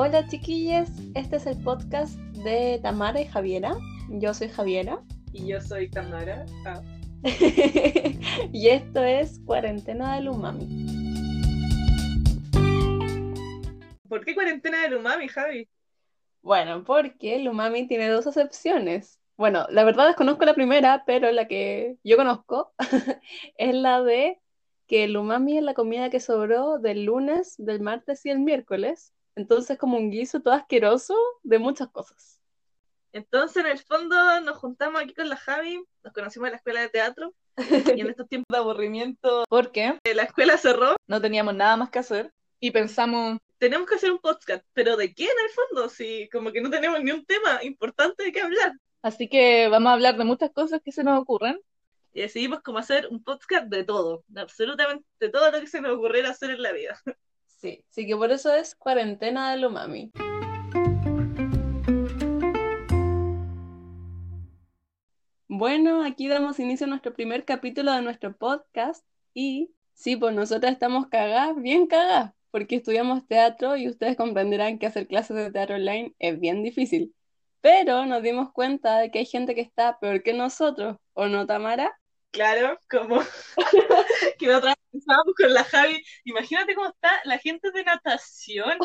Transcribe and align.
Hola 0.00 0.24
chiquillas, 0.28 0.92
este 1.16 1.38
es 1.38 1.46
el 1.46 1.60
podcast 1.60 2.16
de 2.44 2.78
Tamara 2.80 3.20
y 3.20 3.24
Javiera. 3.24 3.74
Yo 4.08 4.32
soy 4.32 4.48
Javiera. 4.48 5.02
Y 5.32 5.48
yo 5.48 5.60
soy 5.60 5.90
Tamara. 5.90 6.46
Ah. 6.64 6.80
y 8.52 8.68
esto 8.68 9.02
es 9.02 9.40
Cuarentena 9.44 10.14
del 10.14 10.28
Umami. 10.28 10.86
¿Por 14.08 14.24
qué 14.24 14.36
cuarentena 14.36 14.82
del 14.82 14.94
umami, 14.94 15.26
Javi? 15.26 15.68
Bueno, 16.42 16.84
porque 16.84 17.34
el 17.34 17.48
umami 17.48 17.88
tiene 17.88 18.08
dos 18.08 18.28
acepciones. 18.28 19.18
Bueno, 19.36 19.66
la 19.68 19.82
verdad 19.82 20.06
desconozco 20.06 20.44
la 20.44 20.54
primera, 20.54 21.02
pero 21.06 21.32
la 21.32 21.48
que 21.48 21.96
yo 22.04 22.16
conozco 22.16 22.72
es 23.56 23.74
la 23.74 24.00
de 24.04 24.38
que 24.86 25.02
el 25.02 25.16
umami 25.16 25.58
es 25.58 25.64
la 25.64 25.74
comida 25.74 26.08
que 26.08 26.20
sobró 26.20 26.78
del 26.78 27.02
lunes, 27.02 27.56
del 27.58 27.80
martes 27.80 28.24
y 28.26 28.30
el 28.30 28.38
miércoles. 28.38 29.12
Entonces 29.38 29.78
como 29.78 29.96
un 29.96 30.10
guiso 30.10 30.40
todo 30.40 30.52
asqueroso 30.52 31.14
de 31.44 31.60
muchas 31.60 31.86
cosas. 31.90 32.42
Entonces, 33.12 33.64
en 33.64 33.70
el 33.70 33.78
fondo, 33.78 34.40
nos 34.40 34.58
juntamos 34.58 35.00
aquí 35.00 35.14
con 35.14 35.28
la 35.28 35.36
Javi, 35.36 35.80
nos 36.02 36.12
conocimos 36.12 36.48
en 36.48 36.52
la 36.52 36.56
escuela 36.56 36.80
de 36.80 36.88
teatro, 36.88 37.32
y 37.96 38.00
en 38.00 38.10
estos 38.10 38.28
tiempos 38.28 38.52
de 38.52 38.58
aburrimiento, 38.58 39.44
porque 39.48 39.96
la 40.12 40.24
escuela 40.24 40.58
cerró, 40.58 40.96
no 41.06 41.20
teníamos 41.20 41.54
nada 41.54 41.76
más 41.76 41.88
que 41.88 42.00
hacer, 42.00 42.32
y 42.58 42.72
pensamos, 42.72 43.38
tenemos 43.58 43.88
que 43.88 43.94
hacer 43.94 44.10
un 44.10 44.18
podcast, 44.18 44.64
pero 44.72 44.96
¿de 44.96 45.14
qué 45.14 45.26
en 45.26 45.30
el 45.30 45.50
fondo? 45.50 45.88
Si 45.88 46.28
como 46.30 46.50
que 46.50 46.60
no 46.60 46.68
tenemos 46.68 47.00
ni 47.00 47.12
un 47.12 47.24
tema 47.24 47.62
importante 47.62 48.24
de 48.24 48.32
qué 48.32 48.40
hablar. 48.40 48.72
Así 49.02 49.28
que 49.28 49.68
vamos 49.68 49.90
a 49.90 49.92
hablar 49.92 50.18
de 50.18 50.24
muchas 50.24 50.50
cosas 50.50 50.80
que 50.84 50.90
se 50.90 51.04
nos 51.04 51.16
ocurren. 51.16 51.60
Y 52.12 52.22
decidimos 52.22 52.60
como 52.62 52.78
hacer 52.78 53.06
un 53.08 53.22
podcast 53.22 53.68
de 53.68 53.84
todo, 53.84 54.24
de 54.26 54.40
absolutamente 54.40 55.28
todo 55.30 55.48
lo 55.52 55.60
que 55.60 55.68
se 55.68 55.80
nos 55.80 55.96
ocurriera 55.96 56.30
hacer 56.30 56.50
en 56.50 56.62
la 56.62 56.72
vida. 56.72 57.00
Sí, 57.58 57.84
sí 57.88 58.06
que 58.06 58.16
por 58.16 58.30
eso 58.30 58.54
es 58.54 58.76
cuarentena 58.76 59.50
del 59.50 59.64
umami. 59.64 60.12
Bueno, 65.48 66.04
aquí 66.04 66.28
damos 66.28 66.60
inicio 66.60 66.86
a 66.86 66.88
nuestro 66.88 67.12
primer 67.14 67.44
capítulo 67.44 67.92
de 67.92 68.02
nuestro 68.02 68.36
podcast 68.36 69.04
y 69.34 69.72
sí, 69.92 70.14
pues 70.16 70.36
nosotras 70.36 70.72
estamos 70.72 71.08
cagadas, 71.08 71.60
bien 71.60 71.88
cagadas, 71.88 72.32
porque 72.52 72.76
estudiamos 72.76 73.26
teatro 73.26 73.76
y 73.76 73.88
ustedes 73.88 74.16
comprenderán 74.16 74.78
que 74.78 74.86
hacer 74.86 75.08
clases 75.08 75.36
de 75.36 75.50
teatro 75.50 75.74
online 75.74 76.14
es 76.20 76.38
bien 76.38 76.62
difícil. 76.62 77.12
Pero 77.60 78.06
nos 78.06 78.22
dimos 78.22 78.52
cuenta 78.52 79.00
de 79.00 79.10
que 79.10 79.18
hay 79.18 79.26
gente 79.26 79.56
que 79.56 79.62
está 79.62 79.98
peor 79.98 80.22
que 80.22 80.32
nosotros, 80.32 80.98
¿o 81.12 81.26
no, 81.26 81.44
Tamara? 81.44 81.98
Claro, 82.30 82.78
como 82.90 83.20
que 84.38 84.46
nosotros 84.46 84.74
pensábamos 84.92 85.34
con 85.34 85.54
la 85.54 85.64
Javi, 85.64 86.02
imagínate 86.24 86.74
cómo 86.74 86.88
está 86.88 87.20
la 87.24 87.38
gente 87.38 87.70
de 87.70 87.84
natación. 87.84 88.78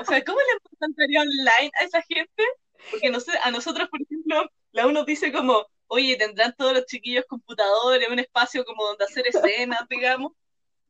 O 0.00 0.04
sea, 0.04 0.24
¿cómo 0.24 0.38
le 0.38 0.58
encantaría 0.74 1.20
online 1.20 1.70
a 1.78 1.84
esa 1.84 2.02
gente? 2.02 2.44
Porque 2.90 3.10
no 3.10 3.20
sé, 3.20 3.32
a 3.42 3.50
nosotros, 3.50 3.88
por 3.88 4.00
ejemplo, 4.02 4.44
la 4.72 4.86
uno 4.86 5.04
dice 5.04 5.32
como, 5.32 5.66
oye, 5.86 6.16
tendrán 6.16 6.54
todos 6.56 6.72
los 6.72 6.86
chiquillos 6.86 7.24
computadores, 7.28 8.08
un 8.08 8.18
espacio 8.18 8.64
como 8.64 8.84
donde 8.84 9.04
hacer 9.04 9.26
escenas, 9.26 9.86
digamos. 9.88 10.32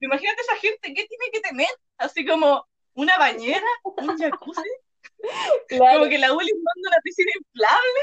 Imagínate 0.01 0.41
esa 0.41 0.57
gente, 0.57 0.95
¿qué 0.95 1.07
tiene 1.07 1.31
que 1.33 1.41
tener? 1.41 1.69
Así 1.99 2.25
como 2.25 2.67
una 2.95 3.19
bañera, 3.19 3.67
un 3.85 4.17
jacuzzi. 4.17 4.63
Como 5.69 6.09
que 6.09 6.19
la 6.19 6.33
Uli 6.33 6.53
manda 6.53 6.89
una 6.89 7.01
piscina 7.03 7.31
inflable 7.39 8.01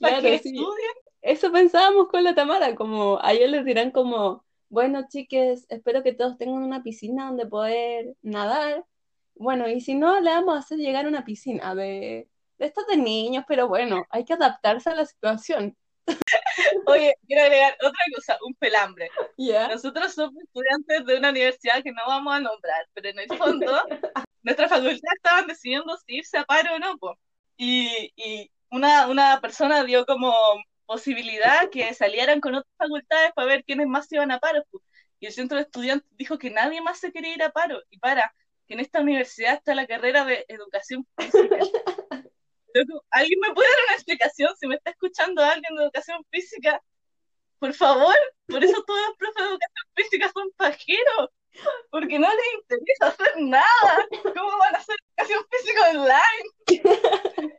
para 0.00 0.20
que 0.20 0.38
sí. 0.38 0.48
estudien. 0.48 0.92
Eso 1.28 1.52
pensábamos 1.52 2.08
con 2.08 2.24
la 2.24 2.34
Tamara, 2.34 2.74
como 2.74 3.20
a 3.22 3.34
ellos 3.34 3.50
les 3.50 3.62
dirán 3.62 3.90
como, 3.90 4.46
bueno, 4.70 5.08
chiques, 5.10 5.66
espero 5.68 6.02
que 6.02 6.14
todos 6.14 6.38
tengan 6.38 6.62
una 6.62 6.82
piscina 6.82 7.26
donde 7.26 7.44
poder 7.44 8.14
nadar. 8.22 8.86
Bueno, 9.34 9.68
y 9.68 9.82
si 9.82 9.94
no, 9.94 10.20
le 10.20 10.30
vamos 10.30 10.56
a 10.56 10.60
hacer 10.60 10.78
llegar 10.78 11.06
una 11.06 11.26
piscina 11.26 11.74
de, 11.74 12.30
de 12.56 12.66
estos 12.66 12.86
de 12.86 12.96
niños, 12.96 13.44
pero 13.46 13.68
bueno, 13.68 14.06
hay 14.08 14.24
que 14.24 14.32
adaptarse 14.32 14.88
a 14.88 14.94
la 14.94 15.04
situación. 15.04 15.76
Oye, 16.86 17.14
quiero 17.26 17.42
agregar 17.42 17.76
otra 17.82 18.04
cosa, 18.16 18.38
un 18.46 18.54
pelambre. 18.54 19.10
Nosotros 19.36 20.14
somos 20.14 20.42
estudiantes 20.42 21.04
de 21.04 21.18
una 21.18 21.28
universidad 21.28 21.82
que 21.82 21.92
no 21.92 22.06
vamos 22.06 22.36
a 22.36 22.40
nombrar, 22.40 22.88
pero 22.94 23.10
en 23.10 23.18
el 23.18 23.28
fondo, 23.36 23.70
nuestra 24.42 24.66
facultad 24.66 25.12
estaban 25.14 25.46
decidiendo 25.46 25.94
si 25.98 26.16
irse 26.16 26.38
a 26.38 26.44
paro 26.46 26.76
o 26.76 26.78
no. 26.78 26.96
po. 26.96 27.18
Y, 27.58 28.14
y 28.16 28.50
una, 28.70 29.08
una 29.08 29.42
persona 29.42 29.84
dio 29.84 30.06
como 30.06 30.32
posibilidad 30.88 31.68
que 31.70 31.92
salieran 31.92 32.40
con 32.40 32.54
otras 32.54 32.74
facultades 32.78 33.32
para 33.34 33.46
ver 33.46 33.62
quiénes 33.62 33.86
más 33.86 34.08
se 34.08 34.16
iban 34.16 34.32
a 34.32 34.38
paro. 34.40 34.64
po. 34.70 34.82
Y 35.20 35.26
el 35.26 35.32
centro 35.32 35.58
de 35.58 35.64
estudiantes 35.64 36.08
dijo 36.16 36.38
que 36.38 36.50
nadie 36.50 36.80
más 36.80 36.98
se 36.98 37.12
quería 37.12 37.34
ir 37.34 37.42
a 37.42 37.50
paro. 37.50 37.82
Y 37.90 37.98
para, 37.98 38.34
que 38.66 38.74
en 38.74 38.80
esta 38.80 39.00
universidad 39.00 39.54
está 39.54 39.74
la 39.74 39.86
carrera 39.86 40.24
de 40.24 40.46
educación 40.48 41.06
física. 41.16 41.58
¿Alguien 43.10 43.40
me 43.40 43.54
puede 43.54 43.68
dar 43.68 43.78
una 43.84 43.94
explicación? 43.94 44.56
Si 44.56 44.66
me 44.66 44.76
está 44.76 44.90
escuchando 44.90 45.42
alguien 45.42 45.74
de 45.76 45.82
educación 45.82 46.24
física, 46.30 46.82
por 47.58 47.74
favor, 47.74 48.16
por 48.46 48.64
eso 48.64 48.82
todos 48.84 49.00
los 49.08 49.16
profes 49.18 49.42
de 49.42 49.50
educación 49.50 49.86
física 49.94 50.30
son 50.32 50.50
pajeros, 50.56 51.30
porque 51.90 52.18
no 52.18 52.28
les 52.28 52.54
interesa 52.62 53.08
hacer 53.08 53.34
nada. 53.40 54.06
¿Cómo 54.22 54.58
van 54.58 54.74
a 54.74 54.78
hacer 54.78 54.96
educación 55.16 55.44
física 55.50 55.90
online? 55.90 57.58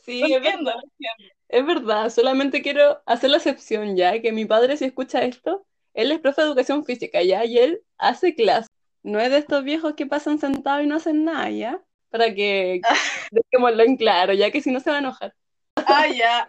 Sí, 0.00 0.22
entiendo, 0.22 0.72
no 0.72 0.80
entiendo. 0.82 1.37
Es 1.48 1.64
verdad, 1.64 2.10
solamente 2.10 2.62
quiero 2.62 3.02
hacer 3.06 3.30
la 3.30 3.38
excepción 3.38 3.96
ya, 3.96 4.20
que 4.20 4.32
mi 4.32 4.44
padre 4.44 4.76
si 4.76 4.84
escucha 4.84 5.22
esto, 5.24 5.66
él 5.94 6.12
es 6.12 6.20
profe 6.20 6.42
de 6.42 6.48
educación 6.48 6.84
física 6.84 7.22
ya, 7.22 7.44
y 7.44 7.58
él 7.58 7.82
hace 7.96 8.34
clases. 8.34 8.68
No 9.02 9.18
es 9.20 9.30
de 9.30 9.38
estos 9.38 9.64
viejos 9.64 9.94
que 9.94 10.06
pasan 10.06 10.38
sentados 10.38 10.84
y 10.84 10.86
no 10.86 10.96
hacen 10.96 11.24
nada 11.24 11.48
ya, 11.50 11.82
para 12.10 12.34
que 12.34 12.80
dejémoslo 13.32 13.82
en 13.82 13.96
claro, 13.96 14.34
ya 14.34 14.50
que 14.50 14.60
si 14.60 14.70
no 14.70 14.80
se 14.80 14.90
va 14.90 14.96
a 14.96 15.00
enojar. 15.00 15.34
Ah, 15.76 16.06
ya. 16.06 16.48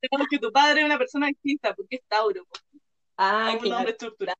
Tenemos 0.00 0.28
que 0.28 0.38
tu 0.38 0.50
padre 0.50 0.80
es 0.80 0.86
una 0.86 0.98
persona 0.98 1.26
distinta, 1.28 1.74
porque 1.74 1.96
es 1.96 2.02
Tauro. 2.08 2.42
Ah, 3.16 3.52
es 3.54 3.62
un 3.62 3.72
hombre 3.72 3.92
estructurado. 3.92 4.38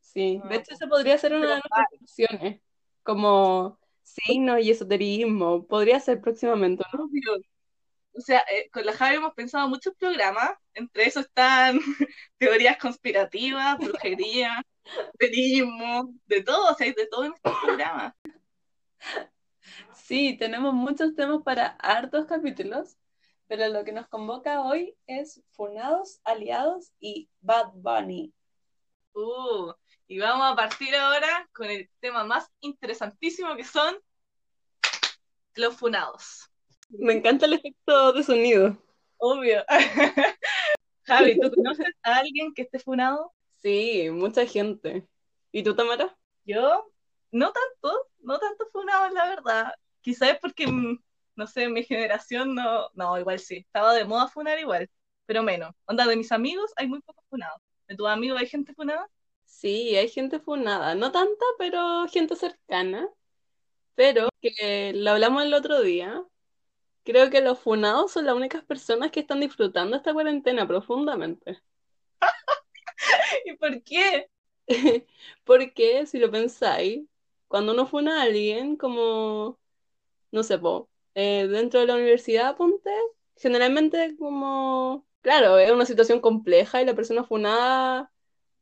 Sí, 0.00 0.42
de 0.44 0.54
Ah, 0.56 0.58
hecho 0.58 0.74
esa 0.74 0.86
podría 0.88 1.16
ser 1.16 1.32
una 1.32 1.46
de 1.46 1.54
nuestras 1.54 1.86
opciones, 2.02 2.60
como 3.02 3.78
signos 4.02 4.60
y 4.60 4.70
esoterismo, 4.70 5.66
podría 5.66 6.00
ser 6.00 6.20
próximamente, 6.20 6.84
¿no? 6.92 7.04
obvio. 7.04 7.42
O 8.14 8.20
sea, 8.20 8.40
eh, 8.50 8.68
con 8.70 8.84
la 8.84 8.92
Javi 8.92 9.16
hemos 9.16 9.34
pensado 9.34 9.68
muchos 9.68 9.94
programas, 9.96 10.50
entre 10.74 11.06
esos 11.06 11.26
están 11.26 11.78
teorías 12.38 12.76
conspirativas, 12.78 13.78
brujería, 13.78 14.62
esoterismo, 14.84 16.14
de 16.26 16.42
todo, 16.42 16.72
o 16.72 16.74
sea, 16.74 16.86
hay 16.86 16.92
de 16.92 17.06
todo 17.06 17.24
en 17.24 17.32
estos 17.34 17.56
programas. 17.62 18.14
Sí, 19.94 20.36
tenemos 20.38 20.74
muchos 20.74 21.14
temas 21.14 21.42
para 21.42 21.68
hartos 21.78 22.26
capítulos, 22.26 22.98
pero 23.46 23.68
lo 23.68 23.84
que 23.84 23.92
nos 23.92 24.08
convoca 24.08 24.62
hoy 24.62 24.94
es 25.06 25.42
Funados, 25.52 26.20
Aliados 26.24 26.92
y 27.00 27.30
Bad 27.40 27.72
Bunny. 27.74 28.32
Uh, 29.14 29.72
y 30.06 30.18
vamos 30.18 30.52
a 30.52 30.56
partir 30.56 30.94
ahora 30.94 31.48
con 31.52 31.70
el 31.70 31.88
tema 32.00 32.24
más 32.24 32.50
interesantísimo 32.60 33.56
que 33.56 33.64
son 33.64 33.94
los 35.54 35.76
funados. 35.76 36.51
Me 36.98 37.14
encanta 37.14 37.46
el 37.46 37.54
efecto 37.54 38.12
de 38.12 38.22
sonido. 38.22 38.76
Obvio. 39.18 39.64
Javi, 41.04 41.38
¿tú 41.40 41.50
conoces 41.52 41.86
a 42.02 42.16
alguien 42.18 42.52
que 42.54 42.62
esté 42.62 42.78
funado? 42.78 43.32
Sí, 43.62 44.08
mucha 44.10 44.46
gente. 44.46 45.06
¿Y 45.50 45.62
tú, 45.62 45.74
Tamara? 45.74 46.16
Yo, 46.44 46.90
no 47.30 47.52
tanto, 47.52 48.08
no 48.20 48.38
tanto 48.38 48.66
funado, 48.72 49.08
la 49.10 49.28
verdad. 49.28 49.72
Quizás 50.00 50.30
es 50.30 50.38
porque, 50.38 50.66
mm, 50.66 50.98
no 51.36 51.46
sé, 51.46 51.68
mi 51.68 51.82
generación 51.84 52.54
no, 52.54 52.88
no, 52.94 53.18
igual 53.18 53.38
sí, 53.38 53.58
estaba 53.58 53.94
de 53.94 54.04
moda 54.04 54.28
funar 54.28 54.58
igual, 54.58 54.90
pero 55.26 55.42
menos. 55.42 55.74
Onda, 55.86 56.06
de 56.06 56.16
mis 56.16 56.32
amigos 56.32 56.72
hay 56.76 56.88
muy 56.88 57.00
pocos 57.00 57.24
funados. 57.28 57.60
¿De 57.88 57.96
tus 57.96 58.08
amigos 58.08 58.40
hay 58.40 58.46
gente 58.46 58.74
funada? 58.74 59.08
Sí, 59.44 59.96
hay 59.96 60.08
gente 60.08 60.40
funada, 60.40 60.94
no 60.94 61.12
tanta, 61.12 61.44
pero 61.58 62.06
gente 62.08 62.36
cercana. 62.36 63.08
Pero 63.94 64.28
que 64.40 64.92
lo 64.94 65.12
hablamos 65.12 65.44
el 65.44 65.54
otro 65.54 65.82
día, 65.82 66.24
creo 67.04 67.30
que 67.30 67.40
los 67.40 67.58
funados 67.58 68.12
son 68.12 68.26
las 68.26 68.34
únicas 68.34 68.64
personas 68.64 69.10
que 69.10 69.20
están 69.20 69.40
disfrutando 69.40 69.96
esta 69.96 70.12
cuarentena 70.12 70.66
profundamente. 70.66 71.60
¿Y 73.44 73.56
por 73.56 73.82
qué? 73.82 74.30
Porque 75.44 76.06
si 76.06 76.18
lo 76.18 76.30
pensáis, 76.30 77.04
cuando 77.48 77.72
uno 77.72 77.86
funa 77.86 78.20
a 78.20 78.24
alguien, 78.24 78.76
como, 78.76 79.58
no 80.32 80.42
sé, 80.42 80.58
po, 80.58 80.88
eh, 81.14 81.46
dentro 81.48 81.80
de 81.80 81.86
la 81.86 81.94
universidad, 81.94 82.56
ponte, 82.56 82.90
generalmente 83.36 84.16
como, 84.18 85.06
claro, 85.20 85.58
es 85.58 85.70
una 85.72 85.86
situación 85.86 86.20
compleja 86.20 86.82
y 86.82 86.86
la 86.86 86.94
persona 86.94 87.24
funada 87.24 88.12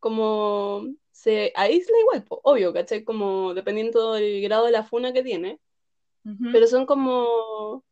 como 0.01 0.87
se 1.13 1.53
aísla 1.55 1.99
igual, 2.01 2.25
po, 2.25 2.41
obvio, 2.45 2.73
¿cachai? 2.73 3.05
Como 3.05 3.55
dependiendo 3.55 4.15
del 4.15 4.41
grado 4.43 4.67
de 4.67 4.73
la 4.73 4.85
funa 4.85 5.13
que 5.13 5.23
tiene, 5.23 5.61
pero 6.53 6.67
son 6.67 6.87
como 6.87 7.85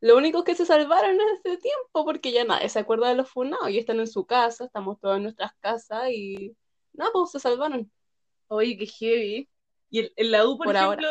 los 0.00 0.16
únicos 0.16 0.44
que 0.44 0.54
se 0.54 0.66
salvaron 0.66 1.12
en 1.12 1.28
este 1.36 1.56
tiempo 1.58 2.04
porque 2.04 2.32
ya 2.32 2.44
nadie 2.44 2.68
se 2.68 2.78
acuerda 2.80 3.08
de 3.08 3.14
los 3.16 3.30
funados 3.30 3.70
y 3.70 3.78
están 3.78 4.00
en 4.00 4.06
su 4.06 4.26
casa, 4.26 4.64
estamos 4.66 5.00
todos 5.00 5.16
en 5.16 5.24
nuestras 5.24 5.52
casas 5.60 6.10
y 6.10 6.56
nada, 6.92 7.10
pues 7.12 7.30
se 7.32 7.40
salvaron. 7.40 7.90
Oye, 8.48 8.76
qué 8.78 8.86
heavy. 8.86 9.48
Y 9.90 10.00
en, 10.00 10.12
en 10.16 10.30
la 10.30 10.46
U, 10.46 10.56
por, 10.58 10.66
Por 10.66 10.76
ahora. 10.76 11.02
ejemplo, 11.02 11.08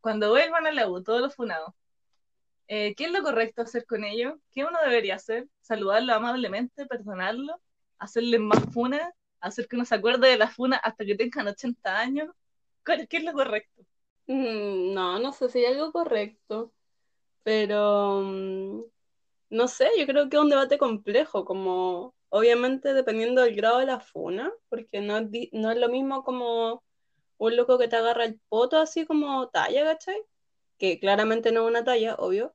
cuando 0.00 0.30
vuelvan 0.30 0.66
a 0.66 0.72
la 0.72 0.88
U, 0.90 1.02
todos 1.02 1.20
los 1.20 1.34
funados, 1.34 1.72
eh, 2.68 2.94
¿qué 2.96 3.04
es 3.06 3.12
lo 3.12 3.22
correcto 3.22 3.62
hacer 3.62 3.86
con 3.86 4.04
ellos? 4.04 4.34
¿Qué 4.52 4.64
uno 4.64 4.78
debería 4.84 5.16
hacer? 5.16 5.48
¿Saludarlo 5.60 6.14
amablemente, 6.14 6.86
perdonarlo, 6.86 7.60
hacerle 7.98 8.38
más 8.38 8.60
funa, 8.72 9.12
hacer 9.40 9.68
que 9.68 9.76
uno 9.76 9.84
se 9.84 9.94
acuerde 9.94 10.28
de 10.28 10.38
la 10.38 10.48
funa 10.50 10.76
hasta 10.76 11.04
que 11.04 11.14
tengan 11.16 11.48
80 11.48 11.98
años? 11.98 12.30
¿Cuál- 12.84 13.06
¿Qué 13.08 13.18
es 13.18 13.24
lo 13.24 13.32
correcto? 13.32 13.82
Mm, 14.26 14.94
No, 14.94 15.18
no 15.18 15.32
sé 15.32 15.48
si 15.48 15.58
hay 15.64 15.66
algo 15.74 15.92
correcto, 15.92 16.72
pero 17.46 18.22
mm, 18.24 18.82
no 19.50 19.68
sé, 19.68 19.88
yo 19.98 20.06
creo 20.06 20.28
que 20.28 20.36
es 20.36 20.42
un 20.42 20.48
debate 20.50 20.78
complejo, 20.78 21.44
como 21.44 22.12
obviamente 22.28 22.92
dependiendo 22.92 23.42
del 23.42 23.54
grado 23.54 23.78
de 23.78 23.86
la 23.86 24.00
funa, 24.00 24.52
porque 24.68 25.00
no, 25.00 25.20
no 25.52 25.70
es 25.70 25.78
lo 25.78 25.88
mismo 25.88 26.24
como 26.24 26.82
un 27.38 27.56
loco 27.56 27.78
que 27.78 27.86
te 27.86 27.94
agarra 27.94 28.24
el 28.24 28.40
poto 28.48 28.78
así 28.78 29.06
como 29.06 29.48
talla, 29.50 29.84
¿cachai? 29.84 30.20
Que 30.76 30.98
claramente 30.98 31.52
no 31.52 31.62
es 31.62 31.70
una 31.70 31.84
talla, 31.84 32.16
obvio, 32.16 32.52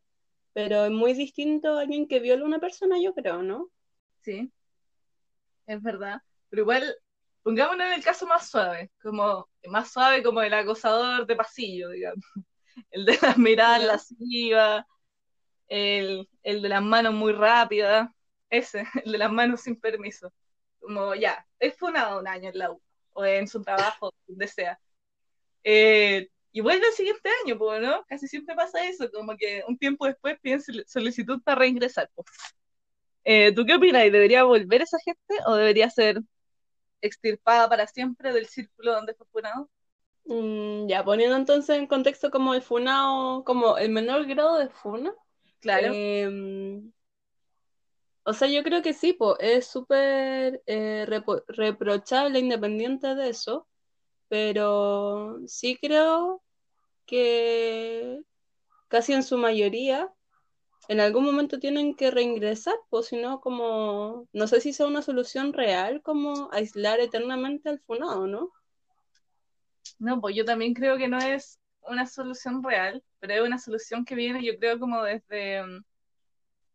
pero 0.52 0.84
es 0.86 0.92
muy 0.92 1.14
distinto 1.14 1.78
a 1.78 1.84
alguien 1.84 2.06
que 2.10 2.20
viola 2.20 2.44
a 2.44 2.48
una 2.48 2.60
persona, 2.60 2.98
yo 3.02 3.14
creo, 3.14 3.44
¿no? 3.44 3.70
Sí, 4.20 4.52
es 5.68 5.82
verdad. 5.82 6.22
Pero 6.50 6.64
igual, 6.64 6.98
pongámonos 7.44 7.88
en 7.88 7.94
el 7.94 8.04
caso 8.04 8.28
más 8.28 8.50
suave, 8.50 8.92
como 9.02 9.48
más 9.70 9.90
suave 9.90 10.22
como 10.22 10.42
el 10.42 10.54
acosador 10.54 11.26
de 11.26 11.36
pasillo, 11.38 11.92
digamos. 11.92 12.26
El 12.90 13.06
de 13.06 13.18
las 13.22 13.38
miradas 13.38 13.84
lascivas, 13.84 14.86
el, 15.68 16.30
el 16.44 16.62
de 16.62 16.70
las 16.70 16.84
manos 16.84 17.14
muy 17.14 17.34
rápidas, 17.34 18.10
ese, 18.50 18.86
el 19.06 19.12
de 19.14 19.18
las 19.18 19.32
manos 19.32 19.62
sin 19.62 19.80
permiso. 19.80 20.34
Como 20.80 21.16
ya, 21.16 21.46
es 21.60 21.78
funado 21.78 22.20
un 22.20 22.28
año 22.28 22.50
en 22.50 22.58
la 22.60 22.72
U, 22.72 22.82
o 23.14 23.26
en 23.26 23.48
su 23.48 23.64
trabajo, 23.64 24.14
donde 24.28 24.48
sea. 24.48 24.80
Eh, 25.64 26.30
y 26.54 26.62
vuelve 26.62 26.88
el 26.88 26.94
siguiente 26.94 27.30
año, 27.46 27.58
pues, 27.58 27.82
¿no? 27.82 28.04
Casi 28.08 28.28
siempre 28.28 28.56
pasa 28.56 28.86
eso, 28.88 29.10
como 29.12 29.38
que 29.38 29.64
un 29.68 29.78
tiempo 29.78 30.06
después 30.08 30.40
piden 30.42 30.62
sol- 30.62 30.86
solicitud 30.88 31.42
para 31.44 31.60
reingresar. 31.60 32.10
pues. 32.16 32.28
Eh, 33.24 33.54
¿tú 33.56 33.66
qué 33.66 33.76
opinas? 33.76 34.04
¿Debería 34.04 34.44
volver 34.44 34.82
esa 34.82 34.98
gente 35.04 35.36
o 35.46 35.56
debería 35.56 35.90
ser 35.90 36.22
extirpada 37.02 37.70
para 37.70 37.88
siempre 37.88 38.34
del 38.34 38.48
círculo 38.48 38.94
donde 38.94 39.14
fue 39.16 39.28
funado? 39.32 39.70
Mm, 40.26 40.88
ya, 40.88 41.04
poniendo 41.04 41.36
entonces 41.36 41.78
en 41.78 41.88
contexto 41.88 42.32
como 42.32 42.54
el 42.54 42.62
funao, 42.62 43.44
como 43.44 43.78
el 43.78 43.90
menor 43.90 44.26
grado 44.26 44.58
de 44.58 44.70
funa. 44.70 45.14
Claro. 45.60 45.92
Em, 45.94 46.92
o 48.24 48.34
sea, 48.34 48.48
yo 48.48 48.64
creo 48.64 48.82
que 48.82 48.94
sí, 48.94 49.14
po, 49.14 49.40
es 49.40 49.66
súper 49.68 50.62
eh, 50.68 51.06
reprochable 51.48 52.40
independiente 52.40 53.16
de 53.16 53.30
eso, 53.30 53.68
pero 54.28 55.40
sí 55.48 55.78
creo 55.82 56.44
que 57.06 58.22
casi 58.88 59.14
en 59.14 59.24
su 59.24 59.38
mayoría 59.38 60.12
en 60.88 61.00
algún 61.00 61.26
momento 61.26 61.60
tienen 61.60 61.96
que 61.96 62.12
reingresar, 62.12 62.76
pues 62.90 63.08
si 63.08 63.18
no, 63.18 63.40
como, 63.42 64.28
no 64.34 64.48
sé 64.48 64.62
si 64.62 64.74
sea 64.74 64.88
una 64.88 65.02
solución 65.02 65.54
real 65.54 66.02
como 66.02 66.50
aislar 66.52 67.00
eternamente 67.00 67.70
al 67.70 67.80
funado, 67.80 68.28
¿no? 68.28 68.52
No, 70.02 70.20
pues 70.20 70.36
yo 70.36 70.46
también 70.46 70.74
creo 70.74 70.98
que 70.98 71.08
no 71.08 71.20
es 71.20 71.60
una 71.82 72.08
solución 72.08 72.64
real, 72.64 73.04
pero 73.20 73.34
es 73.36 73.42
una 73.42 73.60
solución 73.60 74.04
que 74.06 74.16
viene, 74.16 74.44
yo 74.44 74.58
creo, 74.58 74.80
como 74.80 75.04
desde, 75.04 75.64
mm, 75.64 75.84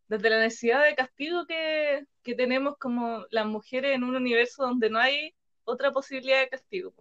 desde 0.08 0.30
la 0.30 0.40
necesidad 0.40 0.84
de 0.84 0.94
castigo 0.94 1.46
que, 1.46 2.06
que 2.22 2.34
tenemos 2.34 2.76
como 2.78 3.26
las 3.30 3.46
mujeres 3.46 3.94
en 3.96 4.04
un 4.04 4.16
universo 4.16 4.64
donde 4.64 4.90
no 4.90 4.98
hay 5.00 5.34
otra 5.64 5.92
posibilidad 5.92 6.40
de 6.40 6.48
castigo, 6.50 6.94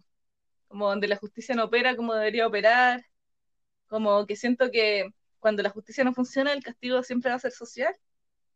como 0.67 0.89
donde 0.89 1.07
la 1.07 1.17
justicia 1.17 1.55
no 1.55 1.65
opera 1.65 1.95
como 1.95 2.13
debería 2.15 2.47
operar, 2.47 3.05
como 3.87 4.25
que 4.27 4.35
siento 4.35 4.71
que 4.71 5.09
cuando 5.39 5.63
la 5.63 5.69
justicia 5.71 6.03
no 6.03 6.13
funciona, 6.13 6.53
el 6.53 6.63
castigo 6.63 7.03
siempre 7.03 7.31
va 7.31 7.37
a 7.37 7.39
ser 7.39 7.51
social, 7.53 7.95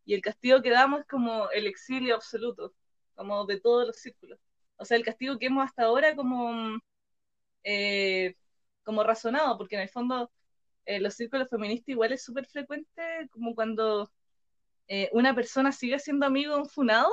y 0.05 0.15
el 0.15 0.21
castigo 0.21 0.61
que 0.61 0.71
damos 0.71 1.01
es 1.01 1.07
como 1.07 1.49
el 1.51 1.67
exilio 1.67 2.15
absoluto, 2.15 2.73
como 3.15 3.45
de 3.45 3.59
todos 3.61 3.87
los 3.87 3.97
círculos. 3.97 4.39
O 4.77 4.85
sea, 4.85 4.97
el 4.97 5.05
castigo 5.05 5.37
que 5.39 5.47
hemos 5.47 5.65
hasta 5.65 5.83
ahora 5.83 6.15
como... 6.15 6.79
eh, 7.71 8.35
como 8.83 9.03
razonado, 9.03 9.57
porque 9.57 9.75
en 9.75 9.83
el 9.83 9.89
fondo 9.89 10.31
eh, 10.85 10.99
los 10.99 11.13
círculos 11.15 11.49
feministas 11.49 11.89
igual 11.89 12.11
es 12.13 12.23
súper 12.23 12.47
frecuente 12.47 13.29
como 13.31 13.53
cuando 13.55 14.11
eh, 14.87 15.09
una 15.13 15.35
persona 15.35 15.71
sigue 15.71 15.99
siendo 15.99 16.25
amigo 16.25 16.55
de 16.55 16.61
un 16.61 16.69
funado, 16.69 17.11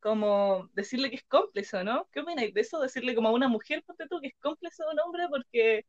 como 0.00 0.68
decirle 0.74 1.10
que 1.10 1.16
es 1.16 1.24
cómplice, 1.24 1.84
¿no? 1.84 2.08
¿Qué 2.12 2.20
opináis 2.20 2.52
de 2.54 2.62
eso? 2.62 2.80
Decirle 2.80 3.14
como 3.14 3.28
a 3.28 3.32
una 3.32 3.48
mujer, 3.48 3.84
ponte 3.86 4.08
tú, 4.08 4.20
que 4.20 4.28
es 4.28 4.34
cómplice 4.40 4.82
de 4.84 4.90
un 4.92 5.00
hombre 5.00 5.28
porque 5.30 5.86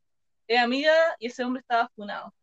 es 0.47 0.59
amiga 0.59 0.93
y 1.19 1.27
ese 1.27 1.43
hombre 1.43 1.61
estaba 1.61 1.89
funado. 1.95 2.33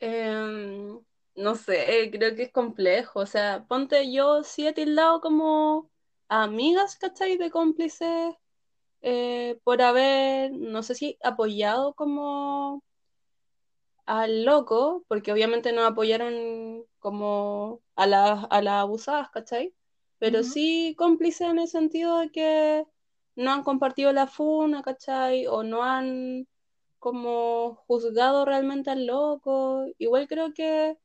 Em, 0.00 1.00
no 1.36 1.54
sé, 1.54 2.10
creo 2.12 2.34
que 2.34 2.44
es 2.44 2.52
complejo. 2.52 3.20
O 3.20 3.26
sea, 3.26 3.64
ponte 3.68 4.12
yo 4.12 4.42
sí 4.44 4.66
he 4.66 4.72
tildado 4.72 5.20
como 5.20 5.90
amigas, 6.28 6.96
¿cachai? 6.96 7.36
De 7.38 7.50
cómplices 7.50 8.34
eh, 9.08 9.60
por 9.64 9.82
haber, 9.82 10.52
no 10.52 10.82
sé 10.82 10.96
si 10.96 11.16
apoyado 11.22 11.94
como 11.94 12.82
al 14.06 14.44
loco, 14.44 15.04
porque 15.08 15.32
obviamente 15.32 15.72
no 15.72 15.84
apoyaron 15.84 16.84
como 16.98 17.80
a 17.96 18.06
las 18.06 18.46
a 18.50 18.62
las 18.62 18.74
abusadas, 18.82 19.30
¿cachai? 19.30 19.74
Pero 20.18 20.42
sí 20.42 20.94
cómplices 20.98 21.48
en 21.48 21.58
el 21.60 21.68
sentido 21.68 22.18
de 22.18 22.30
que 22.30 22.86
no 23.36 23.52
han 23.52 23.62
compartido 23.64 24.12
la 24.12 24.26
funa, 24.26 24.82
¿cachai? 24.82 25.46
O 25.46 25.62
no 25.62 25.82
han 25.84 26.48
como 26.98 27.76
juzgado 27.86 28.44
realmente 28.44 28.90
al 28.90 29.06
loco. 29.06 29.84
Igual 29.98 30.28
creo 30.28 30.52
que 30.54 30.98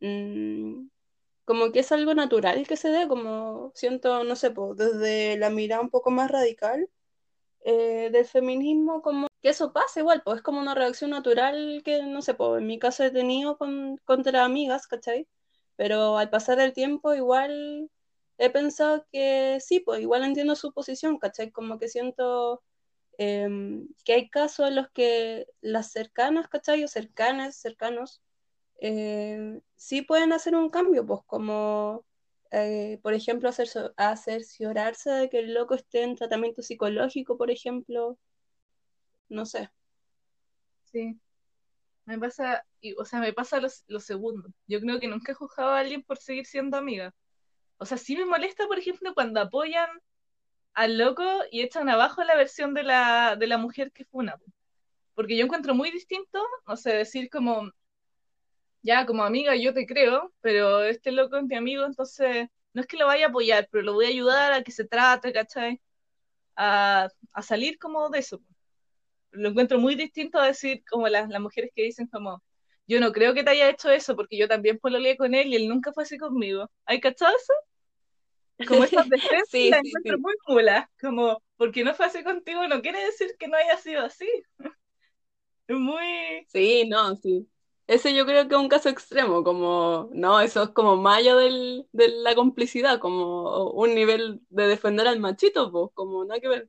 mm, 0.00 0.88
como 1.46 1.72
que 1.72 1.80
es 1.80 1.92
algo 1.92 2.14
natural 2.14 2.66
que 2.68 2.76
se 2.76 2.90
dé, 2.90 3.08
como 3.08 3.72
siento, 3.74 4.24
no 4.24 4.36
sé, 4.36 4.52
desde 4.76 5.38
la 5.38 5.50
mirada 5.50 5.82
un 5.82 5.90
poco 5.90 6.10
más 6.10 6.30
radical 6.30 6.88
eh, 7.62 8.10
del 8.12 8.24
feminismo, 8.26 9.02
como 9.02 9.28
que 9.42 9.50
eso 9.50 9.72
pasa 9.72 10.00
igual, 10.00 10.22
pues 10.24 10.38
es 10.38 10.42
como 10.42 10.60
una 10.60 10.74
reacción 10.74 11.10
natural 11.10 11.82
que, 11.84 12.02
no 12.02 12.22
sé, 12.22 12.34
pues 12.34 12.60
en 12.60 12.66
mi 12.66 12.78
caso 12.78 13.04
he 13.04 13.10
tenido 13.10 13.58
con, 13.58 13.98
contra 14.04 14.44
amigas, 14.44 14.86
¿cachai? 14.86 15.28
Pero 15.76 16.18
al 16.18 16.30
pasar 16.30 16.60
el 16.60 16.72
tiempo 16.72 17.14
igual 17.14 17.90
he 18.38 18.50
pensado 18.50 19.06
que 19.12 19.58
sí, 19.60 19.80
pues 19.80 20.00
igual 20.00 20.24
entiendo 20.24 20.56
su 20.56 20.72
posición, 20.72 21.18
¿cachai? 21.18 21.50
Como 21.52 21.78
que 21.78 21.88
siento 21.88 22.62
em, 23.18 23.88
que 24.04 24.14
hay 24.14 24.30
casos 24.30 24.68
en 24.68 24.76
los 24.76 24.90
que 24.90 25.46
las 25.60 25.92
cercanas, 25.92 26.48
¿cachai? 26.48 26.84
O 26.84 26.88
cercanas, 26.88 27.56
cercanos, 27.56 28.22
eh, 28.80 29.60
sí 29.76 30.02
pueden 30.02 30.32
hacer 30.32 30.54
un 30.56 30.70
cambio, 30.70 31.06
pues 31.06 31.20
como, 31.26 32.04
eh, 32.50 32.98
por 33.02 33.14
ejemplo, 33.14 33.48
hacer, 33.48 33.68
cerciorarse 34.16 35.10
de 35.10 35.30
que 35.30 35.38
el 35.40 35.54
loco 35.54 35.74
esté 35.74 36.02
en 36.02 36.16
tratamiento 36.16 36.62
psicológico, 36.62 37.36
por 37.36 37.50
ejemplo, 37.50 38.18
no 39.28 39.46
sé. 39.46 39.70
Sí. 40.84 41.18
Me 42.04 42.18
pasa, 42.18 42.64
y, 42.80 42.94
o 42.94 43.04
sea, 43.04 43.20
me 43.20 43.32
pasa 43.32 43.60
lo, 43.60 43.68
lo 43.86 44.00
segundo. 44.00 44.48
Yo 44.66 44.80
creo 44.80 44.98
que 45.00 45.08
nunca 45.08 45.32
he 45.32 45.34
juzgado 45.34 45.70
a 45.70 45.80
alguien 45.80 46.02
por 46.02 46.18
seguir 46.18 46.46
siendo 46.46 46.76
amiga. 46.76 47.14
O 47.78 47.86
sea, 47.86 47.98
sí 47.98 48.16
me 48.16 48.24
molesta, 48.24 48.66
por 48.66 48.78
ejemplo, 48.78 49.14
cuando 49.14 49.40
apoyan 49.40 49.88
al 50.74 50.98
loco 50.98 51.24
y 51.50 51.62
echan 51.62 51.88
abajo 51.88 52.24
la 52.24 52.36
versión 52.36 52.74
de 52.74 52.82
la, 52.84 53.36
de 53.36 53.46
la 53.46 53.58
mujer 53.58 53.92
que 53.92 54.04
funa. 54.04 54.36
Porque 55.14 55.36
yo 55.36 55.44
encuentro 55.44 55.74
muy 55.74 55.90
distinto, 55.90 56.42
no 56.66 56.76
sé, 56.76 56.92
decir 56.94 57.30
como, 57.30 57.70
ya, 58.82 59.06
como 59.06 59.24
amiga 59.24 59.56
yo 59.56 59.74
te 59.74 59.86
creo, 59.86 60.32
pero 60.40 60.82
este 60.84 61.12
loco 61.12 61.36
es 61.36 61.44
mi 61.44 61.56
amigo, 61.56 61.84
entonces 61.84 62.48
no 62.72 62.80
es 62.82 62.86
que 62.86 62.96
lo 62.96 63.06
vaya 63.06 63.26
a 63.26 63.28
apoyar, 63.30 63.68
pero 63.70 63.84
lo 63.84 63.94
voy 63.94 64.06
a 64.06 64.08
ayudar 64.08 64.52
a 64.52 64.62
que 64.62 64.72
se 64.72 64.84
trate, 64.86 65.32
¿cachai? 65.32 65.80
A, 66.56 67.08
a 67.32 67.42
salir 67.42 67.78
como 67.78 68.10
de 68.10 68.20
eso. 68.20 68.42
Lo 69.32 69.50
encuentro 69.50 69.78
muy 69.80 69.94
distinto 69.96 70.38
a 70.40 70.46
decir 70.48 70.84
como 70.90 71.08
las, 71.08 71.28
las 71.30 71.40
mujeres 71.40 71.70
que 71.74 71.82
dicen 71.84 72.08
como, 72.08 72.42
yo 72.88 73.00
no 73.00 73.12
creo 73.12 73.34
que 73.34 73.44
te 73.44 73.50
haya 73.50 73.70
hecho 73.70 73.90
eso 73.90 74.16
porque 74.16 74.38
yo 74.38 74.48
también 74.48 74.78
pololeé 74.78 75.16
con 75.16 75.34
él 75.34 75.48
y 75.48 75.56
él 75.56 75.68
nunca 75.68 75.92
fue 75.92 76.04
así 76.04 76.18
conmigo. 76.18 76.70
¿Hay 76.86 77.00
cachado 77.00 77.34
eso? 77.36 77.52
Como 78.66 78.84
estas 78.84 79.08
defensas 79.08 79.50
Sí, 79.50 79.70
las 79.70 79.80
sí, 79.82 79.96
encuentro 79.96 80.18
sí. 80.18 80.18
muy 80.18 80.34
mulas, 80.46 80.86
como 81.00 81.42
porque 81.56 81.84
no 81.84 81.94
fue 81.94 82.06
así 82.06 82.22
contigo 82.24 82.66
no 82.68 82.80
quiere 82.82 83.04
decir 83.04 83.34
que 83.38 83.48
no 83.48 83.56
haya 83.56 83.76
sido 83.78 84.02
así. 84.04 84.26
Es 85.68 85.76
muy... 85.78 86.46
Sí, 86.46 86.84
no, 86.88 87.16
sí. 87.16 87.48
Ese 87.90 88.14
yo 88.14 88.24
creo 88.24 88.46
que 88.48 88.54
es 88.54 88.60
un 88.60 88.68
caso 88.68 88.88
extremo, 88.88 89.42
como, 89.42 90.10
no, 90.12 90.40
eso 90.40 90.62
es 90.62 90.68
como 90.70 91.08
allá 91.08 91.34
del, 91.34 91.88
de 91.90 92.08
la 92.08 92.36
complicidad, 92.36 93.00
como 93.00 93.70
un 93.72 93.96
nivel 93.96 94.40
de 94.48 94.68
defender 94.68 95.08
al 95.08 95.18
machito, 95.18 95.72
pues, 95.72 95.90
como 95.94 96.24
nada 96.24 96.40
que 96.40 96.46
ver. 96.48 96.68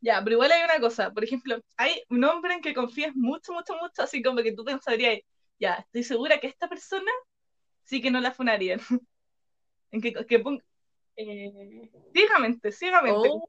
Ya, 0.00 0.20
pero 0.22 0.34
igual 0.34 0.52
hay 0.52 0.62
una 0.62 0.78
cosa, 0.78 1.12
por 1.12 1.24
ejemplo, 1.24 1.58
hay 1.76 2.02
un 2.10 2.22
hombre 2.22 2.54
en 2.54 2.60
que 2.60 2.74
confías 2.74 3.12
mucho, 3.16 3.52
mucho, 3.52 3.74
mucho, 3.76 4.02
así 4.02 4.22
como 4.22 4.40
que 4.42 4.52
tú 4.52 4.64
pensarías, 4.64 5.18
ya, 5.58 5.74
estoy 5.74 6.04
segura 6.04 6.38
que 6.38 6.46
esta 6.46 6.68
persona 6.68 7.10
sí 7.84 8.00
que 8.00 8.12
no 8.12 8.20
la 8.20 8.32
funarían. 8.32 8.80
En 9.90 10.00
que, 10.00 10.14
que 10.26 10.38
pon- 10.38 10.62
eh, 11.16 11.90
ciegamente, 12.14 12.72
ciegamente. 12.72 13.28
Oh. 13.28 13.46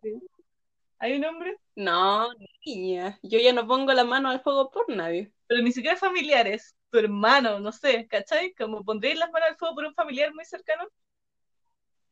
¿Hay 0.99 1.13
un 1.13 1.25
hombre? 1.25 1.57
No, 1.75 2.27
niña. 2.65 3.19
Yo 3.23 3.39
ya 3.39 3.53
no 3.53 3.67
pongo 3.67 3.93
la 3.93 4.03
mano 4.03 4.29
al 4.29 4.41
fuego 4.41 4.71
por 4.71 4.89
nadie. 4.89 5.31
Pero 5.47 5.61
ni 5.61 5.71
siquiera 5.71 5.95
familiares. 5.97 6.75
Tu 6.93 6.99
hermano, 6.99 7.59
no 7.59 7.71
sé, 7.71 8.07
¿cachai? 8.07 8.53
Como 8.53 8.85
pondrías 8.85 9.17
las 9.17 9.31
manos 9.31 9.49
al 9.49 9.57
fuego 9.57 9.73
por 9.73 9.85
un 9.85 9.95
familiar 9.95 10.31
muy 10.35 10.45
cercano. 10.45 10.87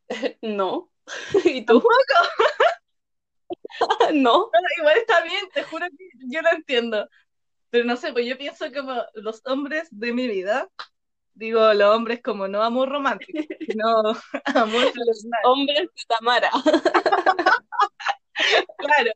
No. 0.41 0.89
¿Y 1.45 1.65
tú? 1.65 1.83
no. 4.13 4.49
Bueno, 4.49 4.67
igual 4.79 4.97
está 4.97 5.23
bien, 5.23 5.49
te 5.53 5.63
juro 5.63 5.85
que 5.97 6.09
yo 6.29 6.41
lo 6.41 6.51
entiendo. 6.51 7.07
Pero 7.69 7.85
no 7.85 7.97
sé, 7.97 8.13
pues 8.13 8.25
yo 8.27 8.37
pienso 8.37 8.71
como 8.73 9.03
los 9.15 9.41
hombres 9.45 9.87
de 9.91 10.13
mi 10.13 10.27
vida, 10.27 10.69
digo 11.33 11.73
los 11.73 11.95
hombres 11.95 12.21
como 12.23 12.47
no 12.47 12.63
amor 12.63 12.89
romántico, 12.89 13.39
sino 13.59 13.85
amor 14.55 14.93
Los 14.95 15.25
hombres 15.43 15.81
de 15.81 16.03
Tamara. 16.07 16.51
Claro. 18.77 19.11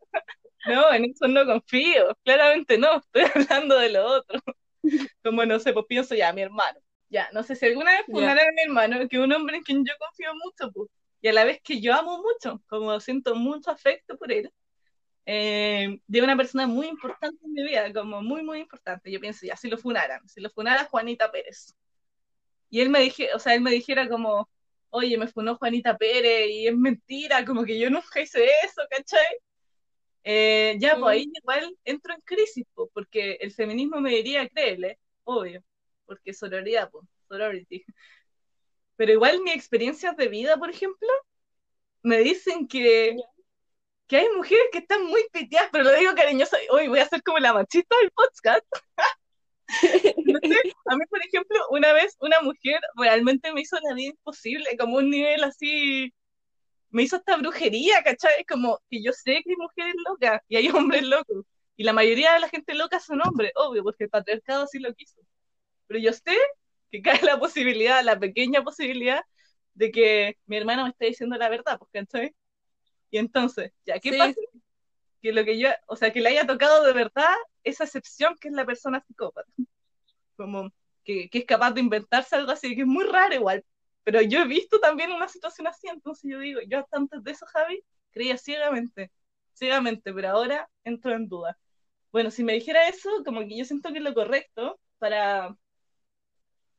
No, 0.67 0.93
en 0.93 1.05
eso 1.05 1.27
no 1.27 1.45
confío. 1.45 2.15
Claramente 2.24 2.77
no, 2.77 2.98
estoy 2.98 3.24
hablando 3.36 3.77
de 3.77 3.89
lo 3.91 4.05
otro. 4.05 4.39
Como 5.24 5.46
no 5.46 5.60
sé, 5.60 5.74
pues 5.74 5.86
pienso 5.88 6.15
ya, 6.15 6.32
mi 6.34 6.42
hermano. 6.42 6.80
Ya, 7.10 7.30
no 7.34 7.44
sé 7.44 7.56
si 7.56 7.65
alguna 7.65 7.92
vez 7.92 8.01
Ya. 8.08 8.13
fundaron 8.13 8.48
a 8.48 8.51
mi 8.51 8.62
hermano, 8.63 9.10
que 9.10 9.18
es 9.18 9.24
un 9.24 9.32
hombre 9.34 9.58
en 9.58 9.63
quien 9.63 9.86
yo 9.86 9.94
confío 10.00 10.34
mucho, 10.36 10.72
pues, 10.72 10.89
y 11.22 11.27
a 11.27 11.34
la 11.34 11.44
vez 11.46 11.60
que 11.63 11.82
yo 11.82 11.94
amo 11.94 12.20
mucho, 12.22 12.62
como 12.68 13.00
siento 13.00 13.36
mucho 13.36 13.72
afecto 13.72 14.18
por 14.18 14.32
él. 14.32 14.51
Eh, 15.27 16.00
de 16.08 16.22
una 16.22 16.38
persona 16.38 16.68
muy 16.68 16.88
importante 16.88 17.38
en 17.46 17.54
mi 17.54 17.63
vida, 17.63 17.92
como 17.94 18.22
muy, 18.22 18.44
muy 18.44 18.60
importante. 18.60 19.12
Yo 19.12 19.20
pienso, 19.20 19.46
ya, 19.46 19.56
si 19.58 19.70
lo 19.70 19.77
funaran, 19.77 20.27
si 20.27 20.39
lo 20.42 20.50
funara 20.51 20.86
Juanita 20.86 21.32
Pérez. 21.32 21.75
Y 22.70 22.82
él 22.82 22.89
me 22.89 23.00
dije, 23.00 23.30
o 23.34 23.39
sea, 23.39 23.56
él 23.56 23.62
me 23.62 23.72
dijera 23.72 24.08
como, 24.10 24.50
oye, 24.89 25.18
me 25.18 25.27
funó 25.27 25.56
Juanita 25.58 25.98
Pérez 25.98 26.50
y 26.50 26.68
es 26.68 26.75
mentira, 26.75 27.44
como 27.46 27.63
que 27.65 27.80
yo 27.80 27.89
nunca 27.89 28.20
hice 28.22 28.46
eso, 28.63 28.82
¿cachai? 28.89 29.25
Eh, 30.27 30.75
ya, 30.79 30.98
pues 30.98 31.05
ahí 31.05 31.32
igual 31.32 31.77
entro 31.84 32.13
en 32.13 32.22
crisis, 32.22 32.65
porque 32.94 33.34
el 33.41 33.51
feminismo 33.51 34.01
me 34.01 34.10
diría, 34.10 34.50
créele, 34.50 34.98
obvio, 35.24 35.63
porque 36.08 36.34
sororidad, 36.34 36.89
pues, 36.89 37.05
sorority. 37.27 37.86
Pero 38.96 39.12
igual 39.12 39.41
mis 39.41 39.55
experiencias 39.55 40.17
de 40.17 40.27
vida, 40.27 40.58
por 40.58 40.72
ejemplo, 40.72 41.08
me 42.01 42.17
dicen 42.20 42.67
que, 42.67 43.15
que 44.08 44.17
hay 44.17 44.27
mujeres 44.36 44.65
que 44.72 44.79
están 44.79 45.05
muy 45.05 45.24
piteadas, 45.32 45.70
pero 45.72 45.84
lo 45.84 45.94
digo 45.94 46.15
cariñoso, 46.15 46.58
hoy 46.72 46.88
voy 46.88 47.00
a 47.00 47.08
ser 47.08 47.22
como 47.22 47.38
la 47.38 47.53
machista 47.53 47.96
del 48.01 48.12
podcast. 48.12 48.65
A 50.88 50.96
mí, 50.96 51.05
por 51.10 51.20
ejemplo, 51.25 51.60
una 51.70 51.94
vez 51.94 52.15
una 52.20 52.41
mujer 52.41 52.79
realmente 52.96 53.53
me 53.53 53.62
hizo 53.62 53.77
la 53.88 53.94
vida 53.94 54.10
imposible, 54.10 54.75
como 54.77 54.98
un 54.98 55.10
nivel 55.12 55.44
así, 55.44 56.12
me 56.96 57.04
hizo 57.04 57.18
esta 57.18 57.36
brujería, 57.36 58.02
¿cachai? 58.04 58.46
Como 58.46 58.80
que 58.90 59.04
yo 59.04 59.12
sé 59.12 59.42
que 59.44 59.50
hay 59.50 59.58
mujeres 59.58 59.96
locas 60.08 60.42
y 60.48 60.56
hay 60.56 60.70
hombres 60.70 61.04
locos, 61.04 61.46
y 61.75 61.84
la 61.84 61.92
mayoría 61.92 62.34
de 62.34 62.40
la 62.40 62.48
gente 62.48 62.74
loca 62.74 63.02
son 63.02 63.20
hombres, 63.22 63.52
obvio, 63.56 63.84
porque 63.84 64.06
el 64.06 64.10
patriarcado 64.10 64.64
así 64.64 64.80
lo 64.80 64.94
quiso. 64.94 65.20
Pero 65.88 66.00
yo 66.00 66.14
sé 66.14 66.38
que 66.90 67.02
cae 67.02 67.22
la 67.22 67.38
posibilidad, 67.38 68.02
la 68.02 68.18
pequeña 68.18 68.64
posibilidad, 68.64 69.22
de 69.74 69.92
que 69.92 70.38
mi 70.46 70.56
hermano 70.56 70.84
me 70.84 70.92
esté 70.92 71.08
diciendo 71.08 71.36
la 71.36 71.50
verdad, 71.50 71.78
pues, 71.78 71.92
¿cachai? 71.92 72.34
Y 73.12 73.18
entonces, 73.18 73.74
¿ya 73.86 74.00
qué 74.00 74.14
Sí, 74.14 74.18
pasa? 74.18 74.40
Que 75.22 75.34
lo 75.34 75.44
que 75.44 75.60
yo, 75.60 75.70
o 75.88 75.98
sea, 75.98 76.14
que 76.14 76.22
le 76.22 76.30
haya 76.30 76.48
tocado 76.48 76.86
de 76.86 76.94
verdad 76.94 77.36
esa 77.66 77.84
excepción 77.84 78.38
que 78.40 78.48
es 78.48 78.54
la 78.54 78.66
persona 78.66 79.04
psicópata. 79.06 79.52
Como 80.38 80.72
que, 81.04 81.30
que 81.30 81.40
es 81.40 81.46
capaz 81.46 81.72
de 81.72 81.82
inventarse 81.82 82.38
algo 82.38 82.54
así, 82.54 82.74
que 82.74 82.84
es 82.84 82.88
muy 82.88 83.04
raro 83.04 83.36
igual. 83.36 83.66
Pero 84.06 84.22
yo 84.24 84.42
he 84.42 84.48
visto 84.48 84.80
también 84.82 85.14
una 85.14 85.30
situación 85.30 85.68
así, 85.68 85.90
entonces 85.90 86.32
yo 86.32 86.40
digo, 86.40 86.62
yo 86.70 86.80
hasta 86.80 86.98
antes 86.98 87.24
de 87.24 87.32
eso, 87.32 87.48
Javi, 87.48 87.84
creía 88.12 88.38
ciegamente, 88.38 89.12
ciegamente, 89.56 90.14
pero 90.14 90.30
ahora 90.32 90.70
entro 90.86 91.16
en 91.16 91.30
duda. 91.30 91.60
Bueno, 92.12 92.32
si 92.32 92.44
me 92.44 92.54
dijera 92.54 92.88
eso, 92.90 93.10
como 93.26 93.42
que 93.42 93.58
yo 93.58 93.66
siento 93.66 93.94
que 93.94 94.02
lo 94.02 94.14
correcto 94.16 94.80
para 95.00 95.58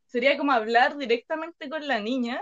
sería 0.07 0.37
como 0.39 0.53
hablar 0.53 0.97
directamente 0.97 1.69
con 1.69 1.87
la 1.87 2.01
niña 2.01 2.41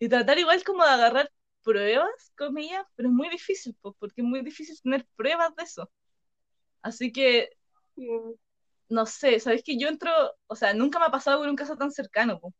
y 0.00 0.08
tratar 0.08 0.38
igual 0.38 0.64
como 0.64 0.84
de 0.84 0.90
agarrar 0.90 1.32
pruebas, 1.64 2.32
comillas, 2.36 2.86
pero 2.96 3.08
es 3.10 3.14
muy 3.14 3.28
difícil, 3.30 3.76
pues, 3.82 3.94
porque 3.98 4.22
es 4.22 4.28
muy 4.28 4.42
difícil 4.42 4.80
tener 4.82 5.06
pruebas 5.16 5.54
de 5.56 5.64
eso. 5.64 5.90
Así 6.82 7.12
que, 7.12 7.50
no 8.88 9.06
sé, 9.06 9.40
sabes 9.40 9.62
que 9.64 9.78
yo 9.78 9.88
entro, 9.88 10.10
o 10.46 10.56
sea, 10.56 10.74
nunca 10.74 10.98
me 10.98 11.06
ha 11.06 11.10
pasado 11.10 11.38
con 11.40 11.48
un 11.50 11.56
caso 11.56 11.76
tan 11.76 11.90
cercano, 11.90 12.40
pues, 12.40 12.54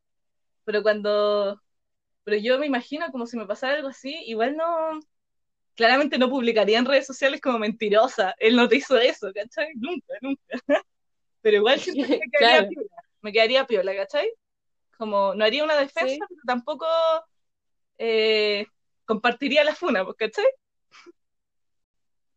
pero 0.66 0.84
cuando, 0.84 1.62
pero 2.24 2.38
yo 2.38 2.58
me 2.60 2.66
imagino 2.66 3.10
como 3.12 3.26
si 3.26 3.38
me 3.38 3.46
pasara 3.46 3.74
algo 3.76 3.88
así, 3.90 4.14
igual 4.26 4.56
no, 4.56 5.00
claramente 5.76 6.18
no 6.18 6.30
publicaría 6.30 6.78
en 6.78 6.86
redes 6.86 7.06
sociales 7.06 7.40
como 7.40 7.58
mentirosa, 7.60 8.34
él 8.38 8.56
no 8.56 8.68
te 8.68 8.76
hizo 8.76 8.98
eso, 8.98 9.32
¿cachai? 9.34 9.68
Nunca, 9.76 10.14
nunca. 10.22 10.42
Pero 11.42 11.58
igual 11.58 11.80
que 11.82 11.92
me 12.20 12.26
quedaría 12.32 12.62
Claro. 12.62 12.68
piola, 12.68 12.88
me 13.22 13.32
quedaría 13.32 13.66
piola, 13.66 13.94
¿cachai? 13.96 14.30
Como 14.98 15.34
no 15.34 15.44
haría 15.44 15.64
una 15.64 15.76
defensa, 15.78 16.16
Sí. 16.18 16.28
pero 16.28 16.42
tampoco 16.46 16.86
eh, 17.98 18.66
compartiría 19.04 19.64
la 19.64 19.74
funa, 19.74 20.04
pues, 20.04 20.16
¿cachai? 20.16 20.44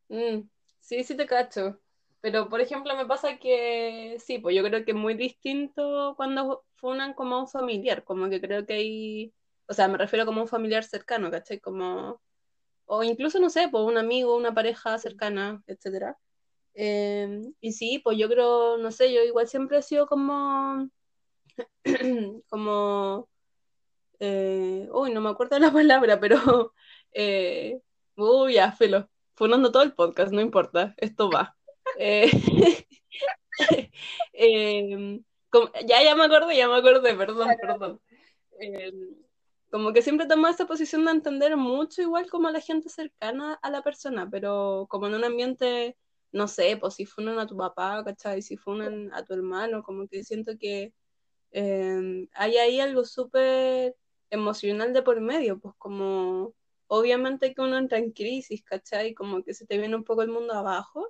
Mm, 0.10 0.50
sí, 0.82 1.04
sí 1.04 1.16
te 1.18 1.26
cacho. 1.26 1.80
Pero, 2.22 2.50
por 2.50 2.60
ejemplo, 2.62 2.96
me 2.98 3.06
pasa 3.06 3.38
que 3.38 4.18
sí, 4.20 4.40
pues 4.40 4.56
yo 4.56 4.64
creo 4.64 4.84
que 4.84 4.92
es 4.92 4.98
muy 4.98 5.14
distinto 5.14 6.14
cuando 6.18 6.66
funan 6.76 7.14
como 7.14 7.36
a 7.36 7.40
un 7.42 7.48
familiar, 7.48 8.04
como 8.04 8.30
que 8.30 8.42
creo 8.42 8.66
que 8.66 8.74
hay, 8.74 9.34
o 9.68 9.74
sea, 9.74 9.88
me 9.88 9.98
refiero 9.98 10.26
como 10.26 10.42
a 10.42 10.44
un 10.44 10.50
familiar 10.50 10.84
cercano, 10.84 11.32
¿cachai? 11.32 11.60
Como, 11.60 12.22
o 12.86 13.04
incluso, 13.04 13.40
no 13.40 13.50
sé, 13.50 13.70
pues 13.70 13.84
un 13.86 13.98
amigo, 13.98 14.36
una 14.36 14.54
pareja 14.54 14.98
cercana, 15.00 15.64
etcétera. 15.68 16.18
Eh, 16.76 17.42
y 17.62 17.74
sí, 17.74 18.00
pues 18.04 18.18
yo 18.18 18.30
creo, 18.30 18.78
no 18.78 18.92
sé, 18.92 19.14
yo 19.14 19.22
igual 19.24 19.48
siempre 19.48 19.80
he 19.80 19.82
sido 19.82 20.08
como, 20.08 20.90
como, 22.50 23.30
eh, 24.20 24.90
uy, 24.94 25.14
no 25.14 25.22
me 25.22 25.30
acuerdo 25.30 25.60
la 25.60 25.72
palabra, 25.74 26.20
pero, 26.20 26.74
eh, 27.14 27.82
uy, 28.18 28.54
ya, 28.56 28.72
filo, 28.74 29.10
funando 29.36 29.72
todo 29.72 29.84
el 29.84 29.94
podcast, 29.94 30.32
no 30.34 30.42
importa, 30.42 30.94
esto 30.98 31.30
va. 31.32 31.59
Eh, 31.98 32.30
eh, 34.34 35.20
como- 35.50 35.72
ya, 35.88 36.04
ya 36.04 36.16
me 36.16 36.24
acordé, 36.26 36.56
ya 36.56 36.68
me 36.68 36.76
acordé, 36.78 37.16
perdón, 37.16 37.50
perdón. 37.62 38.02
Eh, 38.60 38.92
como 39.72 39.94
que 39.94 40.02
siempre 40.02 40.28
tomo 40.28 40.48
esa 40.48 40.66
posición 40.68 41.06
de 41.06 41.12
entender 41.12 41.56
mucho 41.58 42.02
igual 42.02 42.30
como 42.30 42.48
a 42.48 42.52
la 42.52 42.62
gente 42.62 42.90
cercana 42.90 43.54
a 43.62 43.70
la 43.70 43.84
persona, 43.84 44.28
pero 44.30 44.88
como 44.90 45.08
en 45.08 45.16
un 45.16 45.24
ambiente, 45.24 45.98
no 46.32 46.48
sé, 46.48 46.78
pues 46.78 46.96
si 46.96 47.06
funan 47.06 47.40
a 47.40 47.48
tu 47.48 47.56
papá, 47.58 48.04
¿cachai? 48.04 48.42
Si 48.42 48.58
funan 48.58 49.12
a 49.14 49.24
tu 49.26 49.34
hermano, 49.34 49.84
como 49.84 50.08
que 50.08 50.24
siento 50.24 50.54
que 50.60 50.94
eh, 51.52 52.28
hay 52.34 52.58
ahí 52.58 52.80
algo 52.80 53.06
súper 53.06 53.96
emocional 54.30 54.94
de 54.94 55.02
por 55.04 55.22
medio, 55.22 55.60
pues 55.60 55.76
como 55.78 56.54
obviamente 56.88 57.54
que 57.54 57.62
uno 57.62 57.78
entra 57.78 57.98
en 58.00 58.12
crisis, 58.12 58.64
¿cachai? 58.64 59.14
Como 59.14 59.44
que 59.44 59.54
se 59.54 59.66
te 59.68 59.78
viene 59.78 59.96
un 59.96 60.04
poco 60.04 60.22
el 60.24 60.30
mundo 60.30 60.54
abajo. 60.54 61.08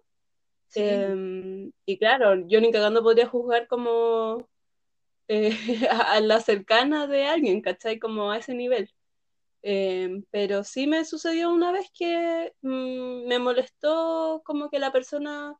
Sí. 0.69 0.81
Eh, 0.81 1.71
y 1.85 1.97
claro, 1.97 2.47
yo 2.47 2.61
ni 2.61 2.71
cagando 2.71 3.03
podría 3.03 3.27
juzgar 3.27 3.67
como 3.67 4.47
eh, 5.27 5.51
a, 5.91 6.13
a 6.13 6.21
la 6.21 6.39
cercana 6.41 7.07
de 7.07 7.25
alguien, 7.25 7.61
¿cachai? 7.61 7.99
Como 7.99 8.31
a 8.31 8.37
ese 8.37 8.53
nivel. 8.55 8.91
Eh, 9.61 10.23
pero 10.31 10.63
sí 10.63 10.87
me 10.87 11.03
sucedió 11.05 11.51
una 11.51 11.71
vez 11.71 11.91
que 11.93 12.53
mm, 12.61 13.27
me 13.27 13.39
molestó 13.39 14.41
como 14.45 14.69
que 14.69 14.79
la 14.79 14.91
persona, 14.91 15.55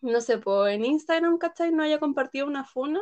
no 0.00 0.20
sé, 0.20 0.38
pues 0.38 0.74
en 0.74 0.84
Instagram, 0.84 1.38
¿cachai? 1.38 1.72
No 1.72 1.82
haya 1.82 1.98
compartido 1.98 2.46
una 2.46 2.64
funa, 2.64 3.00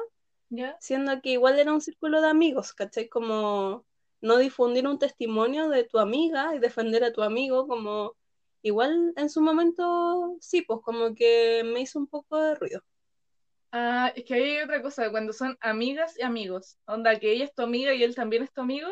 ¿Ya? 0.50 0.76
siendo 0.80 1.20
que 1.20 1.30
igual 1.30 1.58
era 1.58 1.72
un 1.72 1.80
círculo 1.80 2.20
de 2.20 2.28
amigos, 2.28 2.72
¿cachai? 2.74 3.08
Como 3.08 3.84
no 4.20 4.36
difundir 4.38 4.86
un 4.86 4.98
testimonio 4.98 5.68
de 5.68 5.84
tu 5.84 5.98
amiga 5.98 6.54
y 6.54 6.58
defender 6.58 7.04
a 7.04 7.12
tu 7.12 7.22
amigo, 7.22 7.68
como 7.68 8.16
igual 8.68 9.12
en 9.16 9.28
su 9.28 9.40
momento, 9.40 10.36
sí, 10.40 10.62
pues 10.62 10.80
como 10.82 11.14
que 11.14 11.62
me 11.64 11.80
hizo 11.80 11.98
un 11.98 12.06
poco 12.06 12.38
de 12.38 12.54
ruido. 12.54 12.82
Ah, 13.72 14.12
es 14.14 14.24
que 14.24 14.34
hay 14.34 14.58
otra 14.58 14.80
cosa, 14.80 15.10
cuando 15.10 15.32
son 15.32 15.58
amigas 15.60 16.18
y 16.18 16.22
amigos, 16.22 16.78
onda 16.86 17.18
que 17.18 17.32
ella 17.32 17.44
es 17.44 17.54
tu 17.54 17.62
amiga 17.62 17.92
y 17.92 18.02
él 18.02 18.14
también 18.14 18.42
es 18.42 18.52
tu 18.52 18.62
amigo, 18.62 18.88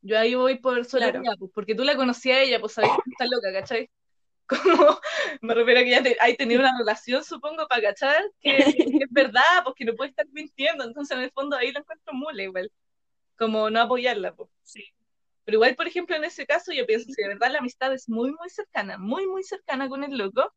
yo 0.00 0.18
ahí 0.18 0.34
voy 0.34 0.58
por 0.58 0.84
sororidad, 0.84 1.34
pues, 1.38 1.50
porque 1.54 1.74
tú 1.74 1.82
la 1.82 1.96
conocías 1.96 2.38
a 2.38 2.42
ella, 2.42 2.60
pues 2.60 2.74
sabías 2.74 2.96
que 3.04 3.10
está 3.10 3.26
loca, 3.26 3.52
¿cachai? 3.52 3.90
Como, 4.46 5.00
me 5.40 5.54
refiero 5.54 5.80
a 5.80 5.84
que 5.84 5.90
ya 5.90 6.02
te, 6.02 6.16
hay 6.20 6.36
tenido 6.36 6.60
una 6.60 6.76
relación, 6.76 7.24
supongo, 7.24 7.66
para 7.68 7.82
cachar, 7.82 8.22
que, 8.40 8.56
que 8.56 9.04
es 9.04 9.10
verdad, 9.10 9.64
pues 9.64 9.74
que 9.76 9.84
no 9.84 9.94
puede 9.94 10.10
estar 10.10 10.26
mintiendo, 10.32 10.84
entonces 10.84 11.16
en 11.16 11.24
el 11.24 11.32
fondo 11.32 11.56
ahí 11.56 11.72
lo 11.72 11.80
encuentro 11.80 12.12
mula 12.12 12.42
igual, 12.42 12.70
como 13.38 13.70
no 13.70 13.80
apoyarla, 13.80 14.34
pues. 14.34 14.50
Sí. 14.62 14.84
Pero 15.44 15.56
igual, 15.56 15.74
por 15.76 15.86
ejemplo, 15.88 16.16
en 16.16 16.24
ese 16.24 16.46
caso, 16.46 16.72
yo 16.72 16.86
pienso, 16.86 17.06
si 17.12 17.22
de 17.22 17.28
verdad 17.28 17.50
la 17.52 17.58
amistad 17.58 17.92
es 17.92 18.08
muy, 18.08 18.30
muy 18.32 18.48
cercana, 18.50 18.98
muy, 18.98 19.26
muy 19.26 19.42
cercana 19.42 19.88
con 19.88 20.04
el 20.04 20.16
loco, 20.16 20.52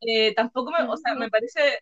eh, 0.00 0.34
tampoco 0.34 0.70
me, 0.72 0.84
o 0.88 0.96
sea, 0.96 1.14
me 1.14 1.30
parece 1.30 1.80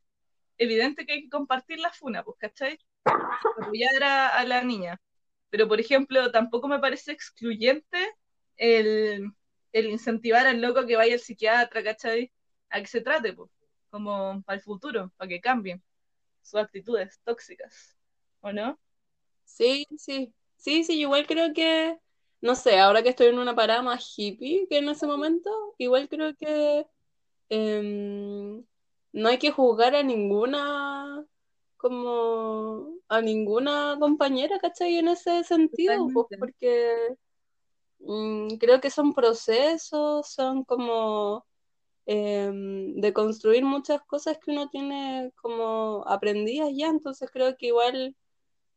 evidente 0.58 1.06
que 1.06 1.14
hay 1.14 1.22
que 1.24 1.30
compartir 1.30 1.78
la 1.80 1.92
funa, 1.92 2.22
pues, 2.24 2.36
¿cachai? 2.38 2.78
Apoyar 3.04 4.02
a, 4.02 4.28
a 4.28 4.44
la 4.44 4.62
niña. 4.62 5.00
Pero, 5.50 5.68
por 5.68 5.80
ejemplo, 5.80 6.30
tampoco 6.30 6.68
me 6.68 6.78
parece 6.78 7.12
excluyente 7.12 7.98
el, 8.56 9.32
el 9.72 9.86
incentivar 9.86 10.46
al 10.46 10.60
loco 10.60 10.86
que 10.86 10.96
vaya 10.96 11.14
al 11.14 11.20
psiquiatra, 11.20 11.82
¿cachai? 11.82 12.32
A 12.70 12.80
que 12.80 12.86
se 12.86 13.00
trate, 13.00 13.32
pues, 13.32 13.50
como 13.90 14.42
para 14.42 14.56
el 14.58 14.62
futuro, 14.62 15.12
para 15.16 15.28
que 15.28 15.40
cambien 15.40 15.82
sus 16.42 16.60
actitudes 16.60 17.20
tóxicas, 17.24 17.96
¿o 18.40 18.52
no? 18.52 18.78
Sí, 19.44 19.86
sí, 19.98 20.32
sí, 20.56 20.84
sí, 20.84 21.00
igual 21.00 21.26
creo 21.26 21.52
que, 21.52 21.98
no 22.40 22.54
sé, 22.54 22.78
ahora 22.78 23.02
que 23.02 23.10
estoy 23.10 23.28
en 23.28 23.38
una 23.38 23.54
parada 23.54 23.82
más 23.82 24.14
hippie 24.16 24.66
que 24.68 24.78
en 24.78 24.88
ese 24.88 25.06
momento, 25.06 25.50
igual 25.78 26.08
creo 26.08 26.34
que 26.36 26.86
em, 27.50 28.64
no 29.12 29.28
hay 29.28 29.38
que 29.38 29.50
juzgar 29.50 29.94
a 29.94 30.02
ninguna, 30.02 31.24
como, 31.76 32.94
a 33.08 33.20
ninguna 33.20 33.96
compañera, 33.98 34.58
¿cachai? 34.58 34.96
En 34.98 35.08
ese 35.08 35.44
sentido, 35.44 36.08
pues, 36.12 36.26
porque 36.38 37.16
mm, 37.98 38.56
creo 38.58 38.80
que 38.80 38.90
son 38.90 39.12
procesos, 39.12 40.28
son 40.32 40.64
como 40.64 41.44
em, 42.06 42.94
de 43.00 43.12
construir 43.12 43.64
muchas 43.64 44.00
cosas 44.02 44.38
que 44.38 44.52
uno 44.52 44.70
tiene 44.70 45.32
como 45.42 46.04
aprendidas 46.06 46.70
ya, 46.74 46.88
entonces 46.88 47.30
creo 47.30 47.56
que 47.56 47.66
igual, 47.66 48.16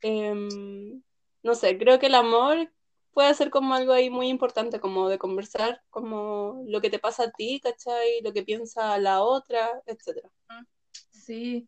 em, 0.01 1.01
no 1.43 1.55
sé, 1.55 1.77
creo 1.77 1.99
que 1.99 2.07
el 2.07 2.15
amor 2.15 2.72
puede 3.13 3.33
ser 3.35 3.49
como 3.49 3.73
algo 3.75 3.93
ahí 3.93 4.09
muy 4.09 4.29
importante, 4.29 4.79
como 4.79 5.09
de 5.09 5.17
conversar, 5.19 5.81
como 5.89 6.63
lo 6.67 6.81
que 6.81 6.89
te 6.89 6.99
pasa 6.99 7.25
a 7.25 7.31
ti, 7.31 7.59
¿cachai? 7.63 8.21
Lo 8.23 8.33
que 8.33 8.43
piensa 8.43 8.97
la 8.99 9.21
otra, 9.23 9.81
etcétera. 9.85 10.29
Sí, 11.09 11.67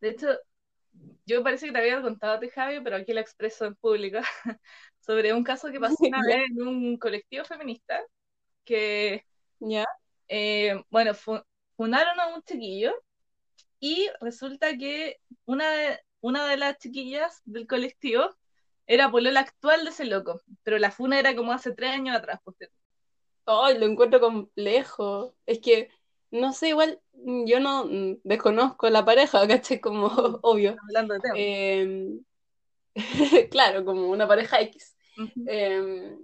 de 0.00 0.10
hecho, 0.10 0.28
yo 1.26 1.42
parece 1.42 1.66
que 1.66 1.72
te 1.72 1.78
había 1.78 2.02
contado 2.02 2.34
a 2.34 2.40
ti, 2.40 2.50
Javi, 2.50 2.80
pero 2.82 2.96
aquí 2.96 3.12
lo 3.12 3.20
expreso 3.20 3.66
en 3.66 3.76
público, 3.76 4.18
sobre 5.00 5.32
un 5.34 5.44
caso 5.44 5.70
que 5.72 5.80
pasó 5.80 6.04
una 6.06 6.22
vez 6.26 6.50
en 6.50 6.62
un 6.68 6.98
colectivo 6.98 7.44
feminista, 7.44 8.02
que, 8.64 9.26
¿Ya? 9.60 9.84
eh, 10.28 10.82
bueno, 10.90 11.14
fu- 11.14 11.42
funaron 11.76 12.18
a 12.20 12.34
un 12.34 12.42
chiquillo 12.42 12.94
y 13.80 14.08
resulta 14.20 14.76
que 14.78 15.20
una 15.46 15.70
de, 15.72 16.00
una 16.20 16.46
de 16.48 16.56
las 16.58 16.78
chiquillas 16.78 17.42
del 17.44 17.66
colectivo 17.66 18.30
era 18.86 19.10
polola 19.10 19.40
actual 19.40 19.84
de 19.84 19.90
ese 19.90 20.04
loco, 20.04 20.40
pero 20.62 20.78
la 20.78 20.90
funa 20.90 21.18
era 21.18 21.34
como 21.34 21.52
hace 21.52 21.72
tres 21.72 21.90
años 21.90 22.16
atrás, 22.16 22.40
pues, 22.44 22.56
Ay, 23.44 23.78
lo 23.78 23.86
encuentro 23.86 24.20
complejo. 24.20 25.34
Es 25.46 25.58
que, 25.58 25.88
no 26.30 26.52
sé, 26.52 26.68
igual 26.68 27.00
yo 27.12 27.60
no 27.60 27.84
mm, 27.86 28.20
desconozco 28.24 28.88
la 28.88 29.04
pareja, 29.04 29.40
¿cachai? 29.48 29.80
Como 29.80 30.06
obvio. 30.42 30.76
hablando 30.88 31.14
de 31.14 31.20
temas. 31.20 31.38
Em, 31.38 32.24
claro, 33.50 33.84
como 33.84 34.08
una 34.08 34.28
pareja 34.28 34.60
X. 34.60 34.96
Em, 35.46 36.18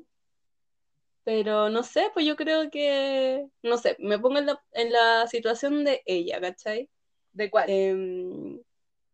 pero 1.24 1.68
no 1.68 1.82
sé, 1.82 2.10
pues 2.14 2.24
yo 2.24 2.36
creo 2.36 2.70
que, 2.70 3.46
no 3.62 3.76
sé, 3.76 3.96
me 3.98 4.18
pongo 4.18 4.38
en 4.38 4.46
la, 4.46 4.62
en 4.72 4.92
la 4.92 5.26
situación 5.26 5.84
de 5.84 6.02
ella, 6.06 6.40
¿cachai? 6.40 6.88
¿De 7.32 7.50
cuál? 7.50 7.68
Em, 7.68 8.58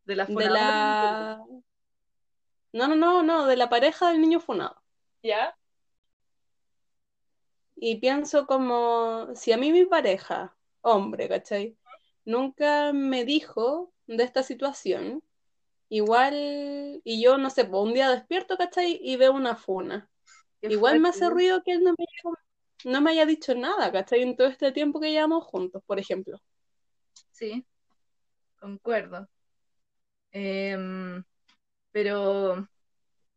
de 0.05 0.17
la 0.17 0.27
de 0.27 0.33
funadora. 0.33 0.61
la... 0.61 1.45
No, 2.75 2.89
no, 2.89 2.97
no, 2.97 3.23
no, 3.23 3.47
de 3.47 3.57
la 3.57 3.69
pareja 3.69 4.11
del 4.11 4.21
niño 4.21 4.41
funado. 4.41 4.83
¿Ya? 5.23 5.57
Y 7.77 8.01
pienso 8.01 8.49
como, 8.49 9.29
si 9.37 9.53
a 9.53 9.57
mí 9.57 9.71
mi 9.71 9.85
pareja, 9.85 10.57
hombre, 10.81 11.29
¿cachai? 11.29 11.77
Nunca 12.25 12.93
me 12.93 13.25
dijo 13.25 13.93
de 14.09 14.25
esta 14.25 14.43
situación, 14.43 15.23
igual, 15.89 17.01
y 17.05 17.23
yo, 17.23 17.39
no 17.39 17.49
sé, 17.51 17.65
pues 17.65 17.81
un 17.81 17.95
día 17.95 18.11
despierto, 18.11 18.57
¿cachai? 18.57 18.99
Y 19.01 19.15
veo 19.15 19.33
una 19.33 19.55
funa. 19.55 20.11
Igual 20.61 20.99
me 20.99 21.11
hace 21.11 21.31
ruido 21.31 21.63
que 21.63 21.73
él 21.73 21.85
no 21.85 21.95
me 21.97 22.05
haya, 22.05 22.37
no 22.87 23.01
me 23.01 23.13
haya 23.13 23.25
dicho 23.25 23.55
nada, 23.55 23.93
¿cachai? 23.93 24.23
En 24.23 24.37
todo 24.37 24.49
este 24.49 24.73
tiempo 24.73 24.99
que 24.99 25.13
llevamos 25.13 25.45
juntos, 25.45 25.81
por 25.87 26.01
ejemplo. 26.01 26.41
Sí, 27.31 27.65
concuerdo. 28.59 29.29
Em, 30.33 31.23
pero, 31.93 32.69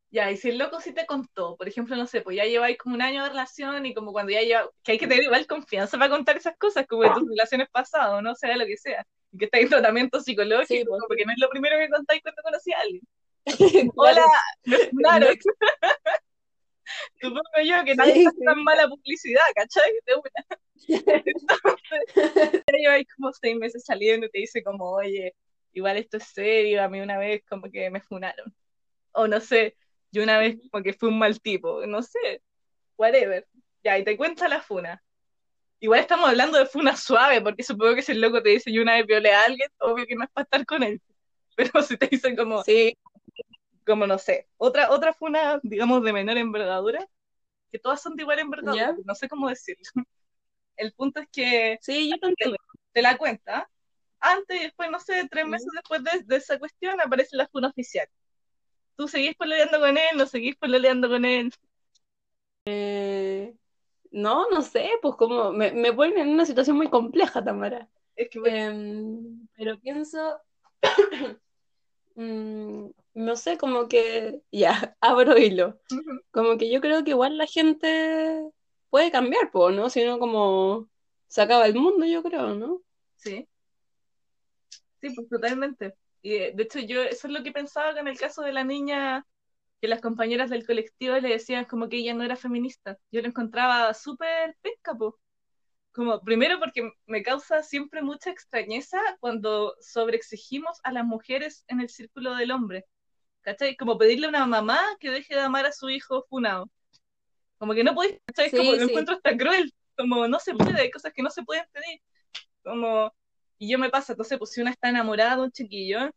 ya, 0.10 0.32
y 0.32 0.38
si 0.38 0.50
el 0.50 0.58
loco 0.58 0.80
sí 0.80 0.94
te 0.94 1.06
contó, 1.06 1.58
por 1.58 1.68
ejemplo, 1.68 1.96
no 1.96 2.08
sé, 2.08 2.22
pues 2.22 2.38
ya 2.38 2.46
lleváis 2.46 2.78
como 2.78 2.96
un 2.96 3.02
año 3.02 3.24
de 3.24 3.30
relación 3.30 3.86
y 3.86 3.94
como 3.94 4.14
cuando 4.14 4.32
ya 4.32 4.42
lleva, 4.42 4.70
que 4.84 4.94
hay 4.94 4.98
que 4.98 5.08
tener 5.08 5.24
igual 5.24 5.46
confianza 5.48 5.98
para 5.98 6.10
contar 6.10 6.38
esas 6.38 6.58
cosas, 6.58 6.88
como 6.88 7.04
de 7.04 7.10
tus 7.10 7.28
relaciones 7.30 7.68
pasadas, 7.70 8.24
no 8.24 8.34
sea 8.36 8.56
lo 8.58 8.66
que 8.66 8.78
sea, 8.78 9.06
y 9.32 9.38
que 9.38 9.46
estáis 9.46 9.66
en 9.66 9.70
tratamiento 9.70 10.20
psicológico, 10.22 10.66
Sí, 10.68 10.86
pues. 10.88 11.02
porque 11.08 11.26
no 11.26 11.34
es 11.34 11.40
lo 11.40 11.50
primero 11.50 11.78
que 11.78 11.90
contáis 11.90 12.22
cuando 12.22 12.42
conocí 12.44 12.72
a 12.74 12.80
alguien. 12.80 13.02
Claro. 13.96 14.26
Hola. 14.66 15.20
Next. 15.20 15.48
Supongo 17.22 17.42
yo 17.66 17.84
que 17.86 17.96
nadie 17.96 18.14
Sí, 18.14 18.26
hace 18.26 18.38
tan 18.46 18.64
mala 18.64 18.88
publicidad, 18.88 19.42
¿cachai? 19.56 19.92
De 20.06 20.16
una. 20.16 21.22
Entonces, 21.26 22.64
ya 22.68 22.78
lleváis 22.78 23.08
como 23.16 23.34
seis 23.34 23.56
meses 23.58 23.84
saliendo 23.86 24.26
y 24.28 24.30
te 24.30 24.40
dice 24.40 24.64
como, 24.64 24.92
oye, 24.92 25.34
igual 25.74 25.98
esto 25.98 26.18
es 26.18 26.24
serio, 26.26 26.84
a 26.84 26.88
mí 26.90 27.02
una 27.02 27.18
vez 27.18 27.44
como 27.50 27.70
que 27.70 27.90
me 27.90 28.02
funaron. 28.02 28.54
O 29.12 29.28
no 29.28 29.40
sé, 29.42 29.76
yo 30.12 30.24
una 30.24 30.40
vez 30.40 30.58
como 30.72 30.84
que 30.84 30.94
fui 30.94 31.10
un 31.10 31.20
mal 31.20 31.40
tipo, 31.42 31.86
no 31.86 32.02
sé, 32.02 32.42
whatever. 32.98 33.48
Ya, 33.84 33.98
y 33.98 34.04
te 34.04 34.18
cuenta 34.18 34.48
la 34.48 34.62
funa. 34.62 35.04
Igual 35.80 36.00
estamos 36.00 36.30
hablando 36.30 36.58
de 36.58 36.66
funa 36.66 36.96
suave, 36.96 37.42
porque 37.42 37.64
supongo 37.64 37.96
que 37.96 38.02
si 38.02 38.12
el 38.14 38.22
loco 38.22 38.42
te 38.42 38.50
dice 38.50 38.72
yo 38.72 38.82
una 38.82 38.96
vez 38.96 39.06
violé 39.06 39.34
a 39.34 39.44
alguien, 39.44 39.70
obvio 39.80 40.06
que 40.08 40.16
no 40.16 40.24
es 40.24 40.30
para 40.32 40.44
estar 40.44 40.66
con 40.66 40.84
él. 40.84 41.02
Pero 41.56 41.82
si 41.84 41.98
te 41.98 42.08
dicen 42.08 42.36
como, 42.36 42.64
Sí, 42.64 42.96
como 43.86 44.06
no 44.08 44.18
sé, 44.18 44.48
otra, 44.58 44.92
otra 44.92 45.14
funa, 45.14 45.60
digamos, 45.64 46.04
de 46.04 46.14
menor 46.14 46.38
envergadura, 46.38 47.08
que 47.72 47.80
todas 47.80 48.02
son 48.02 48.16
de 48.16 48.24
igual 48.24 48.40
envergadura, 48.40 48.88
¿Ya? 48.88 48.98
no 49.06 49.16
sé 49.16 49.30
cómo 49.30 49.50
decirlo. 49.50 49.84
El 50.78 50.94
punto 50.94 51.22
es 51.22 51.28
que 51.32 51.78
sí, 51.82 52.10
yo 52.10 52.18
te 52.94 53.02
la 53.02 53.18
cuenta, 53.18 53.70
antes 54.20 54.60
y 54.60 54.64
después, 54.66 54.92
no 54.92 55.00
sé, 55.00 55.28
tres 55.30 55.48
meses 55.48 55.68
después 55.74 56.04
de, 56.04 56.24
de 56.24 56.36
esa 56.36 56.60
cuestión 56.60 57.00
aparece 57.02 57.36
la 57.36 57.48
funa 57.48 57.70
oficial. 57.70 58.08
¿Tú 58.98 59.08
seguís 59.08 59.36
peleando 59.38 59.80
con 59.80 59.98
él? 59.98 60.18
¿No 60.18 60.26
seguís 60.26 60.58
peleando 60.58 61.08
con 61.10 61.24
él? 61.26 61.52
Eh, 62.66 63.56
no, 64.12 64.50
no 64.50 64.62
sé, 64.62 64.90
pues 65.02 65.16
como 65.16 65.52
me, 65.54 65.72
me 65.72 65.94
ponen 65.94 66.18
en 66.20 66.30
una 66.30 66.46
situación 66.46 66.78
muy 66.78 66.90
compleja, 66.90 67.44
Tamara. 67.44 67.90
Es 68.16 68.30
que, 68.30 68.40
bueno, 68.40 68.58
Em, 68.58 69.48
pero 69.56 69.80
pienso, 69.80 70.42
mm, 72.16 72.88
no 73.16 73.36
sé, 73.36 73.58
como 73.58 73.88
que, 73.88 74.42
ya, 74.52 74.98
abro 75.02 75.38
hilo. 75.38 75.80
Como 76.32 76.58
que 76.58 76.72
yo 76.72 76.82
creo 76.82 77.04
que 77.04 77.12
igual 77.12 77.38
la 77.38 77.48
gente 77.48 78.44
puede 78.90 79.12
cambiar, 79.12 79.52
pues, 79.52 79.76
¿no? 79.76 79.90
Si 79.90 80.04
no, 80.06 80.20
como 80.20 80.90
se 81.28 81.42
acaba 81.42 81.66
el 81.68 81.76
mundo, 81.76 82.06
yo 82.06 82.24
creo, 82.24 82.56
¿no? 82.56 82.82
sí, 83.18 83.48
sí, 85.02 85.10
pues 85.12 85.28
totalmente. 85.30 85.96
Y 86.22 86.34
eh, 86.36 86.52
de 86.56 86.64
hecho 86.64 86.80
yo, 86.80 87.02
eso 87.04 87.28
es 87.28 87.34
lo 87.34 87.44
que 87.44 87.52
pensaba 87.52 87.94
con 87.94 88.08
el 88.08 88.18
caso 88.18 88.42
de 88.42 88.54
la 88.54 88.64
niña, 88.64 89.26
que 89.82 89.88
las 89.88 90.02
compañeras 90.02 90.50
del 90.50 90.66
colectivo 90.66 91.16
le 91.18 91.30
decían 91.30 91.66
como 91.66 91.90
que 91.90 91.98
ella 91.98 92.14
no 92.14 92.24
era 92.24 92.36
feminista. 92.36 92.98
Yo 93.12 93.22
lo 93.22 93.28
encontraba 93.28 93.94
súper 93.94 94.58
pesca, 94.62 94.96
pues. 94.96 95.14
Como, 95.92 96.22
primero 96.22 96.60
porque 96.60 96.92
me 97.08 97.24
causa 97.24 97.64
siempre 97.64 98.04
mucha 98.04 98.30
extrañeza 98.30 99.00
cuando 99.20 99.76
sobreexigimos 99.82 100.80
a 100.84 100.92
las 100.92 101.06
mujeres 101.06 101.64
en 101.68 101.82
el 101.82 101.90
círculo 101.90 102.36
del 102.36 102.52
hombre. 102.52 102.86
¿Cachai? 103.42 103.76
Como 103.78 103.98
pedirle 103.98 104.28
a 104.28 104.30
una 104.30 104.46
mamá 104.46 104.80
que 105.00 105.10
deje 105.10 105.34
de 105.34 105.42
amar 105.42 105.66
a 105.66 105.72
su 105.72 105.90
hijo 105.90 106.26
funado. 106.30 106.70
Como 107.58 107.74
que 107.74 107.84
no 107.84 107.96
podéis, 107.96 108.20
¿cachai? 108.26 108.50
Sí, 108.50 108.58
como 108.58 108.74
lo 108.74 108.78
sí. 108.78 108.84
encuentro 108.84 109.16
hasta 109.16 109.38
cruel. 109.38 109.74
Como 109.96 110.28
no 110.28 110.40
se 110.40 110.54
puede, 110.54 110.82
hay 110.82 110.92
cosas 110.92 111.14
que 111.14 111.24
no 111.24 111.30
se 111.30 111.44
pueden 111.44 111.66
pedir. 111.72 112.02
Como, 112.64 113.12
y 113.58 113.70
yo 113.70 113.80
me 113.80 113.90
pasa, 113.90 114.14
entonces, 114.14 114.38
pues 114.38 114.52
si 114.52 114.62
una 114.62 114.72
está 114.72 114.90
enamorada 114.90 115.38
de 115.38 115.42
un 115.44 115.52
chiquillo 115.52 116.12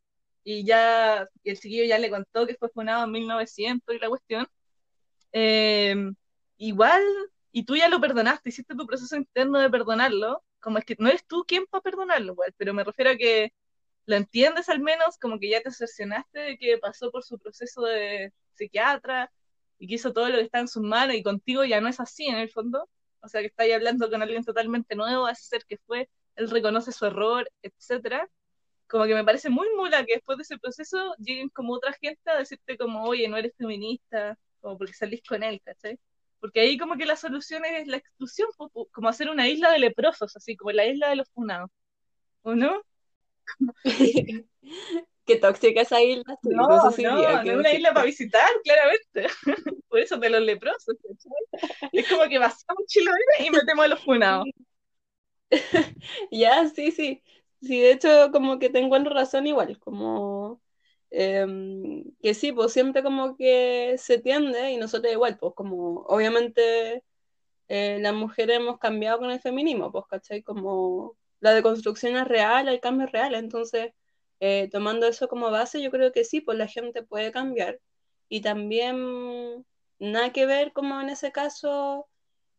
y 0.44 0.64
ya, 0.64 1.28
y 1.42 1.50
el 1.50 1.58
chiquillo 1.58 1.84
ya 1.84 1.98
le 1.98 2.10
contó 2.10 2.46
que 2.46 2.54
fue 2.56 2.68
funado 2.70 3.04
en 3.04 3.12
1900 3.12 3.94
y 3.94 3.98
la 3.98 4.08
cuestión, 4.08 4.46
eh, 5.32 5.94
igual, 6.58 7.02
y 7.52 7.64
tú 7.64 7.76
ya 7.76 7.88
lo 7.88 8.00
perdonaste, 8.00 8.50
hiciste 8.50 8.74
tu 8.74 8.86
proceso 8.86 9.16
interno 9.16 9.58
de 9.58 9.70
perdonarlo, 9.70 10.42
como 10.60 10.78
es 10.78 10.84
que 10.84 10.96
no 10.98 11.08
eres 11.08 11.26
tú 11.26 11.44
quien 11.46 11.66
para 11.66 11.82
perdonarlo, 11.82 12.32
igual, 12.32 12.54
pero 12.56 12.74
me 12.74 12.84
refiero 12.84 13.10
a 13.10 13.16
que 13.16 13.52
lo 14.06 14.16
entiendes 14.16 14.68
al 14.68 14.80
menos, 14.80 15.18
como 15.18 15.38
que 15.38 15.50
ya 15.50 15.60
te 15.62 15.70
cercionaste 15.70 16.38
de 16.40 16.58
que 16.58 16.78
pasó 16.78 17.10
por 17.10 17.24
su 17.24 17.38
proceso 17.38 17.82
de 17.82 18.32
psiquiatra 18.54 19.32
y 19.78 19.88
que 19.88 19.94
hizo 19.94 20.12
todo 20.12 20.28
lo 20.28 20.36
que 20.36 20.42
está 20.44 20.60
en 20.60 20.68
sus 20.68 20.82
manos 20.82 21.16
y 21.16 21.22
contigo 21.22 21.64
ya 21.64 21.80
no 21.80 21.88
es 21.88 22.00
así 22.00 22.26
en 22.26 22.36
el 22.36 22.50
fondo, 22.50 22.88
o 23.20 23.28
sea 23.28 23.40
que 23.40 23.48
estáis 23.48 23.74
hablando 23.74 24.10
con 24.10 24.22
alguien 24.22 24.44
totalmente 24.44 24.94
nuevo, 24.96 25.28
ese 25.28 25.44
ser 25.44 25.64
que 25.66 25.78
fue, 25.86 26.08
él 26.40 26.50
reconoce 26.50 26.92
su 26.92 27.06
error, 27.06 27.48
etcétera. 27.62 28.28
Como 28.88 29.04
que 29.04 29.14
me 29.14 29.24
parece 29.24 29.50
muy 29.50 29.68
mula 29.76 30.04
que 30.04 30.14
después 30.14 30.38
de 30.38 30.42
ese 30.42 30.58
proceso 30.58 31.14
lleguen 31.18 31.48
como 31.50 31.74
otra 31.74 31.92
gente 32.00 32.30
a 32.30 32.38
decirte 32.38 32.76
como, 32.76 33.04
oye, 33.04 33.28
no 33.28 33.36
eres 33.36 33.54
feminista, 33.56 34.36
como 34.60 34.78
porque 34.78 34.94
salís 34.94 35.22
con 35.22 35.42
él, 35.42 35.60
¿cachai? 35.64 35.98
Porque 36.40 36.60
ahí 36.60 36.78
como 36.78 36.96
que 36.96 37.06
la 37.06 37.16
solución 37.16 37.64
es 37.66 37.86
la 37.86 37.98
exclusión, 37.98 38.48
como 38.90 39.08
hacer 39.08 39.28
una 39.28 39.48
isla 39.48 39.70
de 39.70 39.78
leprosos, 39.78 40.34
así 40.34 40.56
como 40.56 40.72
la 40.72 40.86
isla 40.86 41.10
de 41.10 41.16
los 41.16 41.30
funados, 41.30 41.70
¿o 42.42 42.54
no? 42.54 42.82
Qué 45.26 45.36
tóxica 45.36 45.82
esa 45.82 46.02
isla, 46.02 46.24
No, 46.42 46.66
no 46.66 46.68
no, 46.68 46.90
no 46.90 47.52
es 47.52 47.56
una 47.56 47.72
isla 47.72 47.92
para 47.92 48.06
visitar, 48.06 48.50
claramente. 48.64 49.26
Por 49.88 50.00
eso 50.00 50.16
de 50.16 50.30
los 50.30 50.40
leprosos, 50.40 50.96
¿cachai? 51.02 51.90
Es 51.92 52.08
como 52.08 52.28
que 52.28 52.40
pasamos 52.40 52.84
Chiloé 52.86 53.14
y 53.40 53.50
metemos 53.50 53.84
a 53.84 53.88
los 53.88 54.02
funados. 54.02 54.46
Ya, 56.30 56.66
sí, 56.68 56.90
sí. 56.92 57.22
Sí, 57.62 57.78
de 57.80 57.92
hecho, 57.92 58.30
como 58.32 58.58
que 58.58 58.70
te 58.70 58.78
encuentro 58.78 59.12
razón 59.12 59.46
igual, 59.46 59.78
como 59.80 60.62
em, 61.10 62.04
que 62.22 62.32
sí, 62.34 62.52
pues 62.52 62.72
siempre 62.72 63.02
como 63.02 63.36
que 63.36 63.96
se 63.98 64.18
tiende, 64.18 64.70
y 64.72 64.76
nosotros 64.78 65.12
igual, 65.12 65.36
pues 65.38 65.52
como 65.54 66.00
obviamente 66.06 67.04
eh, 67.68 67.98
las 68.00 68.14
mujeres 68.14 68.58
hemos 68.58 68.78
cambiado 68.78 69.18
con 69.20 69.30
el 69.32 69.40
feminismo, 69.40 69.92
pues, 69.92 70.06
¿cachai? 70.08 70.42
Como 70.42 71.16
la 71.40 71.54
deconstrucción 71.54 72.16
es 72.16 72.28
real, 72.28 72.68
el 72.68 72.80
cambio 72.80 73.06
es 73.06 73.12
real, 73.12 73.34
entonces, 73.36 73.92
eh, 74.40 74.68
tomando 74.72 75.06
eso 75.08 75.28
como 75.28 75.50
base, 75.50 75.82
yo 75.82 75.90
creo 75.90 76.12
que 76.12 76.24
sí, 76.24 76.40
pues 76.42 76.58
la 76.58 76.68
gente 76.68 77.02
puede 77.04 77.32
cambiar. 77.32 77.80
Y 78.28 78.42
también, 78.42 79.66
nada 79.98 80.32
que 80.32 80.46
ver 80.46 80.72
como 80.72 81.00
en 81.00 81.10
ese 81.10 81.32
caso, 81.32 82.08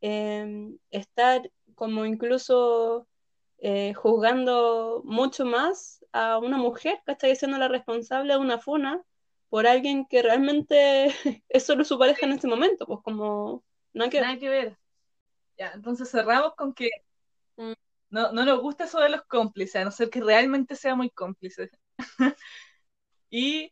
em, 0.01 0.77
estar 0.91 1.51
como 1.75 2.05
incluso 2.05 3.07
eh, 3.59 3.93
juzgando 3.93 5.01
mucho 5.05 5.45
más 5.45 6.05
a 6.11 6.37
una 6.39 6.57
mujer, 6.57 6.99
¿cachai? 7.05 7.35
Siendo 7.35 7.57
la 7.57 7.67
responsable 7.67 8.33
de 8.33 8.39
una 8.39 8.59
funa 8.59 9.01
por 9.49 9.67
alguien 9.67 10.05
que 10.05 10.21
realmente 10.21 11.07
es 11.49 11.65
solo 11.65 11.83
su 11.83 11.99
pareja 11.99 12.25
en 12.25 12.33
ese 12.33 12.47
momento, 12.47 12.85
pues 12.85 12.99
como, 13.03 13.63
nada 13.93 14.09
que 14.09 14.17
ver. 14.17 14.27
Nada 14.27 14.39
que 14.39 14.49
ver. 14.49 14.77
Ya, 15.57 15.71
entonces 15.73 16.09
cerramos 16.09 16.55
con 16.55 16.73
que 16.73 16.89
Mm. 17.61 17.73
no, 18.09 18.31
no 18.31 18.45
nos 18.45 18.61
gusta 18.61 18.85
eso 18.85 18.99
de 18.99 19.09
los 19.09 19.23
cómplices, 19.23 19.75
a 19.75 19.85
no 19.85 19.91
ser 19.91 20.09
que 20.09 20.21
realmente 20.21 20.75
sea 20.75 20.95
muy 20.95 21.09
cómplices. 21.09 21.69
y, 23.29 23.71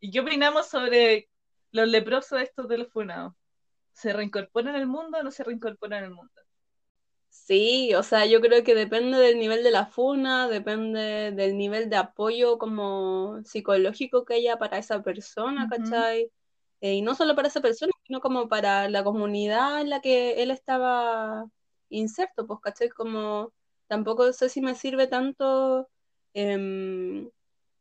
¿y 0.00 0.10
qué 0.10 0.20
opinamos 0.20 0.68
sobre 0.68 1.28
los 1.72 1.88
leprosos 1.88 2.42
estos 2.42 2.68
de 2.68 2.78
los 2.78 2.92
funados? 2.92 3.34
¿Se 3.92 4.12
reincorporan 4.12 4.76
al 4.76 4.86
mundo 4.86 5.18
o 5.18 5.22
no 5.22 5.30
se 5.30 5.44
reincorporan 5.44 6.04
al 6.04 6.10
mundo? 6.10 6.32
Sí, 7.32 7.94
o 7.94 8.02
sea, 8.02 8.26
yo 8.26 8.40
creo 8.40 8.64
que 8.64 8.74
depende 8.74 9.18
del 9.18 9.38
nivel 9.38 9.62
de 9.62 9.70
la 9.70 9.86
funa, 9.86 10.48
depende 10.48 11.32
del 11.32 11.56
nivel 11.56 11.88
de 11.88 11.96
apoyo 11.96 12.58
como 12.58 13.40
psicológico 13.44 14.24
que 14.24 14.34
haya 14.34 14.58
para 14.58 14.78
esa 14.78 15.02
persona. 15.02 15.68
¿cachai? 15.68 16.30
Eh, 16.80 16.94
y 16.94 17.02
no 17.02 17.14
solo 17.14 17.34
para 17.36 17.48
esa 17.48 17.60
persona, 17.60 17.92
sino 18.06 18.20
como 18.20 18.48
para 18.48 18.88
la 18.88 19.04
comunidad 19.04 19.80
en 19.80 19.90
la 19.90 20.00
que 20.00 20.42
él 20.42 20.50
estaba 20.50 21.46
inserto, 21.88 22.46
pues, 22.46 22.60
¿cachai? 22.62 22.88
Como 22.90 23.52
tampoco 23.88 24.32
sé 24.32 24.48
si 24.48 24.60
me 24.60 24.74
sirve 24.74 25.06
tanto 25.06 25.88
em, 26.34 27.30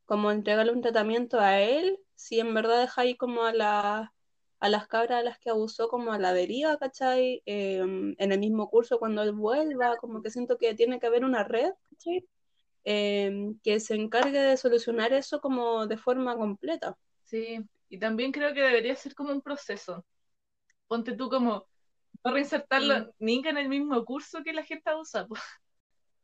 como 0.06 0.32
entregarle 0.32 0.74
un 0.74 0.82
tratamiento 0.82 1.40
a 1.40 1.60
él, 1.62 2.00
si 2.16 2.40
en 2.40 2.54
verdad 2.54 2.82
deja 2.82 3.02
ahí 3.02 3.16
como 3.18 3.44
a 3.46 3.54
la 3.54 4.14
a 4.60 4.70
las 4.70 4.88
cabras 4.88 5.20
a 5.22 5.24
las 5.24 5.40
que 5.40 5.50
abusó 5.50 5.88
como 5.90 6.12
a 6.14 6.20
la 6.20 6.34
deriva, 6.34 6.78
¿cachai? 6.78 7.42
Eh, 7.46 7.80
en 7.80 8.32
el 8.32 8.40
mismo 8.40 8.70
curso 8.70 9.00
cuando 9.00 9.24
él 9.24 9.34
vuelva, 9.34 9.98
como 9.98 10.22
que 10.22 10.30
siento 10.32 10.58
que 10.58 10.76
tiene 10.76 11.00
que 11.00 11.08
haber 11.08 11.26
una 11.26 11.44
red, 11.44 11.72
¿cachai? 11.92 12.28
Eh, 12.86 13.54
que 13.64 13.80
se 13.80 13.96
encargue 13.96 14.40
de 14.40 14.58
solucionar 14.58 15.14
eso 15.14 15.42
como 15.42 15.88
de 15.88 15.98
forma 15.98 16.36
completa. 16.38 16.98
Sí, 17.24 17.60
y 17.90 18.00
también 18.00 18.32
creo 18.32 18.54
que 18.54 18.62
debería 18.62 18.96
ser 18.96 19.14
como 19.16 19.32
un 19.32 19.42
proceso. 19.42 20.06
Ponte 20.88 21.16
tú 21.16 21.30
como 21.30 21.68
no 22.26 22.32
reinsertarlo 22.34 22.96
Mm. 23.00 23.12
ni 23.20 23.42
en 23.48 23.58
el 23.58 23.70
mismo 23.70 24.04
curso 24.06 24.44
que 24.44 24.54
la 24.54 24.64
gente 24.64 24.90
abusa. 24.90 25.28
po. 25.28 25.36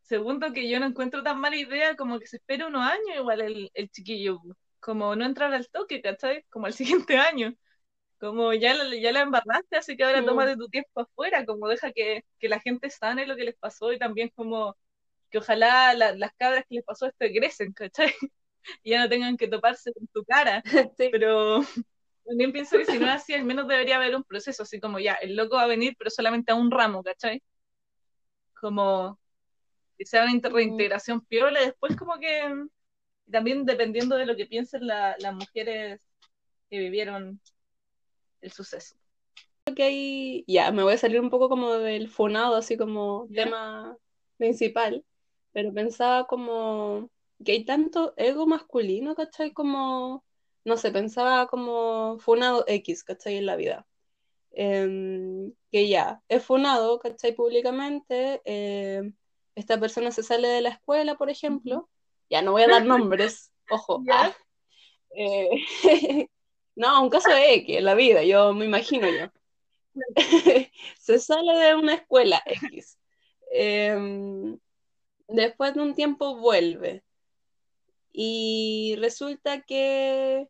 Segundo, 0.02 0.54
que 0.54 0.70
yo 0.70 0.80
no 0.80 0.88
encuentro 0.88 1.24
tan 1.24 1.40
mala 1.42 1.58
idea 1.58 1.96
como 1.98 2.20
que 2.20 2.28
se 2.28 2.38
espere 2.38 2.66
unos 2.68 2.84
años 2.84 3.18
igual 3.18 3.42
el, 3.42 3.72
el 3.74 3.90
chiquillo. 3.92 4.42
Como 4.82 5.16
no 5.16 5.26
entrar 5.26 5.54
al 5.54 5.70
toque, 5.70 6.02
¿cachai? 6.02 6.44
Como 6.50 6.68
al 6.68 6.74
siguiente 7.10 7.18
año. 7.18 7.56
Como 8.26 8.54
ya 8.54 8.74
la, 8.74 8.96
ya 8.96 9.12
la 9.12 9.22
embarraste, 9.22 9.78
así 9.78 9.96
que 9.96 10.04
ahora 10.04 10.22
Mm. 10.22 10.26
tómate 10.26 10.58
tu 10.58 10.68
tiempo 10.68 11.02
afuera, 11.02 11.46
como 11.46 11.68
deja 11.68 11.92
que, 11.92 12.24
que 12.40 12.50
la 12.50 12.60
gente 12.60 12.90
sane 12.90 13.28
lo 13.28 13.36
que 13.36 13.44
les 13.44 13.56
pasó 13.56 13.92
y 13.94 14.00
también 14.00 14.30
como 14.36 14.76
que 15.30 15.38
ojalá 15.38 15.94
la- 15.94 16.16
las 16.16 16.32
cabras 16.34 16.64
que 16.68 16.76
les 16.76 16.84
pasó 16.84 17.06
esto 17.06 17.24
egresen, 17.26 17.72
¿cachai? 17.74 18.08
Y 18.84 18.90
ya 18.92 19.00
no 19.00 19.08
tengan 19.10 19.38
que 19.38 19.48
toparse 19.48 19.94
con 19.94 20.08
tu 20.08 20.24
cara. 20.26 20.64
Sí. 20.98 21.10
Pero 21.12 21.62
también 22.26 22.52
pienso 22.52 22.78
que 22.80 22.86
si 22.86 22.98
no 22.98 23.06
es 23.06 23.12
así, 23.14 23.34
al 23.36 23.44
menos 23.46 23.68
debería 23.68 23.98
haber 23.98 24.16
un 24.16 24.24
proceso, 24.24 24.64
así 24.64 24.80
como 24.80 24.98
ya, 24.98 25.14
el 25.14 25.36
loco 25.36 25.58
va 25.58 25.64
a 25.64 25.68
venir, 25.68 25.94
pero 25.98 26.10
solamente 26.10 26.52
a 26.52 26.56
un 26.56 26.72
ramo, 26.72 27.04
¿cachai? 27.04 27.44
Como 28.60 29.20
que 29.98 30.06
sea 30.06 30.24
una 30.24 30.34
Mm. 30.34 30.54
reintegración 30.54 31.22
piola, 31.26 31.62
y 31.62 31.66
después 31.68 31.96
como 31.96 32.18
que 32.20 32.66
también 33.32 33.66
dependiendo 33.66 34.16
de 34.16 34.26
lo 34.26 34.36
que 34.36 34.46
piensen 34.48 34.88
la- 34.88 35.16
las 35.20 35.34
mujeres 35.36 36.00
que 36.70 36.80
vivieron 36.80 37.40
el 38.46 38.52
suceso. 38.52 38.96
Creo 39.64 39.76
que 39.76 39.84
hay, 39.84 40.46
ya, 40.48 40.72
me 40.72 40.84
voy 40.84 40.94
a 40.94 40.98
salir 40.98 41.20
un 41.20 41.30
poco 41.30 41.50
como 41.50 41.74
del 41.74 42.08
funado, 42.08 42.56
así 42.56 42.78
como 42.78 43.28
¿Ya? 43.30 43.46
tema 43.46 43.98
principal, 44.38 45.04
pero 45.52 45.74
pensaba 45.74 46.28
como 46.28 47.10
que 47.44 47.54
hay 47.54 47.66
tanto 47.66 48.14
ego 48.18 48.46
masculino, 48.46 49.16
¿cachai? 49.16 49.52
Como, 49.52 50.24
no 50.64 50.78
sé, 50.78 50.92
pensaba 50.92 51.48
como 51.48 52.20
funado 52.20 52.64
X, 52.68 53.04
¿cachai? 53.04 53.38
En 53.38 53.46
la 53.48 53.56
vida. 53.56 53.88
Em, 54.52 55.52
que 55.72 55.90
ya, 55.90 56.22
es 56.30 56.44
funado, 56.44 57.00
¿cachai? 57.00 57.34
Públicamente, 57.34 58.42
em, 58.46 59.14
esta 59.56 59.80
persona 59.80 60.12
se 60.12 60.24
sale 60.24 60.48
de 60.48 60.62
la 60.62 60.70
escuela, 60.70 61.16
por 61.16 61.30
ejemplo, 61.30 61.90
ya 62.30 62.42
no 62.42 62.52
voy 62.52 62.64
a 62.64 62.68
dar 62.68 62.86
nombres, 63.16 63.52
ojo, 63.70 64.04
¿Ya? 64.06 64.28
ah, 64.28 64.38
eh, 65.16 65.50
no, 66.76 67.04
un 67.04 67.10
caso 67.10 67.30
de 67.30 67.54
X 67.56 67.78
en 67.78 67.86
la 67.86 67.96
vida, 67.96 68.24
yo 68.24 68.54
me 68.54 68.66
imagino 68.66 69.08
yo. 69.10 69.28
se 71.00 71.20
sale 71.20 71.58
de 71.58 71.76
una 71.76 71.94
escuela 71.96 72.42
X. 72.46 73.00
Em, 73.52 74.60
después 75.28 75.74
de 75.74 75.82
un 75.82 75.96
tiempo 75.96 76.36
vuelve. 76.36 77.04
Y 78.12 78.96
resulta 79.00 79.62
que 79.62 80.50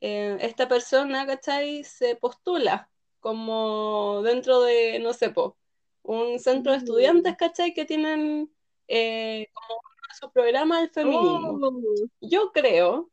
eh, 0.00 0.38
esta 0.40 0.68
persona, 0.68 1.26
¿cachai? 1.26 1.84
Se 1.84 2.16
postula 2.16 2.90
como 3.20 4.22
dentro 4.22 4.62
de, 4.62 4.98
no 5.00 5.12
sé, 5.12 5.30
po, 5.30 5.56
un 6.02 6.38
centro 6.38 6.72
de 6.72 6.78
estudiantes, 6.78 7.36
¿cachai? 7.36 7.74
Que 7.74 7.84
tienen 7.84 8.52
eh, 8.86 9.48
como 9.52 9.80
sus 10.18 10.30
programas 10.32 10.82
el 10.82 10.90
feminismo. 10.90 11.58
Oh, 11.62 11.82
Yo 12.20 12.50
creo 12.52 13.10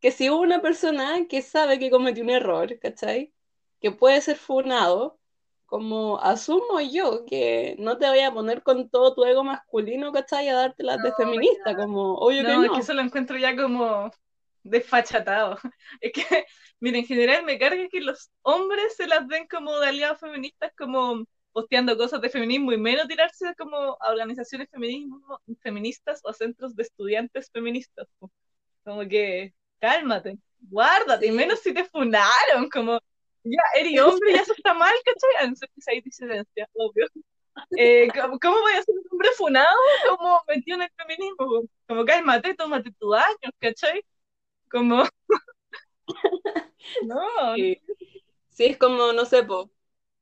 que 0.00 0.10
si 0.12 0.30
hubo 0.30 0.40
una 0.42 0.60
persona 0.62 1.26
que 1.28 1.42
sabe 1.42 1.78
que 1.78 1.90
cometió 1.90 2.22
un 2.24 2.30
error, 2.30 2.78
¿cachai? 2.80 3.32
Que 3.80 3.90
puede 3.92 4.20
ser 4.20 4.36
funado, 4.36 5.18
como 5.66 6.20
asumo 6.20 6.80
yo 6.80 7.24
que 7.26 7.76
no 7.78 7.98
te 7.98 8.08
voy 8.08 8.20
a 8.20 8.32
poner 8.32 8.62
con 8.62 8.88
todo 8.90 9.14
tu 9.14 9.24
ego 9.24 9.44
masculino, 9.44 10.12
¿cachai? 10.12 10.48
A 10.48 10.54
darte 10.54 10.82
las 10.84 11.02
de 11.02 11.12
No, 11.14 11.14
feminista, 11.14 11.76
como 11.76 12.14
obvio 12.16 12.44
que 12.46 12.56
no, 12.56 12.64
es 12.64 12.72
no. 12.72 12.72
que 12.72 12.80
eso 12.80 12.94
lo 12.94 13.02
encuentro 13.02 13.36
ya 13.38 13.56
como 13.56 14.10
desfachatado. 14.62 15.58
Es 16.00 16.12
que, 16.12 16.46
mira, 16.80 16.98
en 16.98 17.06
general 17.06 17.44
me 17.44 17.58
carga 17.58 17.88
que 17.88 18.00
los 18.00 18.30
hombres 18.42 18.96
se 18.96 19.06
las 19.06 19.26
den 19.28 19.46
como 19.48 19.78
de 19.80 19.88
aliados 19.88 20.20
feministas, 20.20 20.72
como 20.76 21.24
posteando 21.52 21.96
cosas 21.96 22.20
de 22.20 22.30
feminismo 22.30 22.72
y 22.72 22.78
menos 22.78 23.08
tirarse 23.08 23.54
como 23.56 23.76
a 24.00 24.10
organizaciones 24.10 24.68
feminismo, 24.70 25.40
feministas 25.62 26.20
o 26.24 26.30
a 26.30 26.34
centros 26.34 26.74
de 26.76 26.82
estudiantes 26.84 27.50
feministas. 27.52 28.08
Como 28.84 29.08
que, 29.08 29.54
cálmate, 29.80 30.38
guárdate, 30.60 31.26
y 31.26 31.32
menos 31.32 31.60
si 31.60 31.72
te 31.74 31.84
funaron, 31.84 32.68
como, 32.72 32.98
ya, 33.44 33.62
eres 33.80 33.92
hombre 34.02 34.32
y 34.32 34.34
eso 34.34 34.52
está 34.52 34.74
mal, 34.74 34.94
¿cachai? 35.04 35.44
A 35.46 35.50
no 35.50 35.56
ser 35.56 35.68
que 35.74 35.80
sea 35.80 36.00
disidencia, 36.02 36.68
obvio. 36.74 37.06
Eh, 37.76 38.08
¿cómo, 38.14 38.38
cómo 38.40 38.60
voy 38.60 38.72
a 38.72 38.82
ser 38.82 38.94
un 38.96 39.04
hombre 39.12 39.30
funado 39.36 39.76
como 40.08 40.40
metido 40.48 40.76
en 40.76 40.82
el 40.84 40.90
feminismo? 40.96 41.62
Como 41.88 42.04
cálmate, 42.04 42.54
tómate 42.54 42.92
tus 42.98 43.16
años, 43.16 43.52
¿cachai? 43.60 44.02
Como, 44.70 45.04
no, 47.06 47.54
Sí, 47.54 47.80
Sí, 48.50 48.66
es 48.66 48.78
como, 48.78 49.12
no 49.12 49.24
sé, 49.24 49.44
po, 49.44 49.70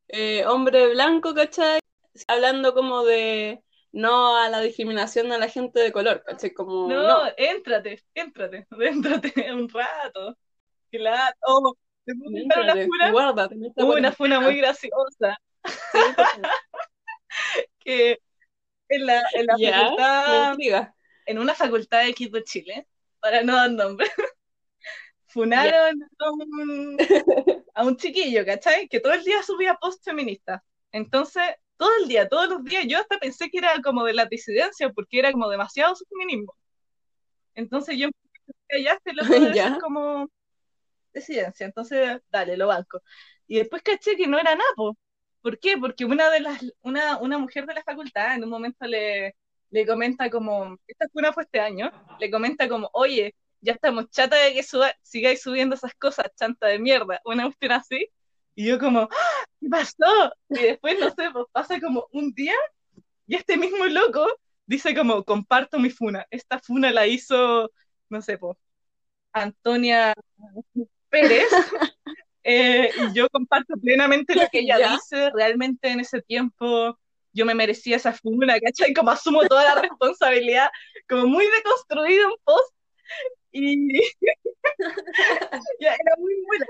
eh, 0.09 0.47
hombre 0.47 0.89
blanco, 0.93 1.35
¿cachai? 1.35 1.81
Hablando 2.29 2.75
como 2.75 3.05
de 3.05 3.63
no 3.97 4.37
a 4.37 4.51
la 4.51 4.61
discriminación 4.61 5.33
a 5.33 5.39
la 5.39 5.49
gente 5.49 5.81
de 5.81 5.91
color, 5.91 6.23
¿cachai? 6.23 6.53
Como, 6.53 6.87
no, 6.87 7.03
no. 7.03 7.33
éntrate, 7.39 8.05
éntrate, 8.15 8.67
éntrate 8.81 9.53
un 9.53 9.69
rato. 9.69 10.37
Claro, 10.91 11.35
oh, 11.47 11.75
¿te 12.05 12.15
puedo 12.15 13.33
una 13.33 13.49
funa? 13.49 13.87
una 13.99 14.13
funa 14.13 14.41
muy 14.41 14.57
graciosa, 14.59 15.39
Sí, 15.65 15.99
que 17.81 18.21
en 18.89 19.07
la, 19.07 19.23
en 19.33 19.47
la 19.47 19.57
facultad, 19.59 20.89
en 21.25 21.39
una 21.39 21.55
facultad 21.55 22.05
de 22.05 22.45
Chile, 22.45 22.87
para 23.19 23.43
no 23.43 23.57
dar 23.57 23.71
nombre, 23.71 24.07
funaron 25.27 26.03
a 26.19 26.31
un, 26.31 26.99
a 27.75 27.85
un 27.85 27.97
chiquillo, 27.97 28.45
¿cachai? 28.45 28.89
Que 28.89 29.01
todo 29.01 29.15
el 29.15 29.25
día 29.25 29.43
subía 29.43 29.75
post 29.75 30.05
feminista. 30.05 30.63
Entonces, 30.93 31.45
todo 31.77 31.91
el 32.03 32.09
día, 32.09 32.29
todos 32.29 32.49
los 32.49 32.65
días, 32.65 32.85
yo 32.89 32.99
hasta 32.99 33.19
pensé 33.19 33.51
que 33.51 33.59
era 33.59 33.81
como 33.83 34.05
de 34.05 34.15
la 34.15 34.27
disidencia, 34.27 34.91
porque 34.93 35.19
era 35.19 35.33
como 35.33 35.49
demasiado 35.51 35.95
su 35.97 36.05
feminismo. 36.07 36.55
Entonces 37.55 37.99
yo 37.99 38.09
ya 38.85 38.93
este 38.95 39.13
loco 39.15 39.29
debe 39.41 39.55
Ya. 39.55 39.79
como 39.81 40.29
de 41.15 41.21
ciencia, 41.21 41.67
entonces 41.67 42.21
dale, 42.31 42.57
lo 42.57 42.69
banco. 42.69 43.03
Y 43.47 43.59
después 43.59 43.83
caché 43.83 44.17
que 44.17 44.27
no 44.29 44.39
era 44.39 44.55
napo. 44.57 44.97
¿Por 45.43 45.59
qué? 45.61 45.77
Porque 45.79 46.05
una 46.05 46.31
de 46.31 46.41
las, 46.41 46.61
una, 46.83 47.19
una 47.19 47.39
mujer 47.39 47.67
de 47.67 47.75
la 47.75 47.85
facultad 47.85 48.35
en 48.37 48.45
un 48.45 48.51
momento 48.51 48.87
le, 48.87 49.37
le 49.71 49.87
comenta 49.87 50.31
como, 50.31 50.79
esta 50.87 51.07
fue 51.13 51.33
fue 51.33 51.45
este 51.45 51.61
año, 51.61 51.93
le 52.21 52.31
comenta 52.31 52.69
como, 52.69 52.91
oye, 52.95 53.35
ya 53.61 53.73
estamos 53.75 54.11
chata 54.11 54.37
de 54.37 54.55
que 54.55 54.63
suba, 54.63 54.93
sigáis 55.03 55.43
subiendo 55.43 55.75
esas 55.77 55.95
cosas, 55.95 56.29
chanta 56.37 56.67
de 56.69 56.79
mierda, 56.81 57.21
una 57.25 57.45
cuestión 57.45 57.73
así. 57.73 58.09
Y 58.57 58.67
yo 58.69 58.81
como, 58.81 59.03
¡Ah! 59.13 59.45
¿qué 59.61 59.69
pasó? 59.71 60.33
Y 60.51 60.63
después, 60.65 60.99
no 61.01 61.11
sé, 61.11 61.31
pues 61.33 61.47
pasa 61.53 61.81
como 61.81 62.09
un 62.13 62.33
día 62.35 62.55
y 63.27 63.37
este 63.37 63.57
mismo 63.59 63.87
loco 63.87 64.27
dice 64.67 64.95
como, 64.95 65.25
comparto 65.25 65.79
mi 65.81 65.91
funa. 65.91 66.27
Esta 66.31 66.61
funa 66.61 66.93
la 66.93 67.07
hizo, 67.09 67.71
no 68.11 68.23
sé, 68.23 68.39
pues, 68.39 68.57
Antonia 69.33 70.15
Pérez. 71.11 71.49
Eh, 72.49 72.91
y 72.97 73.13
yo 73.13 73.29
comparto 73.31 73.75
plenamente 73.83 74.37
lo 74.37 74.49
que 74.53 74.61
ella 74.61 74.79
Ya. 74.79 74.93
dice. 74.93 75.31
Realmente 75.35 75.89
en 75.91 76.01
ese 76.01 76.23
tiempo 76.23 76.97
yo 77.33 77.45
me 77.45 77.57
merecía 77.57 77.97
esa 77.97 78.13
funa, 78.13 78.61
¿cachai? 78.61 78.95
Como 78.95 79.11
asumo 79.11 79.45
toda 79.47 79.65
la 79.65 79.83
responsabilidad, 79.83 80.69
como 81.09 81.27
muy 81.27 81.45
deconstruido 81.45 82.29
un 82.29 82.37
post. 82.45 82.75
Y 83.53 84.01
ya 85.81 85.93
era 85.95 86.17
muy 86.19 86.35
buena. 86.47 86.67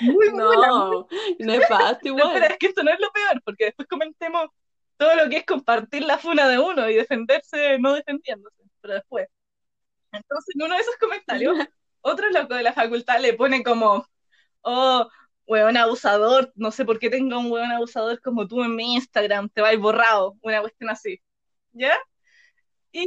Muy. 0.00 0.32
No, 0.32 1.06
nefasto 1.38 2.00
No, 2.04 2.08
igual. 2.10 2.26
espera, 2.28 2.46
es 2.48 2.58
que 2.58 2.66
esto 2.66 2.82
no 2.82 2.90
es 2.92 3.00
lo 3.00 3.10
peor, 3.12 3.42
porque 3.44 3.66
después 3.66 3.88
comentemos 3.88 4.48
todo 4.96 5.14
lo 5.16 5.28
que 5.28 5.38
es 5.38 5.46
compartir 5.46 6.02
la 6.04 6.18
funa 6.18 6.48
de 6.48 6.58
uno 6.58 6.88
y 6.88 6.94
defenderse 6.94 7.78
no 7.78 7.94
defendiéndose, 7.94 8.62
pero 8.80 8.94
después. 8.94 9.28
Entonces, 10.12 10.54
en 10.56 10.62
uno 10.62 10.74
de 10.74 10.80
esos 10.82 10.96
comentarios, 10.96 11.56
otro 12.02 12.30
loco 12.30 12.54
de 12.54 12.62
la 12.62 12.72
facultad 12.72 13.20
le 13.20 13.34
pone 13.34 13.62
como, 13.62 14.06
oh, 14.62 15.08
weón 15.46 15.76
abusador, 15.76 16.52
no 16.54 16.70
sé 16.70 16.84
por 16.84 16.98
qué 16.98 17.10
tengo 17.10 17.38
un 17.38 17.50
weón 17.50 17.70
abusador 17.72 18.20
como 18.22 18.46
tú 18.48 18.62
en 18.62 18.74
mi 18.76 18.94
Instagram, 18.94 19.48
te 19.50 19.60
va 19.62 19.68
a 19.68 19.72
ir 19.74 19.80
borrado, 19.80 20.36
una 20.42 20.60
cuestión 20.60 20.90
así. 20.90 21.20
¿Ya? 21.72 21.96
Y, 22.92 23.02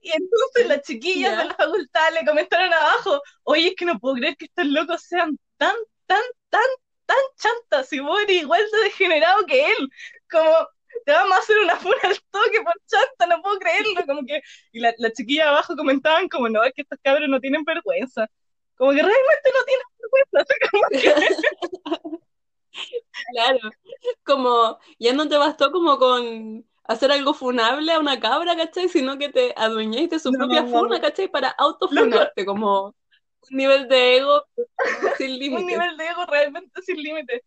y 0.00 0.12
entonces 0.12 0.68
las 0.68 0.82
chiquillas 0.82 1.32
Ya. 1.32 1.38
de 1.40 1.44
la 1.46 1.54
facultad 1.54 2.12
le 2.14 2.26
comentaron 2.26 2.72
abajo, 2.72 3.20
oye, 3.44 3.68
es 3.68 3.74
que 3.76 3.84
no 3.84 3.98
puedo 3.98 4.16
creer 4.16 4.36
que 4.36 4.46
estos 4.46 4.66
locos 4.66 5.02
sean 5.02 5.38
tan, 5.60 5.76
tan, 6.06 6.22
tan, 6.50 6.62
tan 7.06 7.84
vos 8.04 8.22
eres 8.22 8.42
igual 8.42 8.62
de 8.72 8.78
degenerado 8.84 9.44
que 9.46 9.66
él, 9.66 9.90
como 10.30 10.50
te 11.04 11.12
vamos 11.12 11.36
a 11.36 11.40
hacer 11.40 11.58
una 11.58 11.76
funa 11.76 11.96
al 12.04 12.16
toque 12.30 12.62
por 12.62 12.74
chanta, 12.86 13.26
no 13.26 13.42
puedo 13.42 13.58
creerlo, 13.58 14.06
como 14.06 14.26
que, 14.26 14.42
y 14.72 14.80
la, 14.80 14.94
la 14.98 15.12
chiquilla 15.12 15.48
abajo 15.50 15.76
comentaban 15.76 16.28
como, 16.28 16.48
no, 16.48 16.62
es 16.64 16.72
que 16.74 16.82
estos 16.82 16.98
cabros 17.02 17.28
no 17.28 17.40
tienen 17.40 17.64
vergüenza, 17.64 18.28
como 18.76 18.92
que 18.92 19.02
realmente 19.02 19.50
no 19.54 19.64
tienen 19.64 19.86
vergüenza, 20.00 20.54
como 20.70 20.84
que, 21.00 21.14
Claro, 23.32 23.58
como 24.24 24.78
ya 24.98 25.12
no 25.12 25.28
te 25.28 25.36
bastó 25.38 25.70
como 25.72 25.98
con 25.98 26.66
hacer 26.84 27.12
algo 27.12 27.34
funable 27.34 27.92
a 27.92 28.00
una 28.00 28.20
cabra, 28.20 28.56
¿cachai? 28.56 28.88
Sino 28.88 29.18
que 29.18 29.28
te 29.30 29.54
adueñaste 29.56 30.16
de 30.16 30.20
su 30.20 30.30
No. 30.30 30.36
propia 30.36 30.66
funa, 30.66 31.00
¿cachai? 31.00 31.28
Para 31.28 31.50
autofunarte, 31.50 32.44
como 32.44 32.94
nivel 33.50 33.88
de 33.88 34.16
ego 34.18 34.44
sin 35.18 35.32
un 35.32 35.38
límites. 35.38 35.66
nivel 35.66 35.96
de 35.96 36.06
ego 36.06 36.26
realmente 36.26 36.82
sin 36.82 36.96
límite. 37.02 37.44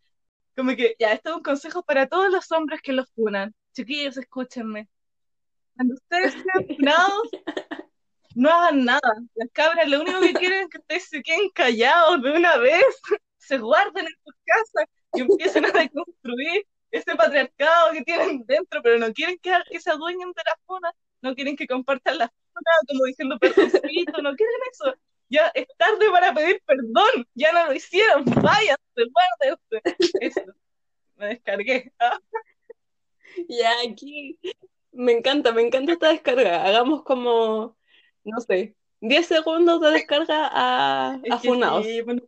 Como 0.55 0.75
que, 0.75 0.95
ya, 0.99 1.13
esto 1.13 1.31
es 1.31 1.35
un 1.37 1.43
consejo 1.43 1.83
para 1.83 2.07
todos 2.07 2.31
los 2.31 2.51
hombres 2.51 2.81
que 2.81 2.93
los 2.93 3.09
funan. 3.13 3.53
Chiquillos, 3.73 4.17
escúchenme. 4.17 4.87
Cuando 5.75 5.95
ustedes 5.95 6.33
sean 6.33 6.67
funados, 6.77 7.29
no 8.35 8.49
hagan 8.51 8.85
nada. 8.85 9.01
Las 9.35 9.49
cabras 9.51 9.87
lo 9.87 10.01
único 10.01 10.19
que 10.21 10.33
quieren 10.33 10.63
es 10.63 10.69
que 10.69 10.77
ustedes 10.79 11.09
se 11.09 11.23
queden 11.23 11.49
callados 11.49 12.21
de 12.21 12.31
una 12.31 12.57
vez, 12.57 12.83
se 13.37 13.57
guarden 13.57 14.05
en 14.05 14.13
sus 14.23 14.35
casas 14.45 14.89
y 15.13 15.21
empiecen 15.21 15.65
a 15.65 15.71
deconstruir 15.71 16.67
ese 16.91 17.15
patriarcado 17.15 17.91
que 17.93 18.03
tienen 18.03 18.45
dentro, 18.45 18.81
pero 18.83 18.99
no 18.99 19.11
quieren 19.13 19.37
que, 19.41 19.51
que 19.69 19.79
se 19.79 19.89
adueñen 19.89 20.29
de 20.29 20.41
la 20.45 20.57
funa, 20.65 20.91
no 21.21 21.33
quieren 21.33 21.55
que 21.55 21.67
compartan 21.67 22.19
la 22.19 22.27
funa, 22.27 22.71
como 22.87 23.05
diciendo 23.05 23.39
perdoncito, 23.39 24.21
no 24.21 24.35
quieren 24.35 24.59
eso. 24.71 24.93
Ya 25.33 25.51
es 25.55 25.65
tarde 25.77 26.11
para 26.11 26.31
pedir 26.31 26.61
perdón, 26.63 27.27
ya 27.33 27.51
no 27.51 27.65
lo 27.65 27.73
hicieron, 27.73 28.23
váyanse, 28.51 29.01
guárdense. 29.11 29.81
Eso, 30.21 30.41
me 31.15 31.27
descargué. 31.29 31.91
Ah, 31.99 32.19
Ya 33.49 33.71
aquí 33.87 34.37
me 34.91 35.11
encanta, 35.13 35.51
me 35.51 35.63
encanta 35.63 35.93
esta 35.93 36.09
descarga. 36.09 36.63
Hagamos 36.65 37.01
como, 37.03 37.75
no 38.23 38.39
sé, 38.41 38.75
10 39.01 39.25
segundos 39.25 39.81
de 39.81 39.89
descarga 39.91 40.49
a, 40.53 41.19
funados. 41.43 41.83
sí, 41.85 42.01
bueno, 42.01 42.21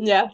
Ya. 0.00 0.32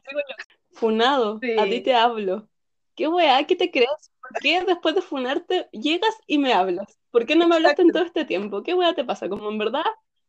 Funado, 0.71 1.41
Sí. 1.41 1.57
a 1.59 1.65
ti 1.65 1.81
te 1.81 1.95
hablo. 1.95 2.49
¿Qué 2.95 3.09
weá? 3.09 3.45
¿Qué 3.45 3.57
te 3.57 3.71
crees? 3.73 4.13
¿Por 4.21 4.41
qué 4.41 4.63
después 4.65 4.95
de 4.95 5.03
funarte 5.03 5.69
llegas 5.73 6.15
y 6.29 6.39
me 6.39 6.53
hablas? 6.53 6.97
¿Por 7.11 7.27
qué 7.27 7.35
no 7.35 7.49
me 7.49 7.57
hablaste 7.57 7.83
en 7.83 7.91
todo 7.91 8.05
este 8.05 8.25
tiempo? 8.25 8.63
¿Qué 8.63 8.75
weá 8.75 8.95
te 8.95 9.05
pasa? 9.05 9.29
Como 9.29 9.49
en 9.51 9.59
verdad, 9.59 9.85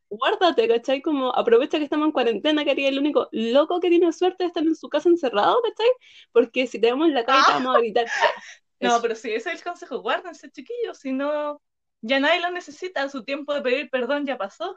guárdate, 0.09 0.67
¿cachai? 0.67 1.01
Como 1.01 1.33
aprovecha 1.35 1.77
que 1.77 1.83
estamos 1.85 2.05
en 2.07 2.11
cuarentena, 2.11 2.63
que 2.63 2.71
eres 2.71 2.85
el 2.87 2.99
único 2.99 3.27
loco 3.31 3.79
que 3.79 3.89
tiene 3.89 4.11
suerte 4.13 4.43
de 4.43 4.47
estar 4.49 4.63
en 4.63 4.75
su 4.75 4.89
casa 4.89 5.09
encerrado, 5.09 5.61
¿cachai? 5.61 5.87
Porque 6.31 6.67
si 6.67 6.79
te 6.79 6.87
vemos 6.87 7.07
en 7.07 7.13
la 7.13 7.25
calle 7.25 7.41
te 7.45 7.51
Ah. 7.51 7.55
vamos 7.55 7.75
a 7.75 7.79
gritar. 7.79 8.05
No, 8.79 8.89
Eso. 8.89 9.01
pero 9.01 9.15
sí, 9.15 9.31
ese 9.33 9.49
es 9.51 9.55
el 9.57 9.63
consejo, 9.63 10.01
guárdense, 10.01 10.51
chiquillos, 10.51 10.99
si 10.99 11.11
no, 11.11 11.59
ya 12.01 12.19
nadie 12.19 12.39
lo 12.41 12.51
necesita, 12.51 13.09
su 13.09 13.23
tiempo 13.23 13.51
de 13.55 13.61
pedir 13.63 13.89
perdón 13.89 14.27
ya 14.27 14.37
pasó, 14.37 14.75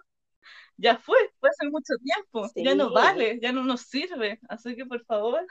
ya 0.78 0.96
fue, 0.96 1.18
fue 1.38 1.50
hace 1.50 1.68
mucho 1.68 1.92
tiempo, 2.02 2.50
ya 2.56 2.74
no 2.74 2.92
vale, 2.94 3.38
ya 3.42 3.52
no 3.52 3.62
nos 3.62 3.82
sirve, 3.82 4.40
así 4.48 4.74
que 4.74 4.86
por 4.86 5.04
favor, 5.04 5.44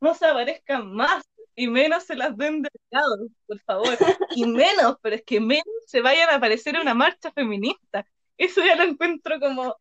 no 0.00 0.14
se 0.14 0.26
aparezcan 0.26 0.92
más, 0.92 1.22
y 1.54 1.68
menos 1.68 2.02
se 2.02 2.16
las 2.16 2.36
den 2.36 2.62
de 2.62 2.70
pecado, 2.70 3.28
por 3.46 3.60
favor, 3.60 3.96
y 4.36 4.44
menos, 4.46 4.96
pero 5.00 5.14
es 5.14 5.22
que 5.22 5.38
menos 5.40 5.64
se 5.86 6.00
vayan 6.00 6.30
a 6.30 6.34
aparecer 6.36 6.74
en 6.74 6.80
una 6.82 6.94
marcha 6.94 7.30
feminista, 7.30 8.04
eso 8.38 8.64
ya 8.64 8.76
lo 8.76 8.84
encuentro 8.84 9.38
como 9.40 9.76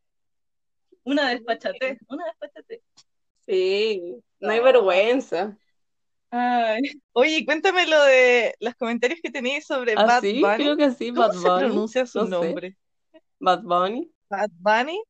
una 1.04 1.30
despachatez, 1.30 2.00
una 2.08 2.26
despachatez. 2.26 2.82
Sí, 3.46 4.16
no 4.40 4.52
hay 4.52 4.60
vergüenza. 4.62 5.58
Ay. 6.32 6.82
Oye, 7.12 7.46
cuéntame 7.46 7.86
lo 7.88 8.02
de 8.06 8.56
los 8.60 8.74
comentarios 8.76 9.20
que 9.22 9.30
tenéis 9.30 9.66
sobre 9.68 9.94
¿Ah, 9.96 10.06
Bad 10.06 10.22
sí? 10.22 10.42
Bunny. 10.42 10.56
Creo 10.56 10.78
que 10.78 10.92
sí, 10.92 11.10
¿Cómo 11.10 11.22
Bad 11.22 11.32
se 11.34 11.48
Bunny. 11.50 11.60
pronuncia 11.66 12.06
su 12.08 12.20
No 12.20 12.26
sé. 12.26 12.32
nombre? 12.48 12.78
Bad 13.40 13.62
Bunny. 13.64 14.12
Bad 14.30 14.50
Bunny. 14.58 15.04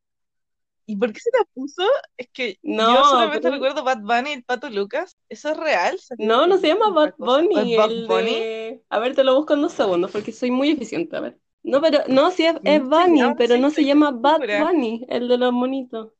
¿Y 0.85 0.97
por 0.97 1.13
qué 1.13 1.19
se 1.21 1.29
la 1.31 1.45
puso? 1.53 1.83
Es 2.17 2.27
que 2.33 2.57
No, 2.61 2.93
yo 2.95 3.03
solamente 3.05 3.41
pero- 3.43 3.53
recuerdo 3.53 3.83
Bad 3.85 3.99
Bunny 4.01 4.31
y 4.31 4.33
el 4.33 4.43
Pato 4.43 4.69
Lucas. 4.69 5.15
¿Eso 5.29 5.49
es 5.51 5.57
real? 5.57 5.97
¿Salió 5.99 6.27
No, 6.27 6.45
no 6.47 6.57
se 6.57 6.67
llama 6.67 6.89
Bad? 6.89 7.13
Bunny, 7.17 7.77
Bad 7.77 8.05
Bunny. 8.07 8.33
de... 8.39 8.83
A 8.89 8.99
ver, 8.99 9.15
te 9.15 9.23
lo 9.23 9.35
busco 9.35 9.53
en 9.53 9.61
dos 9.61 9.71
segundos 9.73 10.11
porque 10.11 10.31
soy 10.33 10.51
muy 10.51 10.71
eficiente, 10.71 11.15
a 11.15 11.21
ver. 11.21 11.39
No, 11.63 11.81
pero, 11.81 11.99
no, 12.07 12.29
sí 12.31 12.45
es, 12.45 12.55
es 12.63 12.83
Bunny, 12.83 13.21
pero 13.37 13.57
no 13.57 13.69
se 13.69 13.85
llama 13.85 14.11
Bad. 14.11 14.41
Bunny, 14.59 15.05
el 15.09 15.27
de 15.29 15.37
los 15.37 15.53
monitos. 15.53 16.11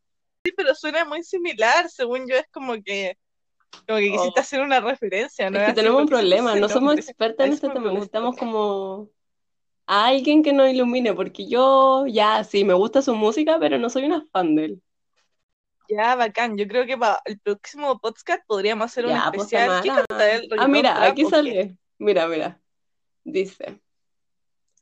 Sí, 0.46 0.54
pero 0.56 0.74
suena 0.74 1.06
muy 1.06 1.24
similar. 1.24 1.90
Según 1.90 2.28
yo, 2.30 2.36
es 2.36 2.48
como 2.52 2.74
que, 2.82 3.18
como 3.88 4.00
que 4.00 4.12
quisiste 4.12 4.40
Oh. 4.40 4.42
hacer 4.42 4.62
una 4.62 4.80
referencia, 4.80 5.50
¿no? 5.50 5.60
Es 5.60 5.68
que 5.68 5.74
tenemos 5.74 6.02
un 6.02 6.08
problema, 6.08 6.56
no 6.56 6.70
somos 6.70 6.96
expertas 6.96 7.48
en 7.48 7.54
este 7.54 7.68
me 7.68 7.74
tema, 7.74 7.92
necesitamos 7.92 8.38
como 8.38 9.10
a 9.86 10.06
alguien 10.08 10.44
que 10.44 10.54
nos 10.54 10.70
ilumine, 10.70 11.14
porque 11.14 11.46
yo 11.48 12.06
ya 12.08 12.44
sí, 12.46 12.64
me 12.64 12.74
gusta 12.74 13.02
su 13.02 13.14
música, 13.16 13.58
pero 13.60 13.78
no 13.78 13.90
soy 13.90 14.06
una 14.06 14.26
fan 14.32 14.56
de 14.56 14.66
él. 14.66 14.82
Ya, 15.90 16.16
bacán. 16.16 16.58
Yo 16.58 16.66
creo 16.68 16.86
que 16.86 16.98
para 16.98 17.22
el 17.26 17.38
próximo 17.40 18.00
podcast 18.00 18.42
podríamos 18.48 18.86
hacer 18.86 19.06
un 19.06 19.12
Ya, 19.12 19.30
pues 19.34 19.44
especial. 19.44 19.82
¿Qué 19.82 19.90
Tamara. 19.90 20.06
canta 20.08 20.32
él? 20.32 20.42
Ah, 20.42 20.48
¿Reggaetón, 20.50 20.72
mira, 20.72 21.04
aquí 21.04 21.26
sale. 21.26 21.78
Mira, 21.98 22.28
mira. 22.28 22.62
Dice 23.26 23.82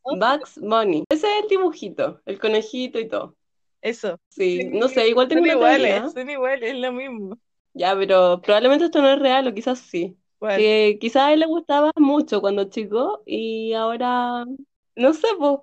Bugs 0.10 0.58
Bunny. 0.60 1.06
Ese 1.10 1.28
es 1.38 1.44
el 1.44 1.50
dibujito, 1.50 2.22
el 2.26 2.40
conejito 2.40 3.00
y 3.00 3.08
todo. 3.08 3.38
Eso. 3.82 4.20
Sí, 4.30 4.70
no 4.74 4.90
sé, 4.90 5.08
igual 5.10 5.28
tengo 5.28 5.44
Son 5.44 5.48
iguales, 5.48 6.04
teoría. 6.04 6.14
son 6.14 6.30
iguales, 6.30 6.74
es 6.74 6.80
lo 6.80 6.92
mismo. 6.94 7.40
Ya, 7.74 7.96
pero 7.96 8.42
probablemente 8.42 8.86
esto 8.86 9.02
no 9.02 9.10
es 9.10 9.20
real, 9.20 9.48
o 9.48 9.54
quizás 9.54 9.80
sí. 9.80 10.18
Que 10.52 10.98
quizás 11.00 11.24
a 11.24 11.34
él 11.34 11.40
le 11.40 11.46
gustaba 11.46 11.92
mucho 11.96 12.42
cuando 12.42 12.66
chico 12.70 13.24
y 13.26 13.74
ahora, 13.74 14.46
no 14.96 15.14
sé, 15.14 15.28
pues. 15.40 15.60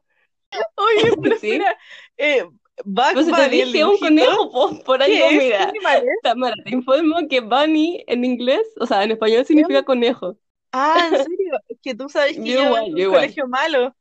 Oye, 0.77 1.12
pero 1.22 1.35
Sí. 1.37 1.64
espera, 1.64 1.77
eh, 2.16 2.44
Bugs 2.85 3.12
Pues 3.12 3.27
si 3.27 3.35
te 3.35 3.48
Bunny, 3.48 3.61
el 3.61 3.72
dije 3.72 3.85
un 3.85 3.98
conejo, 3.98 4.51
pues, 4.51 4.81
por 4.85 5.03
algo, 5.03 5.33
¿qué 5.33 5.37
es? 5.37 5.44
¿Qué 5.57 5.66
mira. 5.72 5.74
Tamara, 6.22 6.55
te 6.64 6.70
informo 6.74 7.16
que 7.29 7.40
bunny 7.40 8.05
en 8.07 8.24
inglés, 8.24 8.61
o 8.81 8.87
sea, 8.87 9.03
en 9.05 9.12
español 9.12 9.44
significa 9.46 9.85
conejo. 9.85 10.38
Ah, 10.72 11.09
¿en 11.09 11.16
serio? 11.16 11.59
Es 11.68 11.79
que 11.83 11.94
tú 11.94 12.09
sabes 12.09 12.40
que 12.40 12.53
Yo 12.53 12.61
yo 12.61 12.62
igual, 12.62 12.87
yo 12.94 13.03
un 13.03 13.05
igual. 13.05 13.37
colegio 13.37 13.48
malo, 13.48 13.96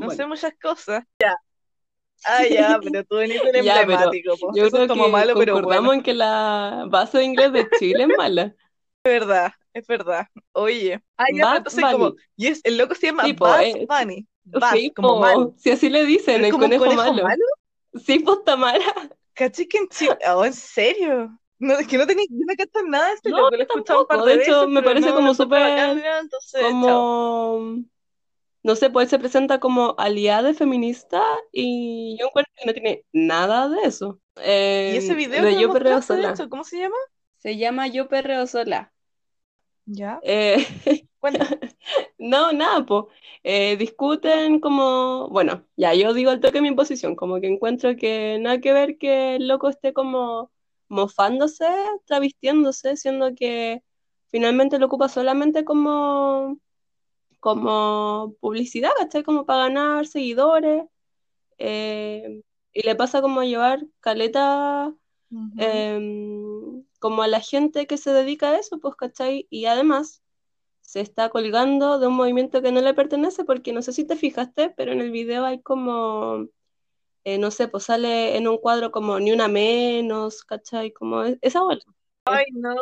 no 0.00 0.06
Bueno. 0.06 0.16
sé 0.16 0.26
muchas 0.26 0.52
cosas. 0.60 1.04
Ya. 1.20 1.36
Ah, 2.24 2.44
ya, 2.46 2.78
pero 2.84 3.04
tú 3.04 3.16
venís 3.16 3.40
del 3.42 3.56
Ya, 3.56 3.86
pero 3.86 3.86
emblemático, 3.86 4.36
po. 4.38 4.52
Yo 4.54 4.64
Eso 4.64 4.76
creo 4.76 4.82
es 4.84 4.88
como 4.88 5.04
que 5.04 5.10
malo, 5.10 5.34
pero 5.36 5.60
bueno. 5.60 5.92
en 5.94 6.02
que 6.02 6.14
la 6.14 6.86
base 6.88 7.18
de 7.18 7.24
inglés 7.24 7.52
de 7.52 7.70
Chile 7.70 8.04
es 8.04 8.08
mala. 8.10 8.54
Es 9.04 9.12
verdad, 9.12 9.52
es 9.72 9.86
verdad. 9.86 10.26
Oye. 10.52 11.02
Ah, 11.16 11.24
ya, 11.32 11.46
pero 11.46 11.56
entonces 11.58 11.84
como, 11.88 12.08
Bunny. 12.10 12.16
y 12.36 12.46
es, 12.48 12.60
el 12.64 12.76
loco 12.76 12.94
se 12.94 13.06
llama 13.06 13.26
Sí, 13.26 13.32
Bad 13.38 13.62
eh, 13.62 13.86
Bunny. 13.88 14.26
Bad, 14.44 14.76
Sí, 14.76 14.90
como 14.94 15.16
po, 15.16 15.20
mal. 15.20 15.54
si 15.58 15.70
así 15.70 15.88
le 15.90 16.04
dicen, 16.04 16.34
Pero 16.36 16.46
el 16.46 16.52
como 16.52 16.64
conejo 16.64 16.84
conejo 16.84 16.96
malo. 16.96 17.22
malo. 17.22 17.44
Sí, 18.06 18.18
pues 18.20 18.44
Tamara. 18.44 18.84
¿Cachai 19.34 19.66
que 19.66 19.78
en 19.78 19.88
Chile? 19.88 20.18
Oh, 20.28 20.44
¿en 20.44 20.52
serio? 20.52 21.38
No, 21.58 21.74
es 21.78 21.86
que 21.86 21.98
no 21.98 22.06
tenía, 22.06 22.24
yo 22.30 22.44
no 22.46 22.54
cacho 22.56 22.82
nada 22.86 23.08
de 23.08 23.14
este 23.14 23.30
No, 23.30 23.36
loco, 23.36 23.50
lo 23.50 23.56
he 23.58 23.62
escuchado 23.62 24.00
un 24.02 24.06
par 24.06 24.18
de 24.20 24.24
De 24.26 24.42
hecho, 24.42 24.60
veces, 24.60 24.68
me 24.68 24.80
pero 24.80 24.94
parece 24.94 25.08
no, 25.08 25.14
como 25.14 25.34
súper 25.34 25.62
chao. 26.86 27.76
No 28.62 28.76
sé, 28.76 28.90
pues 28.90 29.08
se 29.08 29.18
presenta 29.18 29.60
como 29.60 29.94
aliada 29.98 30.54
feminista 30.54 31.22
y 31.52 32.16
yo 32.18 32.26
encuentro 32.26 32.52
que 32.56 32.66
no 32.66 32.72
tiene 32.72 33.04
nada 33.12 33.68
de 33.68 33.82
eso. 33.84 34.20
¿Y 34.36 34.96
ese 34.96 35.14
video 35.14 35.44
de 35.44 35.54
que 35.54 35.60
Yo 35.60 35.72
Perreo 35.72 36.02
Sola. 36.02 36.34
cómo 36.48 36.64
se 36.64 36.78
llama? 36.78 36.96
Se 37.38 37.56
llama 37.56 37.86
Yo 37.86 38.08
Perreo 38.08 38.46
Sola. 38.46 38.92
Ya, 39.86 40.20
Eh, 40.22 40.66
no, 42.18 42.52
nada, 42.52 42.84
pues. 42.86 43.04
discuten 43.78 44.60
como, 44.60 45.28
bueno, 45.30 45.66
ya 45.76 45.94
yo 45.94 46.12
digo 46.14 46.30
al 46.30 46.40
toque 46.40 46.60
mi 46.60 46.72
posición, 46.74 47.16
como 47.16 47.40
que 47.40 47.48
encuentro 47.48 47.96
que 47.96 48.38
nada 48.40 48.60
que 48.60 48.72
ver 48.72 48.98
que 48.98 49.36
el 49.36 49.48
loco 49.48 49.68
esté 49.68 49.92
como 49.92 50.50
mofándose, 50.88 51.66
travestiéndose, 52.06 52.96
siendo 52.96 53.34
que 53.34 53.82
finalmente 54.30 54.78
lo 54.78 54.86
ocupa 54.86 55.08
solamente 55.08 55.64
como, 55.64 56.58
como 57.40 58.36
publicidad, 58.40 58.90
¿cachai? 58.98 59.22
Como 59.24 59.46
para 59.46 59.64
ganar 59.64 60.06
seguidores. 60.06 60.84
eh, 61.58 62.42
y 62.72 62.82
le 62.86 62.94
pasa 62.96 63.22
como 63.22 63.42
llevar 63.42 63.86
caleta 64.00 64.94
em, 65.56 66.84
como 67.00 67.22
a 67.22 67.28
la 67.28 67.40
gente 67.40 67.86
que 67.86 67.96
se 67.98 68.12
dedica 68.12 68.50
a 68.50 68.58
eso, 68.58 68.80
pues, 68.80 68.96
¿cachai? 68.96 69.46
Y 69.50 69.66
además 69.66 70.22
se 70.82 71.00
está 71.00 71.30
colgando 71.30 71.98
de 72.00 72.08
un 72.08 72.14
movimiento 72.16 72.62
que 72.62 72.72
no 72.72 72.80
le 72.82 72.94
pertenece, 72.94 73.44
porque 73.44 73.72
no 73.74 73.82
sé 73.82 73.92
si 73.94 74.06
te 74.06 74.16
fijaste, 74.16 74.70
pero 74.70 74.92
en 74.92 75.00
el 75.02 75.10
video 75.12 75.44
hay 75.46 75.62
como, 75.62 76.48
eh, 77.24 77.38
no 77.38 77.50
sé, 77.50 77.68
pues 77.68 77.84
sale 77.84 78.36
en 78.36 78.48
un 78.48 78.58
cuadro 78.58 78.90
como 78.92 79.18
ni 79.20 79.32
una 79.32 79.48
menos, 79.48 80.44
¿cachai? 80.44 80.92
Como 80.92 81.24
e- 81.24 81.38
esa 81.42 81.62
bola. 81.62 81.80
Ay, 82.24 82.44
no, 82.52 82.74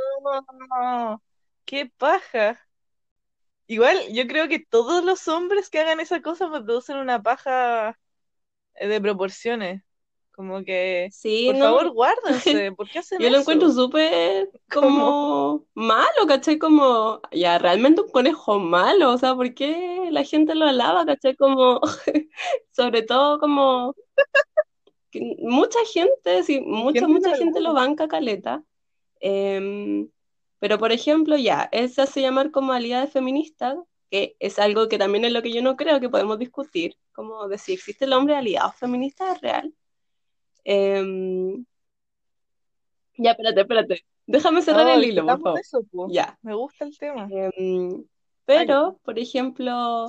qué 1.65 1.87
paja. 1.87 2.68
Igual, 3.69 3.99
yo 4.13 4.27
creo 4.27 4.49
que 4.49 4.59
todos 4.59 5.05
los 5.05 5.29
hombres 5.29 5.69
que 5.69 5.79
hagan 5.79 6.01
esa 6.01 6.23
cosa 6.23 6.51
producen 6.51 6.97
una 6.97 7.23
paja 7.23 7.99
eh, 8.75 8.89
de 8.89 9.01
proporciones. 9.01 9.83
Como 10.33 10.65
que, 10.65 11.09
Sí, 11.13 11.47
por 11.47 11.57
no, 11.57 11.65
favor, 11.65 11.91
guárdense. 11.91 12.73
¿Por 12.77 12.89
qué 12.89 13.01
hacen 13.01 13.21
yo 13.21 13.29
lo 13.29 13.41
encuentro 13.41 13.71
súper 13.71 14.51
Como, 14.73 15.67
malo, 15.75 16.27
¿cachai? 16.27 16.59
Como, 16.59 17.21
ya, 17.31 17.59
realmente 17.59 18.01
un 18.01 18.11
conejo 18.11 18.59
malo, 18.59 19.13
o 19.13 19.19
sea, 19.19 19.35
¿por 19.35 19.53
qué 19.53 20.09
la 20.13 20.25
gente 20.25 20.55
lo 20.55 20.67
alaba, 20.67 21.05
¿cachai? 21.05 21.37
Como, 21.37 21.81
sobre 22.71 23.03
todo 23.03 23.39
como 23.39 23.95
que 25.11 25.37
mucha 25.41 25.79
gente, 25.93 26.43
sí, 26.43 26.61
mucha, 26.61 27.01
¿quién 27.01 27.13
mucha 27.13 27.37
gente 27.37 27.61
lo 27.61 27.75
banca 27.75 28.09
caleta. 28.09 28.63
Em, 29.21 30.09
pero, 30.59 30.79
por 30.79 30.93
ejemplo, 30.93 31.37
ya, 31.37 31.69
él 31.73 31.89
se 31.91 32.03
hace 32.03 32.21
llamar 32.21 32.51
como 32.51 32.73
aliada 32.73 33.07
feminista, 33.07 33.77
que 34.11 34.37
es 34.39 34.59
algo 34.59 34.89
que 34.89 34.99
también 34.99 35.25
es 35.25 35.33
lo 35.33 35.43
que 35.43 35.53
yo 35.53 35.63
no 35.63 35.77
creo 35.77 36.01
que 36.01 36.09
podemos 36.09 36.39
discutir, 36.39 36.97
como 37.13 37.47
de 37.49 37.59
si 37.59 37.73
existe 37.75 38.05
el 38.07 38.13
hombre 38.13 38.37
aliado 38.37 38.73
feminista 38.73 39.33
es 39.33 39.41
real. 39.41 39.75
Em, 40.65 41.65
ya, 43.17 43.33
espérate, 43.33 43.61
espérate. 43.61 44.05
Déjame 44.27 44.63
cerrar 44.63 44.89
el 44.89 45.05
hilo, 45.05 45.25
por 45.25 45.37
discutamos 45.37 45.43
favor. 45.43 45.61
eso, 45.61 45.83
po. 45.91 46.09
Ya. 46.11 46.39
Me 46.43 46.55
gusta 46.55 46.85
el 46.85 46.97
tema. 46.99 47.29
Em, 47.31 48.05
pero, 48.45 48.99
por 49.03 49.19
ejemplo, 49.19 50.07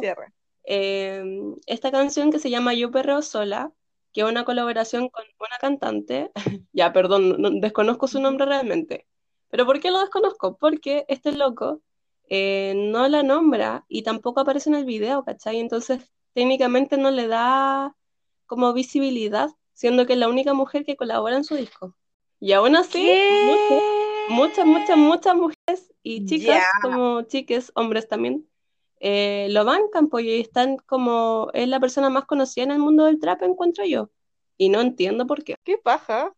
em, 0.63 1.55
esta 1.65 1.91
canción 1.91 2.31
que 2.31 2.39
se 2.39 2.49
llama 2.49 2.73
Yo 2.73 2.91
Perreo 2.91 3.21
Sola, 3.21 3.71
que 4.13 4.21
es 4.21 4.27
una 4.27 4.43
colaboración 4.45 5.09
con 5.09 5.23
una 5.39 5.57
cantante, 5.59 6.31
ya, 6.73 6.93
perdón, 6.93 7.41
no- 7.41 7.49
desconozco 7.51 8.07
su 8.07 8.19
nombre 8.21 8.45
realmente, 8.45 9.07
pero 9.49 9.65
¿por 9.65 9.79
qué 9.79 9.91
lo 9.91 9.99
desconozco? 9.99 10.57
Porque 10.57 11.05
este 11.07 11.31
loco 11.31 11.81
eh, 12.29 12.73
no 12.75 13.07
la 13.07 13.23
nombra 13.23 13.85
y 13.87 14.03
tampoco 14.03 14.39
aparece 14.39 14.69
en 14.69 14.75
el 14.75 14.85
video, 14.85 15.23
¿cachai? 15.23 15.59
Entonces, 15.59 16.11
técnicamente 16.33 16.97
no 16.97 17.11
le 17.11 17.27
da 17.27 17.95
como 18.45 18.73
visibilidad, 18.73 19.49
siendo 19.73 20.05
que 20.05 20.13
es 20.13 20.19
la 20.19 20.29
única 20.29 20.53
mujer 20.53 20.85
que 20.85 20.95
colabora 20.95 21.35
en 21.35 21.43
su 21.43 21.55
disco. 21.55 21.95
Y 22.39 22.53
aún 22.53 22.75
así, 22.75 23.11
muchas, 23.45 23.85
muchas, 24.29 24.65
muchas, 24.65 24.97
muchas 24.97 25.35
mujeres 25.35 25.93
y 26.03 26.25
chicas, 26.25 26.63
como 26.81 27.23
chiques, 27.23 27.71
hombres 27.75 28.07
también, 28.07 28.47
eh, 28.99 29.47
lo 29.49 29.65
bancan, 29.65 30.07
pues 30.07 30.25
y 30.25 30.39
están 30.39 30.77
como, 30.77 31.49
es 31.53 31.67
la 31.67 31.79
persona 31.79 32.09
más 32.09 32.25
conocida 32.25 32.63
en 32.65 32.71
el 32.71 32.79
mundo 32.79 33.05
del 33.05 33.19
trap, 33.19 33.43
encuentro 33.43 33.85
yo. 33.85 34.09
Y 34.57 34.69
no 34.69 34.81
entiendo 34.81 35.25
por 35.25 35.43
qué. 35.43 35.55
¿Qué 35.63 35.77
paja? 35.77 36.33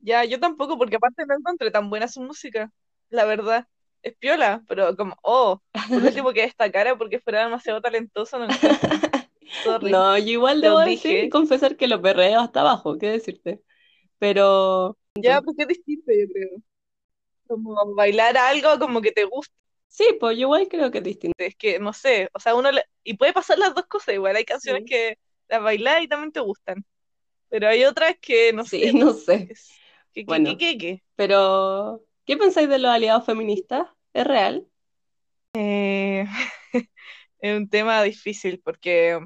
Ya, 0.00 0.24
yo 0.24 0.38
tampoco, 0.40 0.78
porque 0.78 0.96
aparte 0.96 1.26
no 1.26 1.34
encontré 1.34 1.70
tan 1.70 1.90
buena 1.90 2.08
su 2.08 2.20
música, 2.22 2.70
la 3.10 3.24
verdad. 3.24 3.66
Es 4.02 4.14
piola, 4.16 4.62
pero 4.68 4.96
como, 4.96 5.16
oh, 5.22 5.60
por 5.92 6.04
último 6.04 6.32
que 6.32 6.42
destacara 6.42 6.96
porque 6.96 7.20
fuera 7.20 7.40
demasiado 7.44 7.80
talentoso, 7.82 8.38
no. 8.38 8.58
Sorry, 9.62 10.04
No, 10.04 10.16
yo 10.18 10.24
igual 10.32 10.60
debo 10.60 10.78
decir 10.80 11.28
dije. 11.28 11.30
confesar 11.30 11.76
que 11.76 11.88
lo 11.88 12.00
perreo 12.02 12.40
hasta 12.40 12.60
abajo, 12.60 12.98
qué 12.98 13.08
decirte. 13.10 13.62
Pero 14.18 14.98
Ya, 15.16 15.40
porque 15.42 15.62
es 15.62 15.68
distinto, 15.68 16.12
yo 16.12 16.26
creo. 16.32 16.62
Como 17.48 17.94
bailar 17.96 18.36
algo 18.38 18.78
como 18.80 19.00
que 19.02 19.12
te 19.12 19.24
gusta, 19.24 19.54
sí, 19.88 20.16
pues 20.20 20.36
yo 20.36 20.42
igual 20.42 20.68
creo 20.68 20.90
que 20.90 20.98
es 20.98 21.04
distinto. 21.04 21.36
es 21.38 21.54
que, 21.56 21.78
no 21.78 21.92
sé, 21.92 22.28
o 22.34 22.40
sea, 22.40 22.54
uno, 22.54 22.70
le- 22.72 22.84
y 23.04 23.14
puede 23.16 23.32
pasar 23.32 23.58
las 23.58 23.74
dos 23.74 23.86
cosas, 23.86 24.14
igual 24.14 24.36
hay 24.36 24.44
canciones 24.44 24.82
Sí, 24.82 24.84
que 24.84 25.18
las 25.48 25.62
bailas 25.62 26.02
y 26.02 26.08
también 26.08 26.32
te 26.32 26.40
gustan, 26.40 26.84
pero 27.50 27.68
hay 27.68 27.84
otras 27.84 28.16
que, 28.20 28.52
no 28.52 28.64
sí, 28.64 28.80
sé, 28.80 28.94
no 28.94 29.12
po, 29.12 29.14
sé. 29.14 29.48
es, 29.48 29.77
que, 30.24 30.26
Bueno, 30.26 30.56
pero 31.16 32.02
¿qué 32.24 32.36
pensáis 32.36 32.68
de 32.68 32.78
los 32.78 32.90
aliados 32.90 33.24
feministas? 33.24 33.88
¿Es 34.12 34.26
real? 34.26 34.66
Eh, 35.54 36.26
es 37.40 37.56
un 37.56 37.68
tema 37.68 38.02
difícil 38.02 38.60
porque 38.62 39.18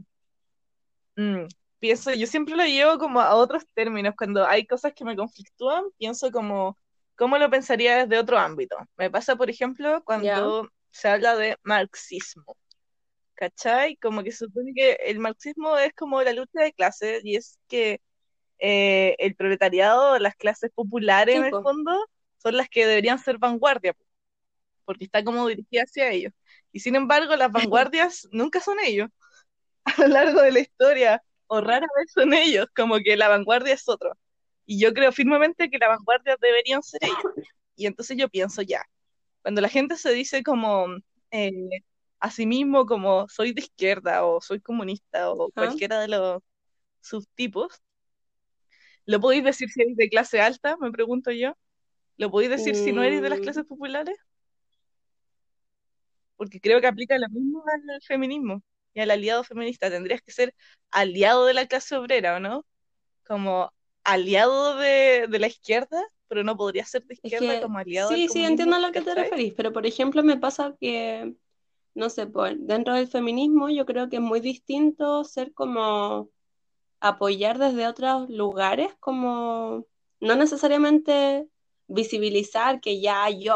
mm, 1.17 1.45
pienso, 1.79 2.13
yo 2.15 2.27
siempre 2.27 2.57
lo 2.57 2.65
llevo 2.65 2.99
como 2.99 3.21
a 3.21 3.35
otros 3.35 3.65
términos, 3.75 4.15
cuando 4.17 4.47
hay 4.47 4.67
cosas 4.67 4.93
que 4.95 5.05
me 5.05 5.17
conflictúan, 5.17 5.85
pienso 5.99 6.31
como, 6.31 6.79
¿cómo 7.17 7.39
lo 7.39 7.51
pensaría 7.51 8.07
desde 8.07 8.19
otro 8.21 8.39
ámbito? 8.39 8.77
Me 8.97 9.11
pasa, 9.11 9.37
por 9.37 9.51
ejemplo, 9.51 10.03
cuando 10.05 10.69
se 10.91 11.09
habla 11.09 11.37
de 11.37 11.57
marxismo, 11.63 12.57
¿cachai? 13.35 13.97
Como 13.97 14.23
que 14.23 14.31
se 14.31 14.47
supone 14.47 14.73
que 14.75 14.93
el 14.93 15.19
marxismo 15.19 15.77
es 15.79 15.93
como 15.95 16.23
la 16.23 16.33
lucha 16.33 16.63
de 16.63 16.73
clases 16.73 17.25
y 17.25 17.37
es 17.37 17.59
que 17.67 18.01
eh, 18.65 19.17
el 19.19 19.35
proletariado, 19.35 20.21
las 20.21 20.37
clases 20.37 20.71
populares 20.73 21.35
en 21.35 21.45
el 21.47 21.51
fondo, 21.51 22.09
son 22.39 22.57
las 22.57 22.69
que 22.69 22.87
deberían 22.87 23.19
ser 23.19 23.39
vanguardia, 23.39 23.93
porque 24.85 25.05
está 25.05 25.25
como 25.25 25.49
dirigida 25.49 25.83
hacia 25.83 26.11
ellos. 26.11 26.33
Y 26.71 26.79
sin 26.79 26.95
embargo, 26.95 27.35
las 27.35 27.51
vanguardias 27.91 28.29
nunca 28.31 28.61
son 28.61 28.79
ellos 28.79 29.11
a 29.85 30.03
lo 30.03 30.07
largo 30.07 30.43
de 30.43 30.53
la 30.53 30.61
historia, 30.61 31.23
o 31.49 31.61
rara 31.61 31.89
vez 31.99 32.13
son 32.13 32.33
ellos, 32.35 32.69
como 32.77 32.99
que 32.99 33.17
la 33.17 33.29
vanguardia 33.29 33.75
es 33.75 33.89
otro. 33.89 34.17
Y 34.65 34.79
yo 34.79 34.95
creo 34.95 35.11
firmemente 35.11 35.69
que 35.69 35.79
la 35.79 35.89
vanguardia 35.89 36.37
deberían 36.41 36.85
ser 36.85 37.01
ellos. 37.03 37.49
Y 37.75 37.87
entonces 37.87 38.17
yo 38.17 38.29
pienso 38.29 38.63
ya, 38.63 38.85
cuando 39.43 39.61
la 39.61 39.69
gente 39.69 39.97
se 39.97 40.13
dice 40.13 40.45
como 40.45 40.87
eh, 41.33 41.51
a 42.21 42.31
sí 42.31 42.47
mismo 42.47 42.87
como 42.87 43.29
soy 43.29 43.53
de 43.55 43.63
izquierda 43.63 44.25
o 44.25 44.41
soy 44.41 44.61
comunista 44.61 45.33
o 45.33 45.49
¿Ah? 45.49 45.51
cualquiera 45.53 45.99
de 45.99 46.07
los 46.07 46.43
subtipos, 47.01 47.83
¿lo 49.07 49.21
podéis 49.21 49.45
decir 49.45 49.71
si 49.71 49.83
eres 49.83 49.97
de 49.97 50.09
clase 50.09 50.41
alta? 50.41 50.77
Me 50.79 50.91
pregunto 50.93 51.31
yo. 51.33 51.55
¿Lo 52.19 52.31
podéis 52.31 52.51
decir 52.53 52.77
si 52.77 52.93
no 52.93 53.03
eres 53.05 53.23
de 53.23 53.31
las 53.31 53.41
Mm, 53.41 53.43
clases 53.43 53.65
populares? 53.67 54.17
Porque 56.37 56.61
creo 56.61 56.81
que 56.81 56.87
aplica 56.87 57.19
lo 57.19 57.29
mismo 57.29 57.63
al 57.67 58.01
feminismo 58.03 58.63
y 58.95 59.01
al 59.01 59.11
aliado 59.11 59.45
feminista. 59.45 59.91
Tendrías 59.91 60.23
que 60.23 60.33
ser 60.33 60.55
aliado 60.91 61.47
de 61.47 61.55
la 61.55 61.67
clase 61.67 61.97
obrera, 61.97 62.37
¿o 62.37 62.41
no? 62.41 62.67
Como 63.27 63.73
aliado 64.05 64.77
de, 64.79 65.27
de 65.31 65.41
la 65.41 65.49
izquierda, 65.49 66.03
pero 66.29 66.45
no 66.45 66.57
podría 66.57 66.87
ser 66.87 67.05
de 67.07 67.15
es 67.23 67.35
izquierda 67.35 67.59
que 67.59 67.59
como 67.59 67.79
aliado 67.79 68.15
sí, 68.15 68.29
sí, 68.29 68.45
entiendo 68.45 68.77
a 68.77 68.81
lo 68.81 68.93
que 68.93 69.03
te 69.03 69.15
referís, 69.15 69.55
pero 69.55 69.73
por 69.73 69.87
ejemplo 69.87 70.23
me 70.23 70.37
pasa 70.39 70.75
que, 70.81 71.35
no 71.95 72.11
sé, 72.11 72.27
pues, 72.27 72.57
dentro 72.61 72.95
del 72.95 73.09
feminismo 73.09 73.71
yo 73.71 73.87
creo 73.87 74.09
que 74.09 74.17
es 74.17 74.23
muy 74.23 74.41
distinto 74.41 75.25
ser 75.25 75.53
como 75.55 76.31
apoyar 77.03 77.59
desde 77.59 77.89
otros 77.89 78.31
lugares, 78.31 78.95
como 79.01 79.85
no 80.21 80.37
necesariamente 80.37 81.49
visibilizar 81.89 82.81
que 82.81 83.01
ya 83.01 83.29
yo 83.29 83.55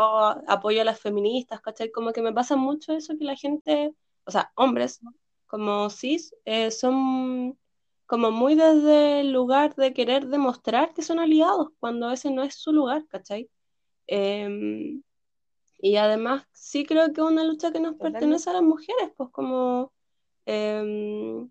apoyo 0.48 0.82
a 0.82 0.84
las 0.84 1.00
feministas, 1.00 1.60
¿cachai? 1.60 1.90
Como 1.92 2.12
que 2.12 2.22
me 2.22 2.32
pasa 2.32 2.56
mucho 2.56 2.92
eso 2.92 3.16
que 3.16 3.24
la 3.24 3.36
gente, 3.36 3.94
o 4.24 4.30
sea, 4.30 4.52
hombres 4.56 5.00
como 5.46 5.88
cis, 5.90 6.34
eh, 6.44 6.72
son 6.72 7.56
como 8.06 8.32
muy 8.32 8.56
desde 8.56 9.20
el 9.20 9.32
lugar 9.32 9.76
de 9.76 9.92
querer 9.94 10.26
demostrar 10.26 10.92
que 10.92 11.02
son 11.02 11.20
aliados, 11.20 11.68
cuando 11.78 12.10
ese 12.10 12.30
no 12.32 12.42
es 12.42 12.54
su 12.56 12.72
lugar, 12.72 13.06
¿cachai? 13.06 13.48
Em, 14.08 15.02
y 15.78 15.96
además 15.96 16.46
sí 16.52 16.84
creo 16.84 17.12
que 17.12 17.20
es 17.20 17.26
una 17.26 17.44
lucha 17.44 17.70
que 17.72 17.80
nos 17.80 17.94
pertenece 17.94 18.50
a 18.50 18.54
las 18.54 18.62
mujeres, 18.62 19.12
pues 19.16 19.30
como, 19.30 19.92
em, 20.46 21.48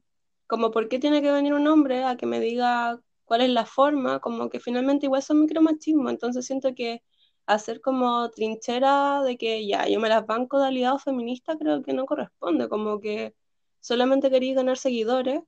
como 0.47 0.71
por 0.71 0.89
qué 0.89 0.99
tiene 0.99 1.21
que 1.21 1.31
venir 1.31 1.53
un 1.53 1.67
hombre 1.67 2.03
a 2.03 2.17
que 2.17 2.25
me 2.25 2.39
diga 2.39 2.99
cuál 3.25 3.41
es 3.41 3.49
la 3.49 3.65
forma, 3.65 4.19
como 4.19 4.49
que 4.49 4.59
finalmente 4.59 5.07
igual 5.07 5.23
son 5.23 5.41
micromachismo, 5.41 6.09
entonces 6.09 6.45
siento 6.45 6.73
que 6.75 7.01
hacer 7.45 7.81
como 7.81 8.29
trinchera 8.31 9.23
de 9.23 9.37
que 9.37 9.67
ya, 9.67 9.87
yo 9.87 9.99
me 9.99 10.09
las 10.09 10.25
banco 10.25 10.59
de 10.59 10.67
aliados 10.67 11.03
feministas, 11.03 11.57
creo 11.59 11.83
que 11.83 11.93
no 11.93 12.05
corresponde, 12.05 12.69
como 12.69 12.99
que 12.99 13.35
solamente 13.79 14.29
quería 14.31 14.55
ganar 14.55 14.77
seguidores. 14.77 15.41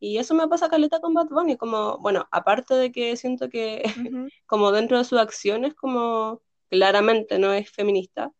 Y 0.00 0.18
eso 0.18 0.34
me 0.34 0.48
pasa 0.48 0.68
caleta 0.68 1.00
con 1.00 1.14
Bad 1.14 1.28
Bunny, 1.28 1.56
como, 1.56 1.98
bueno, 1.98 2.26
aparte 2.32 2.74
de 2.74 2.92
que 2.92 3.16
siento 3.16 3.48
que 3.48 3.82
como 4.46 4.72
dentro 4.72 4.98
de 4.98 5.04
sus 5.04 5.18
acciones, 5.20 5.74
como 5.74 6.42
claramente 6.70 7.38
no 7.38 7.52
es 7.52 7.70
feminista, 7.70 8.32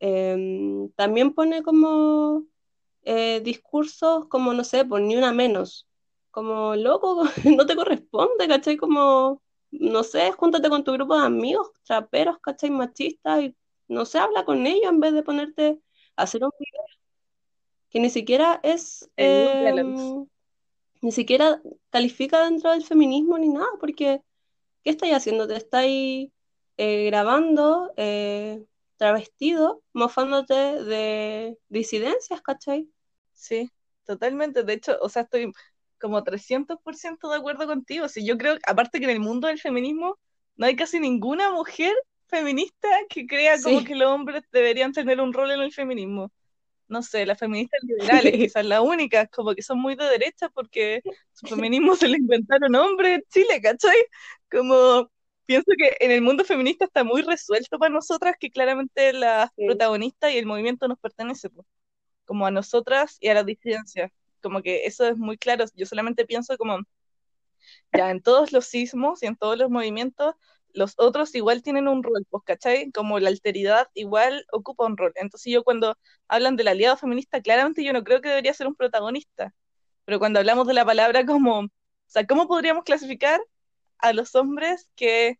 em, 0.00 0.90
también 0.92 1.34
pone 1.34 1.62
como 1.62 2.44
eh, 3.06 3.40
discursos 3.40 4.26
como, 4.28 4.52
no 4.52 4.64
sé, 4.64 4.84
por 4.84 5.00
ni 5.00 5.16
una 5.16 5.32
menos, 5.32 5.88
como, 6.30 6.76
loco, 6.76 7.22
no 7.58 7.66
te 7.66 7.76
corresponde, 7.76 8.48
¿cachai? 8.48 8.76
Como, 8.76 9.42
no 9.70 10.02
sé, 10.02 10.32
júntate 10.32 10.68
con 10.68 10.84
tu 10.84 10.92
grupo 10.92 11.18
de 11.18 11.26
amigos, 11.26 11.70
traperos, 11.84 12.38
¿cachai? 12.40 12.70
Machistas, 12.70 13.42
y 13.44 13.56
no 13.88 14.04
sé, 14.06 14.18
habla 14.18 14.44
con 14.44 14.66
ellos 14.66 14.90
en 14.90 15.00
vez 15.00 15.12
de 15.14 15.22
ponerte 15.22 15.80
a 16.16 16.24
hacer 16.24 16.42
un 16.44 16.50
video 16.58 16.82
que 17.90 18.00
ni 18.00 18.10
siquiera 18.10 18.60
es, 18.64 19.08
em, 19.16 20.26
ni 21.00 21.12
siquiera 21.12 21.62
califica 21.90 22.44
dentro 22.44 22.72
del 22.72 22.84
feminismo 22.84 23.38
ni 23.38 23.48
nada, 23.48 23.68
porque 23.80 24.20
¿qué 24.82 24.90
estáis 24.90 25.14
haciendo? 25.14 25.46
Te 25.46 25.56
estáis 25.56 26.30
eh, 26.76 27.06
grabando, 27.06 27.92
eh, 27.96 28.64
travestido, 28.96 29.82
mofándote 29.92 30.54
de 30.54 31.58
disidencias, 31.68 32.42
¿cachai? 32.42 32.90
Sí, 33.36 33.70
totalmente. 34.04 34.64
De 34.64 34.72
hecho, 34.72 34.98
o 35.00 35.08
sea, 35.08 35.22
estoy 35.22 35.52
como 36.00 36.24
300% 36.24 37.30
de 37.30 37.36
acuerdo 37.36 37.66
contigo. 37.66 38.08
Sí, 38.08 38.26
yo 38.26 38.36
creo, 38.36 38.56
aparte 38.66 38.98
que 38.98 39.04
en 39.04 39.10
el 39.10 39.20
mundo 39.20 39.46
del 39.46 39.60
feminismo 39.60 40.18
no 40.56 40.66
hay 40.66 40.74
casi 40.74 40.98
ninguna 40.98 41.52
mujer 41.52 41.94
feminista 42.26 42.88
que 43.08 43.26
crea 43.26 43.60
como 43.62 43.84
que 43.84 43.94
los 43.94 44.08
hombres 44.10 44.42
deberían 44.50 44.92
tener 44.92 45.20
un 45.20 45.32
rol 45.32 45.50
en 45.50 45.60
el 45.60 45.72
feminismo. 45.72 46.32
No 46.88 47.02
sé, 47.02 47.26
las 47.26 47.38
feministas 47.38 47.80
liberales, 47.82 48.32
quizás 48.52 48.64
las 48.64 48.80
únicas, 48.80 49.28
como 49.30 49.54
que 49.54 49.62
son 49.62 49.78
muy 49.78 49.96
de 49.96 50.04
derecha 50.04 50.48
porque 50.48 51.02
su 51.32 51.46
feminismo 51.46 51.94
se 51.94 52.08
lo 52.08 52.16
inventaron 52.16 52.74
hombres 52.74 53.18
en 53.18 53.24
Chile, 53.28 53.60
¿cachai? 53.60 53.96
Como 54.50 55.10
pienso 55.44 55.72
que 55.78 55.96
en 56.00 56.10
el 56.10 56.22
mundo 56.22 56.44
feminista 56.44 56.84
está 56.84 57.04
muy 57.04 57.22
resuelto 57.22 57.78
para 57.78 57.92
nosotras 57.92 58.36
que 58.38 58.50
claramente 58.50 59.12
las 59.12 59.50
protagonistas 59.54 60.32
y 60.32 60.38
el 60.38 60.46
movimiento 60.46 60.88
nos 60.88 60.98
pertenece, 60.98 61.50
como 62.26 62.46
a 62.46 62.50
nosotras 62.50 63.16
y 63.20 63.28
a 63.28 63.34
la 63.34 63.44
disidencia 63.44 64.12
como 64.46 64.62
que 64.62 64.86
eso 64.86 65.06
es 65.08 65.18
muy 65.18 65.38
claro. 65.38 65.64
Yo 65.74 65.86
solamente 65.86 66.24
pienso 66.26 66.56
como, 66.56 66.78
ya 67.92 68.10
en 68.10 68.22
todos 68.22 68.52
los 68.52 68.66
sismos 68.66 69.22
y 69.22 69.26
en 69.26 69.36
todos 69.36 69.58
los 69.58 69.70
movimientos, 69.70 70.34
los 70.72 70.94
otros 70.98 71.34
igual 71.34 71.62
tienen 71.62 71.88
un 71.88 72.02
rol, 72.02 72.26
pues, 72.30 72.44
¿cachai? 72.44 72.90
Como 72.92 73.18
la 73.18 73.30
alteridad 73.30 73.88
igual 73.94 74.46
ocupa 74.52 74.86
un 74.86 74.96
rol. 74.96 75.12
Entonces 75.16 75.52
yo 75.52 75.64
cuando 75.64 75.96
hablan 76.28 76.56
del 76.56 76.68
aliado 76.68 76.96
feminista, 76.96 77.40
claramente 77.42 77.82
yo 77.84 77.92
no 77.92 78.04
creo 78.04 78.20
que 78.20 78.28
debería 78.28 78.54
ser 78.54 78.66
un 78.68 78.74
protagonista. 78.76 79.54
Pero 80.04 80.18
cuando 80.18 80.38
hablamos 80.40 80.66
de 80.66 80.74
la 80.74 80.84
palabra 80.84 81.26
como, 81.26 81.60
o 81.60 81.70
sea, 82.06 82.26
¿cómo 82.26 82.46
podríamos 82.48 82.84
clasificar 82.84 83.40
a 83.98 84.12
los 84.12 84.34
hombres 84.34 84.88
que 84.96 85.38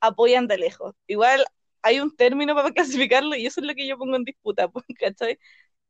apoyan 0.00 0.48
de 0.48 0.58
lejos? 0.58 0.94
Igual 1.06 1.44
hay 1.82 2.00
un 2.00 2.14
término 2.16 2.54
para 2.54 2.70
clasificarlo 2.72 3.36
y 3.36 3.46
eso 3.46 3.60
es 3.60 3.66
lo 3.66 3.74
que 3.74 3.86
yo 3.88 3.98
pongo 3.98 4.16
en 4.16 4.24
disputa, 4.24 4.68
pues, 4.68 4.84
¿cachai? 4.98 5.38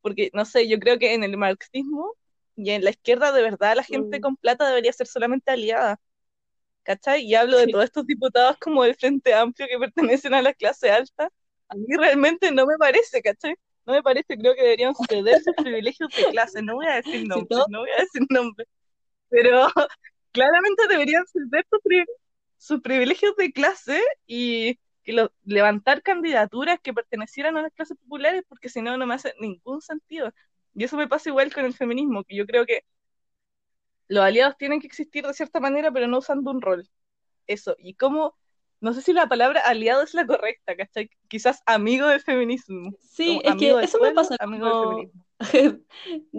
Porque, 0.01 0.31
no 0.35 0.45
sé, 0.45 0.69
yo 0.69 0.79
creo 0.79 0.99
que 0.99 1.15
en 1.15 1.25
el 1.25 1.37
marxismo 1.37 2.15
y 2.57 2.71
en 2.71 2.85
la 2.85 2.91
izquierda, 2.91 3.33
de 3.33 3.43
verdad, 3.43 3.77
la 3.77 3.85
gente 3.85 4.19
mm. 4.19 4.21
con 4.21 4.37
plata 4.37 4.69
debería 4.69 4.93
ser 4.93 5.07
solamente 5.07 5.51
aliada. 5.51 6.01
¿Cachai? 6.83 7.23
Y 7.25 7.35
hablo 7.35 7.59
de 7.59 7.67
todos 7.67 7.85
estos 7.85 8.07
diputados 8.07 8.57
como 8.59 8.83
del 8.83 8.97
Frente 8.97 9.35
Amplio 9.35 9.69
que 9.69 9.79
pertenecen 10.19 10.35
a 10.35 10.43
la 10.43 10.55
clase 10.55 10.91
alta. 10.91 11.31
A 11.69 11.75
mí 11.75 11.87
realmente 11.97 12.51
no 12.51 12.67
me 12.67 12.77
parece, 12.79 13.21
¿cachai? 13.23 13.55
No 13.85 13.93
me 13.95 14.03
parece, 14.03 14.37
creo 14.37 14.55
que 14.55 14.63
deberían 14.63 14.95
ceder 15.09 15.41
sus 15.43 15.55
privilegios 15.65 16.11
de 16.17 16.31
clase. 16.31 16.63
No 16.63 16.75
voy 16.75 16.87
a 16.87 16.97
decir 16.97 17.27
nombres, 17.27 17.59
no 17.69 17.81
voy 17.81 17.91
a 17.91 18.03
decir 18.03 18.23
nombres. 18.31 18.69
Pero 19.29 19.67
claramente 20.33 20.89
deberían 20.89 21.25
ceder 21.27 21.67
sus, 22.57 22.81
privilegios 22.81 23.37
de 23.37 23.53
clase 23.53 24.03
y 24.27 24.79
que 25.09 25.29
levantar 25.45 26.03
candidaturas 26.03 26.79
que 26.83 26.93
pertenecieran 26.93 27.57
a 27.57 27.63
las 27.63 27.73
clases 27.73 27.97
populares, 27.97 28.43
porque 28.47 28.69
si 28.69 28.83
no, 28.83 28.99
no 28.99 29.07
me 29.07 29.15
hace 29.15 29.33
ningún 29.41 29.81
sentido. 29.81 30.35
Y 30.75 30.85
eso 30.85 30.99
me 30.99 31.09
pasa 31.09 31.31
igual 31.31 31.53
con 31.53 31.65
el 31.65 31.73
feminismo, 31.73 32.25
que 32.25 32.37
yo 32.37 32.47
creo 32.47 32.67
que 32.67 32.85
los 34.07 34.23
aliados 34.23 34.59
tienen 34.59 34.81
que 34.81 34.87
existir 34.87 35.27
de 35.27 35.33
cierta 35.33 35.61
manera, 35.61 35.91
pero 35.91 36.09
no 36.09 36.19
usando 36.19 36.51
un 36.51 36.61
rol. 36.61 36.87
Eso. 37.47 37.75
Y 37.79 37.95
cómo, 37.95 38.37
no 38.81 38.93
sé 38.93 39.01
si 39.01 39.15
la 39.15 39.27
palabra 39.29 39.61
aliado 39.61 40.03
es 40.03 40.13
la 40.13 40.27
correcta, 40.27 40.77
¿cachai? 40.77 41.09
Quizás 41.29 41.63
amigo 41.65 42.07
del 42.07 42.21
feminismo. 42.21 42.93
Sí, 43.01 43.41
es 43.45 43.57
que 43.57 43.71
eso 43.81 43.99
me 44.01 44.13
pasa. 44.13 44.37
Amigo 44.41 44.67
del 44.67 45.11
feminismo. 45.41 45.85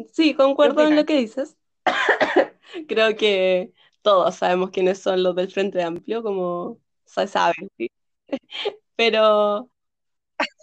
sí, 0.14 0.36
concuerdo 0.36 0.88
en 0.88 0.96
lo 0.96 1.06
que 1.06 1.18
dices. 1.18 1.58
creo 2.88 3.16
que 3.16 3.74
todos 4.04 4.36
sabemos 4.36 4.70
quiénes 4.70 5.00
son 5.00 5.24
los 5.24 5.36
del 5.36 5.52
Frente 5.52 5.82
Amplio, 5.82 6.22
como 6.22 6.80
se 7.06 7.26
saben, 7.26 7.72
¿sí? 7.76 7.90
Pero 8.96 9.70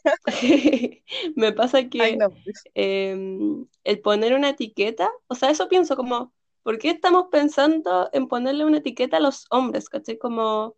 me 1.37 1.53
pasa 1.53 1.89
que 1.89 2.19
pues. 2.45 2.64
em, 2.75 3.67
el 3.85 4.01
poner 4.01 4.35
una 4.35 4.51
etiqueta, 4.51 5.11
o 5.29 5.35
sea, 5.35 5.51
eso 5.51 5.69
pienso 5.69 5.97
como, 5.97 6.33
¿por 6.62 6.79
qué 6.79 6.91
estamos 6.91 7.27
pensando 7.31 8.09
en 8.12 8.29
ponerle 8.29 8.64
una 8.64 8.79
etiqueta 8.79 9.19
a 9.19 9.21
los 9.21 9.47
hombres? 9.51 9.89
¿Cachai? 9.89 10.19
Como 10.19 10.77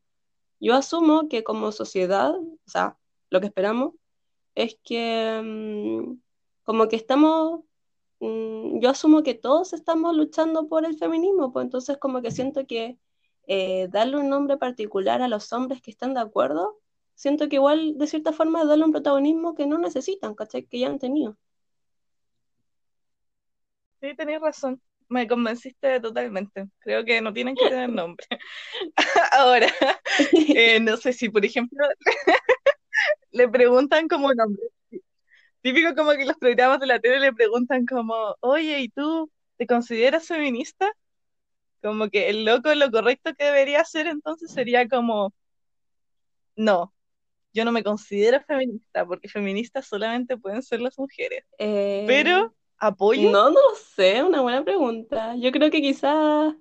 yo 0.60 0.74
asumo 0.74 1.28
que 1.28 1.44
como 1.44 1.72
sociedad, 1.72 2.34
o 2.34 2.70
sea, 2.70 2.98
lo 3.30 3.40
que 3.40 3.46
esperamos 3.46 3.94
es 4.54 4.76
que 4.84 5.36
em, 5.38 6.20
como 6.64 6.88
que 6.88 6.96
estamos, 6.96 7.60
mm, 8.20 8.80
yo 8.80 8.90
asumo 8.90 9.22
que 9.22 9.34
todos 9.34 9.72
estamos 9.72 10.16
luchando 10.16 10.68
por 10.68 10.84
el 10.84 10.96
feminismo, 10.98 11.52
pues 11.52 11.64
entonces 11.64 11.98
como 11.98 12.22
que 12.22 12.30
siento 12.30 12.66
que 12.66 12.98
eh, 13.48 13.88
darle 13.90 14.18
un 14.18 14.28
nombre 14.28 14.56
particular 14.58 15.22
a 15.22 15.28
los 15.28 15.52
hombres 15.52 15.82
que 15.82 15.90
están 15.90 16.14
de 16.14 16.20
acuerdo 16.20 16.78
siento 17.18 17.48
que 17.48 17.56
igual 17.56 17.98
de 17.98 18.06
cierta 18.06 18.32
forma 18.32 18.64
darle 18.64 18.84
un 18.84 18.92
protagonismo 18.92 19.54
que 19.56 19.66
no 19.66 19.78
necesitan, 19.78 20.34
¿cachai? 20.36 20.64
Que 20.66 20.78
ya 20.80 20.88
han 20.88 21.00
tenido. 21.00 21.36
Sí, 24.00 24.14
tenéis 24.14 24.40
razón. 24.40 24.80
Me 25.08 25.26
convenciste 25.26 26.00
totalmente. 26.00 26.68
Creo 26.78 27.04
que 27.04 27.20
no 27.20 27.32
tienen 27.32 27.56
que 27.56 27.68
tener 27.68 27.90
nombre. 27.90 28.26
Ahora, 29.32 29.66
eh, 30.54 30.78
no 30.80 30.96
sé 30.96 31.12
si, 31.12 31.28
por 31.28 31.44
ejemplo, 31.44 31.84
le 33.32 33.48
preguntan 33.48 34.06
como 34.08 34.32
nombre. 34.32 34.62
Típico 35.60 35.94
como 35.96 36.12
que 36.12 36.24
los 36.24 36.36
programas 36.36 36.78
de 36.80 36.86
la 36.86 37.00
tele 37.00 37.18
le 37.20 37.32
preguntan 37.32 37.84
como, 37.86 38.36
oye, 38.40 38.80
¿y 38.80 38.88
tú 38.90 39.30
te 39.56 39.66
consideras 39.66 40.28
feminista? 40.28 40.88
Como 41.82 42.10
que 42.10 42.28
el 42.28 42.44
loco 42.44 42.74
lo 42.74 42.90
correcto 42.90 43.34
que 43.34 43.44
debería 43.44 43.80
hacer 43.80 44.06
entonces 44.06 44.50
sería 44.50 44.88
como, 44.88 45.32
no, 46.56 46.92
yo 47.52 47.64
no 47.64 47.72
me 47.72 47.82
considero 47.82 48.40
feminista, 48.42 49.06
porque 49.06 49.28
feministas 49.28 49.86
solamente 49.86 50.36
pueden 50.36 50.62
ser 50.62 50.80
las 50.80 50.98
mujeres. 50.98 51.44
Eh, 51.58 52.04
Pero, 52.06 52.54
¿apoyo? 52.78 53.30
No, 53.30 53.50
no 53.50 53.60
sé, 53.94 54.22
una 54.22 54.40
buena 54.40 54.64
pregunta. 54.64 55.34
Yo 55.36 55.50
creo 55.52 55.70
que 55.70 55.80
quizás, 55.80 56.54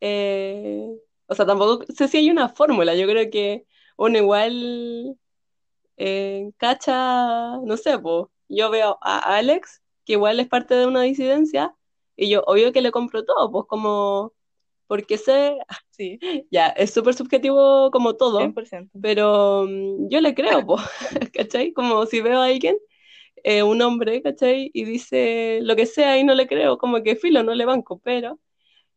eh, 0.00 0.88
o 1.26 1.34
sea, 1.34 1.46
tampoco 1.46 1.84
sé 1.92 2.08
si 2.08 2.18
hay 2.18 2.30
una 2.30 2.48
fórmula, 2.48 2.94
yo 2.94 3.06
creo 3.06 3.30
que 3.30 3.66
uno 3.96 4.18
igual 4.18 5.16
eh, 5.96 6.50
cacha, 6.56 7.58
no 7.58 7.76
sé, 7.76 7.98
pues, 7.98 8.26
yo 8.48 8.70
veo 8.70 8.98
a 9.00 9.36
Alex, 9.36 9.82
que 10.04 10.14
igual 10.14 10.40
es 10.40 10.48
parte 10.48 10.74
de 10.74 10.86
una 10.86 11.02
disidencia, 11.02 11.74
y 12.22 12.30
yo 12.30 12.42
obvio 12.46 12.72
que 12.72 12.82
le 12.82 12.92
compro 12.92 13.24
todo, 13.24 13.50
pues 13.50 13.66
como 13.68 14.32
porque 14.86 15.16
sé, 15.18 15.56
sí, 15.90 16.18
ya, 16.50 16.68
es 16.68 16.92
súper 16.92 17.14
subjetivo 17.14 17.90
como 17.90 18.14
todo, 18.16 18.40
pero 19.00 19.64
mm, 19.66 20.08
yo 20.10 20.20
le 20.20 20.34
creo, 20.34 20.66
¿cachai? 21.34 21.72
Como 21.72 22.06
si 22.06 22.20
veo 22.20 22.40
a 22.40 22.46
alguien, 22.46 22.76
eh, 23.44 23.62
un 23.62 23.82
hombre, 23.82 24.22
¿cachai? 24.22 24.70
Y 24.74 24.84
dice 24.84 25.60
lo 25.62 25.76
que 25.76 25.86
sea 25.86 26.18
y 26.18 26.24
no 26.24 26.34
le 26.34 26.46
creo, 26.46 26.78
como 26.78 27.02
que 27.02 27.16
filo, 27.16 27.42
no 27.42 27.54
le 27.54 27.64
banco, 27.64 28.00
pero 28.04 28.38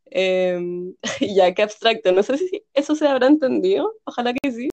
em, 0.07 0.95
ya, 1.35 1.53
qué 1.53 1.63
abstracto, 1.63 2.11
no 2.11 2.23
sé 2.23 2.37
si 2.37 2.63
eso 2.73 2.95
se 2.95 3.07
habrá 3.07 3.27
entendido, 3.27 3.93
ojalá 4.03 4.33
que 4.33 4.51
sí. 4.51 4.69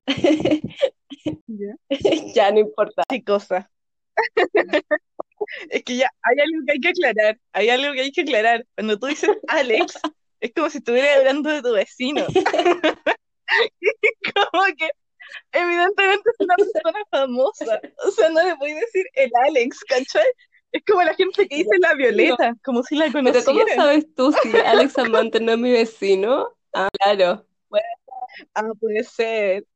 ya, 2.35 2.51
no 2.51 2.59
importa. 2.61 3.05
Qué 3.09 3.23
cosa. 3.23 3.71
Es 5.83 5.85
que 5.85 5.97
ya 5.97 6.09
hay 6.23 6.39
algo 6.41 6.65
que 6.65 6.73
hay 6.73 6.81
que 6.81 6.89
aclarar, 6.89 7.39
hay 7.53 7.69
algo 7.69 7.93
que 7.93 8.01
hay 8.03 8.13
que 8.13 8.21
aclarar. 8.23 8.65
Cuando 8.77 8.99
tú 8.99 9.07
dices 9.07 9.31
Alex, 9.49 9.99
es 10.41 10.53
como 10.55 10.71
si 10.71 10.79
estuviera 10.79 11.17
hablando 11.17 11.51
de 11.51 11.63
tu 11.63 11.73
vecino. 11.73 12.25
como 14.35 14.65
que 14.79 14.91
evidentemente 15.53 16.31
es 16.31 16.41
una 16.41 16.55
persona 16.57 17.05
famosa. 17.11 17.81
O 18.07 18.11
sea, 18.11 18.31
no 18.31 18.43
le 18.43 18.55
voy 18.55 18.71
a 18.71 18.77
decir 18.77 19.05
el 19.15 19.31
Alex, 19.47 19.81
¿cachai? 19.89 20.27
Es 20.71 20.83
como 20.87 21.03
la 21.03 21.15
gente 21.15 21.49
que 21.49 21.57
dice 21.57 21.79
la 21.81 21.95
Violeta, 21.95 22.55
como 22.65 22.83
si 22.83 22.97
la 22.97 23.13
conociera. 23.13 23.45
Pero 23.45 23.59
¿cómo 23.59 23.75
sabes 23.75 24.15
tú 24.15 24.33
si 24.43 24.57
Alex 24.57 24.99
Amante 24.99 25.41
no 25.41 25.53
es 25.53 25.59
mi 25.59 25.71
vecino? 25.71 26.57
Ah, 26.73 26.89
claro. 26.93 27.45
Ah, 28.55 28.71
puede 28.81 29.05
ser. 29.05 29.67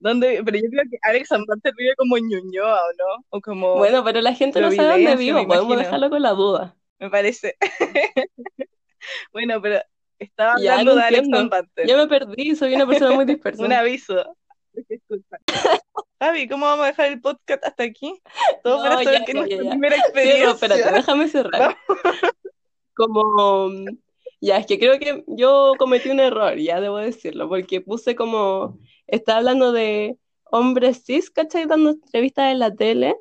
¿Dónde? 0.00 0.42
Pero 0.44 0.56
yo 0.58 0.68
creo 0.70 0.84
que 0.90 0.98
Alex 1.02 1.28
vive 1.76 1.94
como 1.96 2.16
en 2.16 2.28
Ñuñoa, 2.28 2.80
¿o 2.82 2.92
no? 2.98 3.24
O 3.30 3.40
como, 3.40 3.74
Bueno, 3.76 4.04
pero 4.04 4.20
la 4.20 4.34
gente 4.34 4.60
no 4.60 4.70
sabe 4.70 5.04
dónde 5.04 5.16
vivo, 5.16 5.38
podemos 5.46 5.64
imagino. 5.66 5.82
dejarlo 5.84 6.10
con 6.10 6.22
la 6.22 6.30
duda. 6.30 6.76
me 6.98 7.10
parece. 7.10 7.56
Bueno, 9.32 9.60
pero 9.62 9.80
estaba 10.18 10.54
Ya, 10.60 10.72
hablando 10.72 10.96
de 10.96 11.02
Alex. 11.02 11.28
Ya 11.86 11.96
me 11.96 12.06
perdí, 12.08 12.54
soy 12.56 12.74
una 12.74 12.86
persona 12.86 13.14
muy 13.14 13.24
dispersa. 13.26 13.62
Un 13.64 13.72
aviso. 13.72 14.36
Javi, 16.20 16.48
¿cómo 16.48 16.66
vamos 16.66 16.84
a 16.84 16.88
dejar 16.88 17.06
el 17.12 17.20
podcast 17.20 17.64
hasta 17.64 17.84
aquí? 17.84 18.20
Todo 18.62 18.78
No, 18.78 18.82
para 18.90 19.04
saber 19.04 19.20
ya, 19.20 19.24
que 19.24 19.32
ya, 19.32 19.38
nuestra 19.38 19.62
ya, 19.64 19.70
primera 19.70 19.94
Cierro, 19.96 20.08
experiencia. 20.08 20.50
espérate, 20.50 20.92
déjame 20.92 21.28
cerrar. 21.28 21.76
Como, 22.94 23.70
ya, 24.40 24.58
es 24.58 24.66
que 24.66 24.78
creo 24.78 24.98
que 24.98 25.24
yo 25.28 25.74
cometí 25.78 26.08
un 26.10 26.20
error, 26.20 26.56
ya 26.58 26.80
debo 26.80 26.96
decirlo, 26.98 27.48
porque 27.48 27.80
puse 27.80 28.16
como, 28.16 28.78
estaba 29.08 29.38
hablando 29.38 29.72
de 29.72 30.18
hombres 30.44 31.04
cis, 31.04 31.30
¿cachai? 31.30 31.66
Dando 31.66 31.90
entrevistas 31.90 32.52
en 32.52 32.60
la 32.60 32.74
tele, 32.74 33.16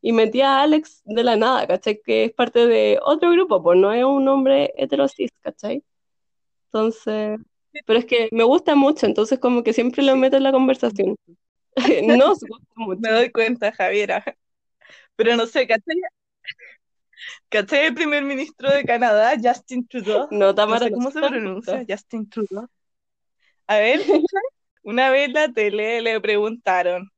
y 0.00 0.12
metí 0.12 0.42
a 0.42 0.60
Alex 0.62 1.00
de 1.06 1.24
la 1.24 1.36
nada, 1.36 1.66
¿cachai? 1.66 1.98
Que 2.02 2.24
es 2.24 2.32
parte 2.32 2.66
de 2.66 2.98
otro 3.02 3.30
grupo, 3.30 3.62
pues 3.62 3.78
no 3.78 3.90
es 3.92 4.04
un 4.04 4.28
hombre 4.28 4.74
hetero 4.76 5.08
cis, 5.08 5.30
¿cachai? 5.40 5.82
Entonces, 6.66 7.38
pero 7.86 7.98
es 7.98 8.04
que 8.04 8.28
me 8.30 8.44
gusta 8.44 8.74
mucho, 8.74 9.06
entonces 9.06 9.38
como 9.38 9.62
que 9.62 9.72
siempre 9.72 10.02
lo 10.02 10.14
meto 10.16 10.36
en 10.36 10.42
la 10.42 10.52
conversación. 10.52 11.16
Nos 12.04 12.40
gusta 12.40 12.66
mucho. 12.76 13.00
Me 13.00 13.10
doy 13.12 13.30
cuenta, 13.32 13.72
Javiera. 13.72 14.22
Pero 15.16 15.36
no 15.36 15.46
sé, 15.46 15.66
¿cachai? 15.66 15.96
¿Cachai 17.48 17.86
el 17.86 17.94
primer 17.94 18.24
ministro 18.24 18.70
de 18.70 18.84
Canadá, 18.84 19.34
Justin 19.42 19.86
Trudeau? 19.86 20.28
No, 20.30 20.38
No 20.48 20.54
Tamara, 20.54 20.84
sé 20.84 20.90
no 20.90 20.96
cómo 20.98 21.10
se 21.10 21.20
pronuncia. 21.20 21.84
Justin 21.88 22.28
Trudeau. 22.28 22.68
A 23.66 23.78
ver, 23.78 24.00
una 24.84 25.10
vez 25.10 25.26
en 25.28 25.34
la 25.34 25.52
tele 25.52 26.00
le 26.02 26.20
preguntaron. 26.20 27.10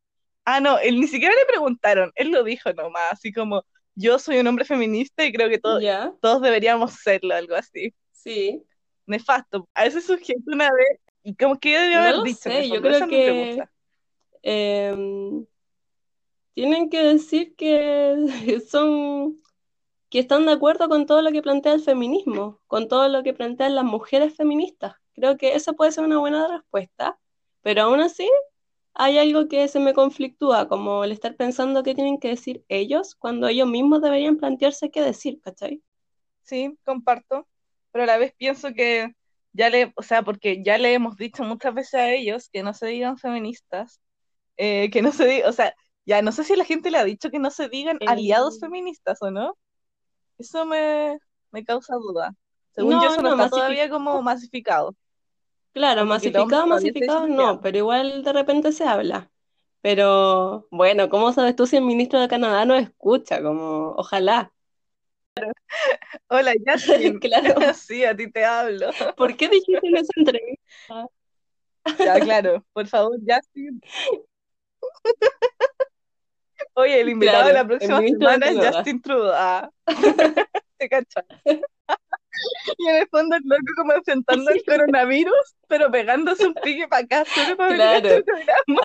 Ah, 0.44 0.60
no, 0.60 0.78
él 0.78 1.00
ni 1.00 1.08
siquiera 1.08 1.34
le 1.34 1.46
preguntaron, 1.46 2.12
él 2.16 2.30
lo 2.30 2.44
dijo 2.44 2.72
nomás, 2.72 3.12
así 3.12 3.32
como, 3.32 3.64
yo 3.96 4.18
soy 4.18 4.38
un 4.38 4.46
hombre 4.46 4.64
feminista 4.64 5.24
y 5.24 5.32
creo 5.32 5.48
que 5.48 5.58
to- 5.58 5.80
todos 6.20 6.40
deberíamos 6.42 6.94
serlo, 6.94 7.34
algo 7.34 7.56
así. 7.56 7.94
sí. 8.12 8.64
Nefasto. 9.06 9.68
A 9.74 9.86
ese 9.86 10.00
sujeto 10.00 10.40
una 10.46 10.70
vez, 10.72 11.00
y 11.22 11.34
como 11.36 11.58
que 11.58 11.72
yo 11.72 11.80
debía 11.80 11.98
No 11.98 12.02
haber 12.04 12.16
lo 12.16 12.24
dicho 12.24 12.48
sé, 12.48 12.60
el 12.60 12.70
yo 12.70 12.80
creo 12.80 13.08
que 13.08 13.64
em, 14.42 15.46
tienen 16.54 16.88
que 16.90 17.02
decir 17.02 17.54
que 17.56 18.16
son, 18.68 19.36
que 20.10 20.20
están 20.20 20.46
de 20.46 20.52
acuerdo 20.52 20.88
con 20.88 21.06
todo 21.06 21.22
lo 21.22 21.32
que 21.32 21.42
plantea 21.42 21.74
el 21.74 21.82
feminismo, 21.82 22.60
con 22.66 22.88
todo 22.88 23.08
lo 23.08 23.22
que 23.22 23.34
plantean 23.34 23.74
las 23.74 23.84
mujeres 23.84 24.34
feministas. 24.36 24.96
Creo 25.14 25.36
que 25.36 25.54
esa 25.54 25.72
puede 25.74 25.92
ser 25.92 26.04
una 26.04 26.18
buena 26.18 26.48
respuesta, 26.48 27.18
pero 27.66 27.82
aún 27.82 27.98
así 27.98 28.30
hay 28.94 29.18
algo 29.18 29.48
que 29.48 29.66
se 29.66 29.80
me 29.80 29.92
conflictúa, 29.92 30.68
como 30.68 31.02
el 31.02 31.10
estar 31.10 31.34
pensando 31.34 31.82
qué 31.82 31.96
tienen 31.96 32.20
que 32.20 32.28
decir 32.28 32.64
ellos 32.68 33.16
cuando 33.16 33.48
ellos 33.48 33.66
mismos 33.66 34.02
deberían 34.02 34.36
plantearse 34.36 34.92
qué 34.92 35.02
decir, 35.02 35.40
¿cachai? 35.42 35.82
Sí, 36.44 36.78
comparto, 36.84 37.48
pero 37.90 38.04
a 38.04 38.06
la 38.06 38.18
vez 38.18 38.32
pienso 38.38 38.72
que 38.72 39.08
ya 39.52 39.68
le, 39.68 39.92
o 39.96 40.02
sea, 40.02 40.22
porque 40.22 40.62
ya 40.62 40.78
le 40.78 40.94
hemos 40.94 41.16
dicho 41.16 41.42
muchas 41.42 41.74
veces 41.74 41.94
a 41.94 42.10
ellos 42.12 42.48
que 42.52 42.62
no 42.62 42.72
se 42.72 42.86
digan 42.86 43.18
feministas, 43.18 44.00
eh, 44.56 44.88
que 44.92 45.02
no 45.02 45.10
se 45.10 45.26
digan, 45.26 45.50
o 45.50 45.52
sea, 45.52 45.74
ya 46.04 46.22
no 46.22 46.30
sé 46.30 46.44
si 46.44 46.54
la 46.54 46.64
gente 46.64 46.92
le 46.92 46.98
ha 46.98 47.04
dicho 47.04 47.30
que 47.30 47.40
no 47.40 47.50
se 47.50 47.68
digan 47.68 47.98
aliados 48.06 48.58
Eh, 48.58 48.60
feministas 48.60 49.18
o 49.22 49.32
no. 49.32 49.58
Eso 50.38 50.66
me, 50.66 51.18
me 51.50 51.64
causa 51.64 51.96
duda. 51.96 52.32
Según 52.70 53.00
yo, 53.00 53.08
eso 53.08 53.22
no 53.22 53.30
no, 53.30 53.44
está 53.44 53.50
todavía 53.50 53.90
como 53.90 54.22
masificado, 54.22 54.94
Claro, 55.76 56.06
como 56.06 56.18
que 56.18 56.26
hombre 56.28 56.34
masificado, 56.34 56.66
masificado 56.66 57.28
no, 57.28 57.60
pero 57.60 57.76
igual 57.76 58.24
de 58.24 58.32
repente 58.32 58.72
se 58.72 58.84
habla. 58.84 59.30
Pero 59.82 60.66
bueno, 60.70 61.10
¿cómo 61.10 61.34
sabes 61.34 61.54
tú 61.54 61.66
si 61.66 61.76
el 61.76 61.84
ministro 61.84 62.18
de 62.18 62.28
Canadá 62.28 62.64
no 62.64 62.74
escucha? 62.74 63.42
Como, 63.42 63.90
ojalá. 63.90 64.54
Hola, 66.28 66.54
Justin. 66.64 67.20
Claro. 67.20 67.56
Sí, 67.74 68.06
a 68.06 68.16
ti 68.16 68.30
te 68.30 68.42
hablo. 68.42 68.88
¿Por 69.18 69.36
qué 69.36 69.50
dijiste 69.50 69.86
en 69.86 69.96
esa 69.98 70.12
entrevista? 70.16 71.08
Ya, 71.98 72.20
claro. 72.20 72.64
Por 72.72 72.86
favor, 72.86 73.18
Justin. 73.18 73.78
Oye, 76.72 77.02
el 77.02 77.10
invitado 77.10 77.48
de 77.48 77.52
la 77.52 77.66
próxima 77.66 78.00
semana 78.00 78.46
es. 78.48 78.74
Justin 78.76 79.02
Trudeau. 79.02 79.34
Ah. 79.34 79.70
¿Te 80.78 80.88
cachas? 80.88 81.24
Y 82.78 82.88
en 82.88 82.96
el 82.96 83.08
fondo 83.08 83.36
el 83.36 83.42
loco 83.44 83.72
como 83.76 83.92
enfrentando 83.92 84.50
el 84.50 84.62
coronavirus, 84.64 85.56
pero 85.68 85.90
pegándose 85.90 86.46
un 86.46 86.54
pique 86.54 86.88
para 86.88 87.02
acá 87.04 87.24
solo 87.24 87.56
para 87.56 87.74
Claro. 87.74 88.08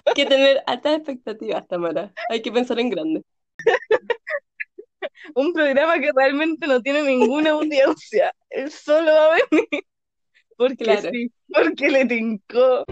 Hay 0.05 0.13
que 0.13 0.25
tener 0.25 0.63
altas 0.65 0.97
expectativas, 0.97 1.67
Tamara. 1.67 2.11
Hay 2.29 2.41
que 2.41 2.51
pensar 2.51 2.79
en 2.79 2.89
grande. 2.89 3.21
Un 5.35 5.53
programa 5.53 5.99
que 5.99 6.11
realmente 6.15 6.67
no 6.67 6.81
tiene 6.81 7.03
ninguna 7.03 7.51
audiencia. 7.51 8.33
Él 8.49 8.71
solo 8.71 9.11
va 9.11 9.27
a 9.27 9.37
venir. 9.49 9.83
Porque 10.57 10.83
Claro. 10.83 11.09
sí, 11.11 11.31
porque 11.51 11.89
le 11.89 12.05
tincó. 12.05 12.85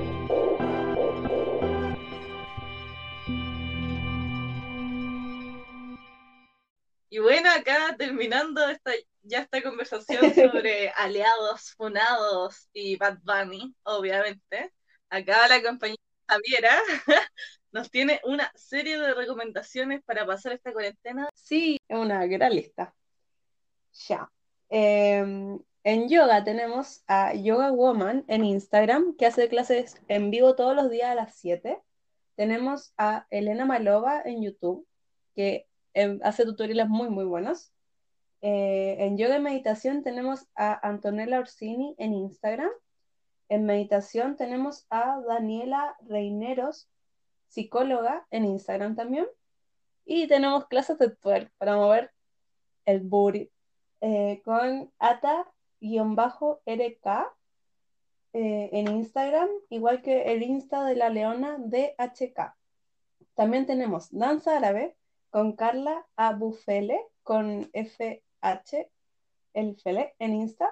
Y 7.09 7.19
bueno, 7.19 7.49
acá 7.49 7.95
terminando 7.97 8.67
esta, 8.69 8.91
ya 9.23 9.39
esta 9.39 9.61
conversación 9.61 10.21
sobre 10.35 10.89
aliados, 10.89 11.73
funados 11.75 12.69
y 12.73 12.95
Bad 12.97 13.19
Bunny, 13.23 13.75
obviamente. 13.83 14.73
Acá 15.09 15.47
la 15.47 15.61
compañera 15.61 16.01
Javiera 16.27 16.79
nos 17.71 17.89
tiene 17.89 18.21
una 18.23 18.51
serie 18.55 18.99
de 18.99 19.13
recomendaciones 19.13 20.03
para 20.03 20.25
pasar 20.25 20.53
esta 20.53 20.71
cuarentena. 20.71 21.29
Sí, 21.33 21.79
es 21.87 21.97
una 21.97 22.25
gran 22.27 22.55
lista. 22.55 22.93
Ya. 24.07 24.31
Eh, 24.69 25.57
en 25.83 26.09
yoga 26.09 26.43
tenemos 26.43 27.03
a 27.07 27.33
Yoga 27.33 27.71
Woman 27.71 28.25
en 28.27 28.43
Instagram, 28.43 29.15
que 29.15 29.25
hace 29.25 29.47
clases 29.47 29.99
en 30.09 30.29
vivo 30.29 30.55
todos 30.55 30.75
los 30.75 30.89
días 30.91 31.09
a 31.09 31.15
las 31.15 31.35
7. 31.35 31.81
Tenemos 32.35 32.93
a 32.97 33.25
Elena 33.29 33.65
Malova 33.65 34.21
en 34.23 34.43
YouTube, 34.43 34.85
que 35.35 35.68
eh, 35.99 36.19
hace 36.23 36.45
tutoriales 36.45 36.87
muy, 36.87 37.09
muy 37.09 37.25
buenos. 37.25 37.71
Eh, 38.41 38.95
en 38.99 39.17
yoga 39.17 39.37
y 39.37 39.41
meditación 39.41 40.01
tenemos 40.01 40.47
a 40.55 40.87
Antonella 40.87 41.39
Orsini 41.39 41.95
en 41.97 42.13
Instagram. 42.13 42.71
En 43.49 43.65
meditación 43.65 44.37
tenemos 44.37 44.85
a 44.89 45.19
Daniela 45.27 45.97
Reineros, 46.07 46.89
psicóloga, 47.47 48.25
en 48.31 48.45
Instagram 48.45 48.95
también. 48.95 49.27
Y 50.05 50.27
tenemos 50.27 50.67
clases 50.67 50.97
de 50.99 51.09
twerk 51.09 51.51
para 51.57 51.75
mover 51.75 52.11
el 52.85 53.01
booty 53.01 53.51
eh, 54.01 54.41
con 54.45 54.91
ata-rk 54.99 55.47
eh, 58.31 58.69
en 58.71 58.87
Instagram, 58.87 59.49
igual 59.69 60.01
que 60.01 60.31
el 60.31 60.43
Insta 60.43 60.85
de 60.85 60.95
la 60.95 61.09
Leona 61.09 61.57
DHK. 61.59 62.55
También 63.33 63.65
tenemos 63.65 64.09
danza 64.11 64.55
árabe 64.57 64.95
con 65.29 65.53
Carla 65.53 66.05
Abufele 66.15 66.99
con 67.23 67.69
FH 67.73 68.89
el 69.53 69.75
Fele 69.77 70.15
en 70.19 70.35
Insta 70.35 70.69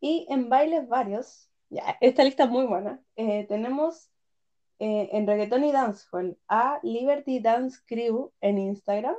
y 0.00 0.26
en 0.28 0.48
bailes 0.48 0.88
varios. 0.88 1.50
Ya, 1.70 1.96
esta 2.00 2.24
lista 2.24 2.44
es 2.44 2.50
muy 2.50 2.66
buena. 2.66 3.02
Eh, 3.16 3.44
tenemos 3.48 4.10
eh, 4.78 5.10
en 5.12 5.26
reggaetón 5.26 5.64
y 5.64 5.72
dancehall 5.72 6.38
a 6.48 6.78
Liberty 6.82 7.40
Dance 7.40 7.80
Crew 7.86 8.32
en 8.40 8.58
Instagram, 8.58 9.16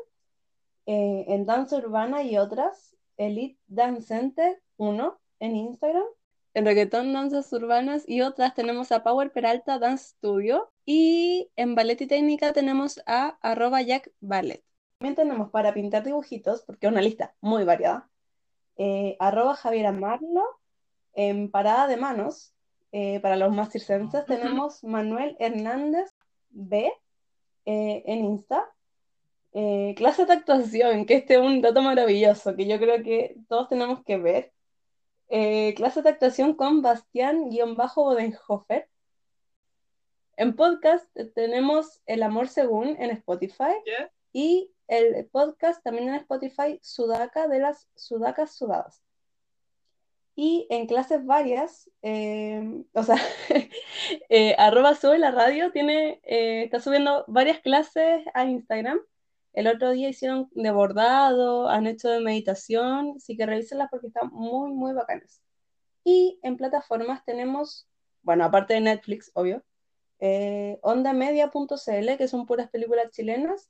eh, 0.85 1.25
en 1.27 1.45
danza 1.45 1.77
urbana 1.77 2.23
y 2.23 2.37
otras, 2.37 2.95
Elite 3.17 3.59
Dance 3.67 4.07
Center 4.07 4.61
1 4.77 5.19
en 5.39 5.55
Instagram. 5.55 6.05
En 6.53 6.65
reggaetón, 6.65 7.13
danzas 7.13 7.51
urbanas 7.53 8.03
y 8.07 8.21
otras 8.21 8.55
tenemos 8.55 8.91
a 8.91 9.03
Power 9.03 9.31
Peralta 9.31 9.77
Dance 9.77 10.15
Studio 10.15 10.71
y 10.91 11.51
en 11.55 11.75
ballet 11.75 12.01
y 12.01 12.07
técnica 12.07 12.51
tenemos 12.51 12.99
a 13.05 13.37
arroba 13.43 13.79
Jack 13.83 14.11
Ballet. 14.21 14.63
También 14.97 15.13
tenemos 15.13 15.51
para 15.51 15.71
pintar 15.71 16.03
dibujitos, 16.03 16.63
porque 16.63 16.87
es 16.87 16.91
una 16.91 17.03
lista 17.03 17.35
muy 17.41 17.63
variada, 17.63 18.09
eh, 18.75 19.15
arroba 19.19 19.55
Marlo. 19.93 20.43
En 21.13 21.51
parada 21.51 21.85
de 21.85 21.97
manos, 21.97 22.55
eh, 22.91 23.19
para 23.19 23.35
los 23.35 23.53
más 23.53 23.71
circenses, 23.71 24.25
tenemos 24.25 24.83
Manuel 24.83 25.37
Hernández 25.39 26.11
B 26.49 26.91
eh, 27.65 28.03
en 28.07 28.25
Insta. 28.25 28.67
Eh, 29.53 29.93
clase 29.95 30.25
de 30.25 30.33
actuación, 30.33 31.05
que 31.05 31.17
este 31.17 31.35
es 31.35 31.39
un 31.39 31.61
dato 31.61 31.83
maravilloso 31.83 32.55
que 32.55 32.65
yo 32.65 32.79
creo 32.79 33.03
que 33.03 33.35
todos 33.47 33.67
tenemos 33.67 34.03
que 34.03 34.17
ver. 34.17 34.53
Eh, 35.27 35.75
clase 35.75 36.01
de 36.01 36.09
actuación 36.09 36.55
con 36.55 36.81
Bastián-Bodenhofer. 36.81 38.89
En 40.39 40.55
podcast 40.55 41.05
tenemos 41.35 41.99
El 42.05 42.23
Amor 42.23 42.47
Según 42.47 42.95
en 42.97 43.09
Spotify 43.09 43.73
y 44.31 44.71
el 44.87 45.25
podcast 45.25 45.83
también 45.83 46.07
en 46.07 46.15
Spotify 46.15 46.79
Sudaca 46.81 47.49
de 47.49 47.59
las 47.59 47.89
Sudacas 47.95 48.55
Sudadas. 48.55 49.03
Y 50.35 50.65
en 50.69 50.87
clases 50.87 51.25
varias, 51.25 51.91
eh, 52.03 52.85
o 52.93 53.03
sea, 53.03 53.17
eh, 54.29 54.55
arroba 54.57 54.95
sube 54.95 55.19
la 55.19 55.31
radio 55.31 55.73
tiene, 55.73 56.21
eh, 56.23 56.63
está 56.63 56.79
subiendo 56.79 57.25
varias 57.27 57.59
clases 57.59 58.23
a 58.33 58.45
Instagram. 58.45 59.01
El 59.51 59.67
otro 59.67 59.91
día 59.91 60.07
hicieron 60.07 60.47
de 60.51 60.71
bordado, 60.71 61.67
han 61.67 61.85
hecho 61.85 62.07
de 62.07 62.21
meditación, 62.21 63.15
así 63.17 63.35
que 63.35 63.45
revísenlas 63.45 63.89
porque 63.91 64.07
están 64.07 64.29
muy, 64.31 64.71
muy 64.71 64.93
bacanas. 64.93 65.41
Y 66.05 66.39
en 66.43 66.55
plataformas 66.55 67.25
tenemos, 67.25 67.89
bueno, 68.21 68.45
aparte 68.45 68.75
de 68.75 68.79
Netflix, 68.79 69.31
obvio, 69.33 69.65
eh, 70.19 70.79
ondamedia.cl, 70.81 72.17
que 72.17 72.27
son 72.27 72.45
puras 72.45 72.69
películas 72.69 73.11
chilenas 73.11 73.69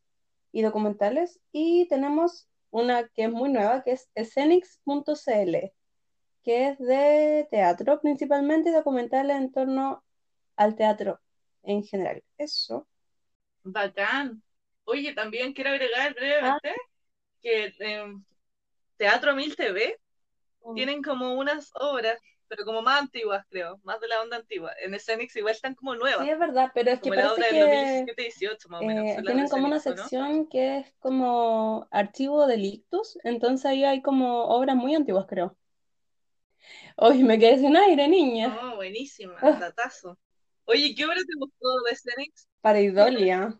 y 0.51 0.61
documentales. 0.61 1.39
Y 1.51 1.87
tenemos 1.87 2.47
una 2.71 3.07
que 3.07 3.23
es 3.25 3.31
muy 3.31 3.49
nueva, 3.49 3.83
que 3.83 3.91
es 3.91 4.09
escenics.cl, 4.15 5.71
que 6.43 6.67
es 6.69 6.79
de 6.79 7.47
teatro 7.49 7.99
principalmente 8.01 8.69
y 8.69 8.73
documentales 8.73 9.37
en 9.37 9.51
torno 9.51 10.03
al 10.55 10.75
teatro 10.75 11.19
en 11.63 11.83
general. 11.83 12.23
Eso. 12.37 12.87
Bacán. 13.63 14.41
Oye, 14.85 15.13
también 15.13 15.53
quiero 15.53 15.69
agregar 15.69 16.13
brevemente 16.15 16.73
que 17.41 17.73
en 17.79 18.25
Teatro 18.97 19.35
1000 19.35 19.55
TV. 19.55 19.99
Tienen 20.75 21.01
como 21.01 21.33
unas 21.35 21.71
obras, 21.75 22.19
pero 22.47 22.65
como 22.65 22.81
más 22.81 23.01
antiguas, 23.01 23.45
creo, 23.49 23.79
más 23.83 23.99
de 24.01 24.07
la 24.07 24.21
onda 24.21 24.37
antigua. 24.37 24.71
En 24.81 24.93
Escenix 24.93 25.35
igual 25.35 25.53
están 25.53 25.75
como 25.75 25.95
nuevas, 25.95 26.25
Sí, 26.25 26.31
es 26.31 26.39
verdad, 26.39 26.71
pero 26.73 26.91
es 26.91 26.99
que 26.99 27.09
como 27.09 27.15
la 27.15 27.33
obra 27.33 27.45
parece 27.49 27.55
del 27.59 28.05
que 28.05 28.13
2017-18 28.15 28.69
más 28.69 28.81
o 28.81 28.85
menos. 28.85 29.05
eh, 29.05 29.21
tienen 29.23 29.45
de 29.45 29.49
como 29.51 29.65
una 29.67 29.79
sección 29.79 30.47
que 30.47 30.77
es 30.79 30.93
como 30.99 31.87
archivo 31.91 32.47
delictus, 32.47 33.17
entonces 33.23 33.65
ahí 33.65 33.83
hay 33.83 34.01
como 34.01 34.45
obras 34.45 34.75
muy 34.75 34.95
antiguas, 34.95 35.25
creo. 35.27 35.55
Hoy 36.97 37.23
me 37.23 37.39
quedé 37.39 37.59
sin 37.59 37.77
aire, 37.77 38.07
niña. 38.07 38.47
No, 38.61 38.75
buenísima, 38.75 39.35
Ah. 39.41 39.51
datazo. 39.51 40.17
Oye, 40.65 40.93
¿qué 40.95 41.05
obra 41.05 41.15
te 41.17 41.35
gustó 41.37 41.67
de 41.87 41.91
Escenix? 41.91 42.47
Pareidolia. 42.61 43.57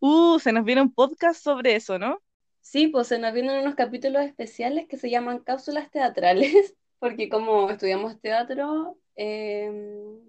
Uh, 0.00 0.38
se 0.38 0.52
nos 0.52 0.64
viene 0.64 0.82
un 0.82 0.92
podcast 0.92 1.42
sobre 1.42 1.76
eso, 1.76 1.98
¿no? 1.98 2.20
Sí, 2.64 2.88
pues 2.88 3.08
se 3.08 3.18
nos 3.18 3.34
vienen 3.34 3.60
unos 3.60 3.74
capítulos 3.74 4.24
especiales 4.24 4.88
que 4.88 4.96
se 4.96 5.10
llaman 5.10 5.40
cápsulas 5.40 5.90
teatrales, 5.90 6.74
porque 6.98 7.28
como 7.28 7.70
estudiamos 7.70 8.18
teatro, 8.22 8.96
eh, 9.16 9.70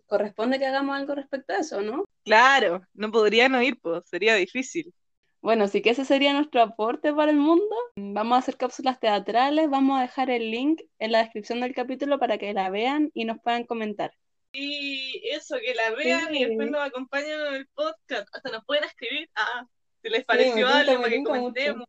corresponde 0.05 0.59
que 0.59 0.65
hagamos 0.65 0.97
algo 0.97 1.15
respecto 1.15 1.53
a 1.53 1.59
eso, 1.59 1.81
¿no? 1.81 2.03
Claro, 2.25 2.85
no 2.93 3.09
podrían 3.09 3.55
oír, 3.55 3.79
pues, 3.81 4.03
sería 4.09 4.35
difícil. 4.35 4.93
Bueno, 5.39 5.69
sí 5.69 5.81
que 5.81 5.91
ese 5.91 6.03
sería 6.03 6.33
nuestro 6.33 6.61
aporte 6.61 7.13
para 7.13 7.31
el 7.31 7.37
mundo. 7.37 7.73
Vamos 7.95 8.35
a 8.35 8.39
hacer 8.39 8.57
cápsulas 8.57 8.99
teatrales, 8.99 9.69
vamos 9.69 9.97
a 9.97 10.01
dejar 10.01 10.29
el 10.29 10.51
link 10.51 10.81
en 10.99 11.13
la 11.13 11.19
descripción 11.19 11.61
del 11.61 11.73
capítulo 11.73 12.19
para 12.19 12.37
que 12.37 12.53
la 12.53 12.69
vean 12.69 13.11
y 13.13 13.23
nos 13.23 13.39
puedan 13.39 13.63
comentar. 13.63 14.11
Y 14.51 15.21
eso, 15.29 15.55
que 15.63 15.73
la 15.73 15.91
vean 15.91 16.35
y 16.35 16.43
después 16.45 16.69
nos 16.69 16.81
acompañen 16.81 17.39
en 17.47 17.55
el 17.55 17.67
podcast. 17.67 18.27
Hasta 18.33 18.51
nos 18.51 18.65
pueden 18.65 18.83
escribir, 18.83 19.29
ah, 19.35 19.65
si 20.01 20.09
les 20.09 20.25
pareció 20.25 20.67
algo 20.67 21.01
para 21.01 21.09
que 21.09 21.19
mucho. 21.19 21.85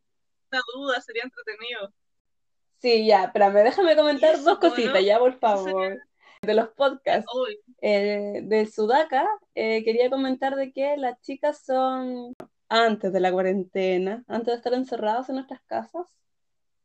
Una 0.51 0.61
duda, 0.73 1.01
sería 1.01 1.23
entretenido. 1.23 1.93
Sí, 2.79 3.05
ya, 3.07 3.25
espérame, 3.25 3.63
déjame 3.63 3.95
comentar 3.95 4.35
Eso, 4.35 4.43
dos 4.43 4.59
¿cómo 4.59 4.73
cositas, 4.73 5.03
ya, 5.03 5.19
por 5.19 5.33
favor. 5.39 5.99
De 6.41 6.53
los 6.53 6.69
podcasts. 6.69 7.29
Eh, 7.81 8.41
del 8.43 8.71
Sudaca, 8.71 9.27
eh, 9.55 9.83
quería 9.83 10.09
comentar 10.09 10.55
de 10.55 10.71
que 10.71 10.95
las 10.97 11.19
chicas 11.21 11.65
son, 11.65 12.35
antes 12.69 13.11
de 13.11 13.19
la 13.19 13.31
cuarentena, 13.31 14.23
antes 14.27 14.47
de 14.47 14.55
estar 14.55 14.73
encerrados 14.73 15.29
en 15.29 15.35
nuestras 15.35 15.61
casas, 15.63 16.05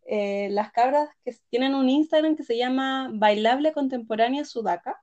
eh, 0.04 0.48
las 0.50 0.72
cabras 0.72 1.10
que 1.24 1.36
tienen 1.50 1.74
un 1.74 1.88
Instagram 1.88 2.36
que 2.36 2.42
se 2.42 2.56
llama 2.56 3.10
Bailable 3.12 3.72
Contemporánea 3.72 4.44
Sudaca, 4.44 5.00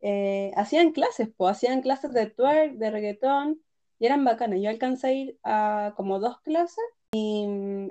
eh, 0.00 0.52
hacían 0.56 0.92
clases, 0.92 1.28
pues, 1.36 1.52
hacían 1.52 1.80
clases 1.80 2.12
de 2.12 2.26
twerk, 2.26 2.74
de 2.74 2.90
reggaetón, 2.90 3.62
y 3.98 4.06
eran 4.06 4.24
bacanas. 4.24 4.60
Yo 4.60 4.70
alcancé 4.70 5.06
a 5.06 5.12
ir 5.12 5.38
a 5.42 5.94
como 5.96 6.18
dos 6.20 6.40
clases, 6.40 6.84
y 7.12 7.44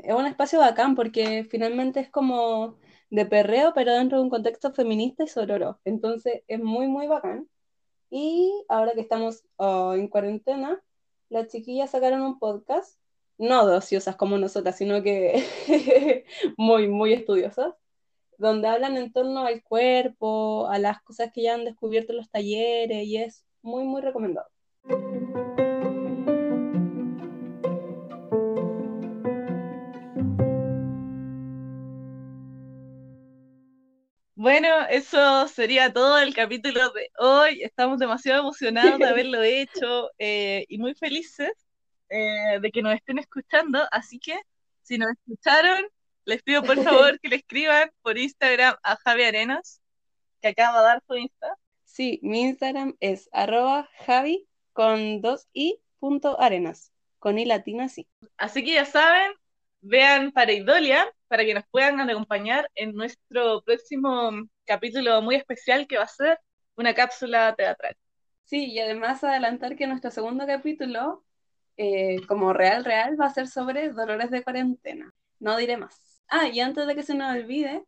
es 0.04 0.14
un 0.14 0.26
espacio 0.26 0.60
bacán 0.60 0.96
porque 0.96 1.46
finalmente 1.50 2.00
es 2.00 2.10
como 2.10 2.78
de 3.10 3.26
perreo, 3.26 3.74
pero 3.74 3.94
dentro 3.94 4.18
de 4.18 4.24
un 4.24 4.30
contexto 4.30 4.72
feminista 4.74 5.24
y 5.24 5.28
sororo. 5.28 5.80
Entonces 5.86 6.44
es 6.48 6.60
muy, 6.60 6.88
muy 6.88 7.08
bacán. 7.08 7.48
Y 8.10 8.54
ahora 8.70 8.94
que 8.94 9.02
estamos 9.02 9.44
oh, 9.58 9.94
en 9.94 10.08
cuarentena, 10.08 10.82
las 11.30 11.48
chiquillas 11.50 11.92
sacaron 11.92 12.22
un 12.22 12.40
podcast, 12.40 13.00
no 13.38 13.68
de 13.68 13.78
ociosas 13.78 14.16
como 14.16 14.38
nosotras, 14.38 14.78
sino 14.78 15.04
que 15.04 15.44
muy, 16.58 16.88
muy 16.88 17.14
estudiosas, 17.14 17.74
donde 18.38 18.68
hablan 18.68 18.98
en 18.98 19.12
torno 19.12 19.42
al 19.46 19.64
cuerpo, 19.64 20.68
a 20.70 20.80
las 20.80 21.02
cosas 21.02 21.32
que 21.34 21.44
ya 21.44 21.56
han 21.56 21.66
descubierto 21.66 22.14
en 22.14 22.18
los 22.18 22.30
talleres, 22.30 23.04
y 23.06 23.18
es 23.18 23.46
muy, 23.62 23.84
muy 23.84 24.02
recomendado. 24.02 24.48
Bueno, 34.40 34.68
eso 34.88 35.48
sería 35.48 35.92
todo 35.92 36.20
el 36.20 36.36
capítulo 36.36 36.92
de 36.92 37.10
hoy. 37.18 37.64
Estamos 37.64 37.98
demasiado 37.98 38.42
emocionados 38.42 39.00
de 39.00 39.08
haberlo 39.08 39.42
hecho 39.42 40.12
eh, 40.20 40.64
y 40.70 40.78
muy 40.78 40.94
felices 40.94 41.54
eh, 42.08 42.60
de 42.62 42.72
que 42.72 42.84
nos 42.84 42.94
estén 42.94 43.18
escuchando. 43.18 43.88
Así 43.92 44.20
que, 44.20 44.40
si 44.84 45.00
nos 45.00 45.10
escucharon, 45.10 45.88
les 46.26 46.44
pido 46.44 46.62
por 46.62 46.84
favor 46.84 47.20
que 47.20 47.30
le 47.30 47.38
escriban 47.38 47.90
por 48.04 48.20
Instagram 48.20 48.76
a 48.84 48.96
Javi 48.98 49.24
Arenas, 49.24 49.82
que 50.40 50.50
acaba 50.50 50.82
de 50.82 50.86
dar 50.86 51.04
su 51.08 51.16
Insta. 51.16 51.58
Sí, 51.84 52.20
mi 52.22 52.42
Instagram 52.42 52.96
es 53.00 53.30
arroba 53.32 53.90
javi 54.06 54.48
con 54.72 55.20
dos 55.20 55.48
i 55.52 55.80
punto 55.98 56.40
arenas, 56.40 56.92
con 57.18 57.40
i 57.40 57.46
latina 57.46 57.90
sí. 57.90 58.08
Así 58.38 58.64
que 58.64 58.76
ya 58.76 58.86
saben, 58.86 59.32
vean 59.82 60.32
Pareidolia 60.32 61.06
para 61.28 61.46
que 61.46 61.54
nos 61.54 61.64
puedan 61.70 62.00
acompañar 62.00 62.70
en 62.76 62.94
nuestro 62.94 63.62
próximo 63.64 64.32
capítulo 64.66 65.22
muy 65.22 65.36
especial 65.36 65.88
que 65.88 65.98
va 65.98 66.04
a 66.04 66.08
ser 66.08 66.40
una 66.76 66.94
cápsula 66.94 67.56
teatral. 67.56 67.96
Sí, 68.44 68.72
y 68.72 68.80
además 68.80 69.24
adelantar 69.24 69.76
que 69.76 69.88
nuestro 69.88 70.12
segundo 70.12 70.46
capítulo, 70.46 71.26
eh, 71.76 72.18
como 72.28 72.54
real, 72.54 72.86
real, 72.86 73.20
va 73.20 73.26
a 73.26 73.34
ser 73.34 73.48
sobre 73.48 73.90
dolores 73.90 74.32
de 74.32 74.44
cuarentena. 74.44 75.14
No 75.40 75.58
diré 75.58 75.78
más. 75.78 76.22
Ah, 76.30 76.48
y 76.48 76.60
antes 76.62 76.88
de 76.88 76.96
que 76.96 77.04
se 77.04 77.16
nos 77.16 77.36
olvide, 77.36 77.84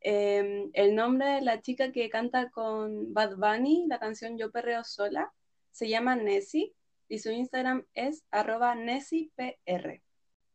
eh, 0.00 0.68
el 0.72 0.94
nombre 0.94 1.26
de 1.26 1.40
la 1.40 1.60
chica 1.62 1.90
que 1.90 2.10
canta 2.10 2.50
con 2.50 3.12
Bad 3.12 3.36
Bunny, 3.36 3.86
la 3.88 3.98
canción 3.98 4.38
Yo 4.38 4.50
Perreo 4.50 4.84
Sola, 4.84 5.32
se 5.72 5.88
llama 5.88 6.14
Nessie 6.14 6.74
y 7.08 7.18
su 7.18 7.30
Instagram 7.30 7.84
es 7.94 8.24
arroba 8.30 8.74
NessiePR. 8.74 10.03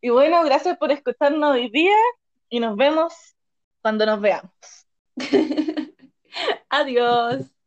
Y 0.01 0.09
bueno, 0.09 0.43
gracias 0.43 0.77
por 0.77 0.91
escucharnos 0.91 1.51
hoy 1.51 1.69
día 1.69 1.95
y 2.49 2.59
nos 2.59 2.75
vemos 2.77 3.13
cuando 3.81 4.05
nos 4.05 4.21
veamos. 4.21 4.51
Adiós. 6.69 7.58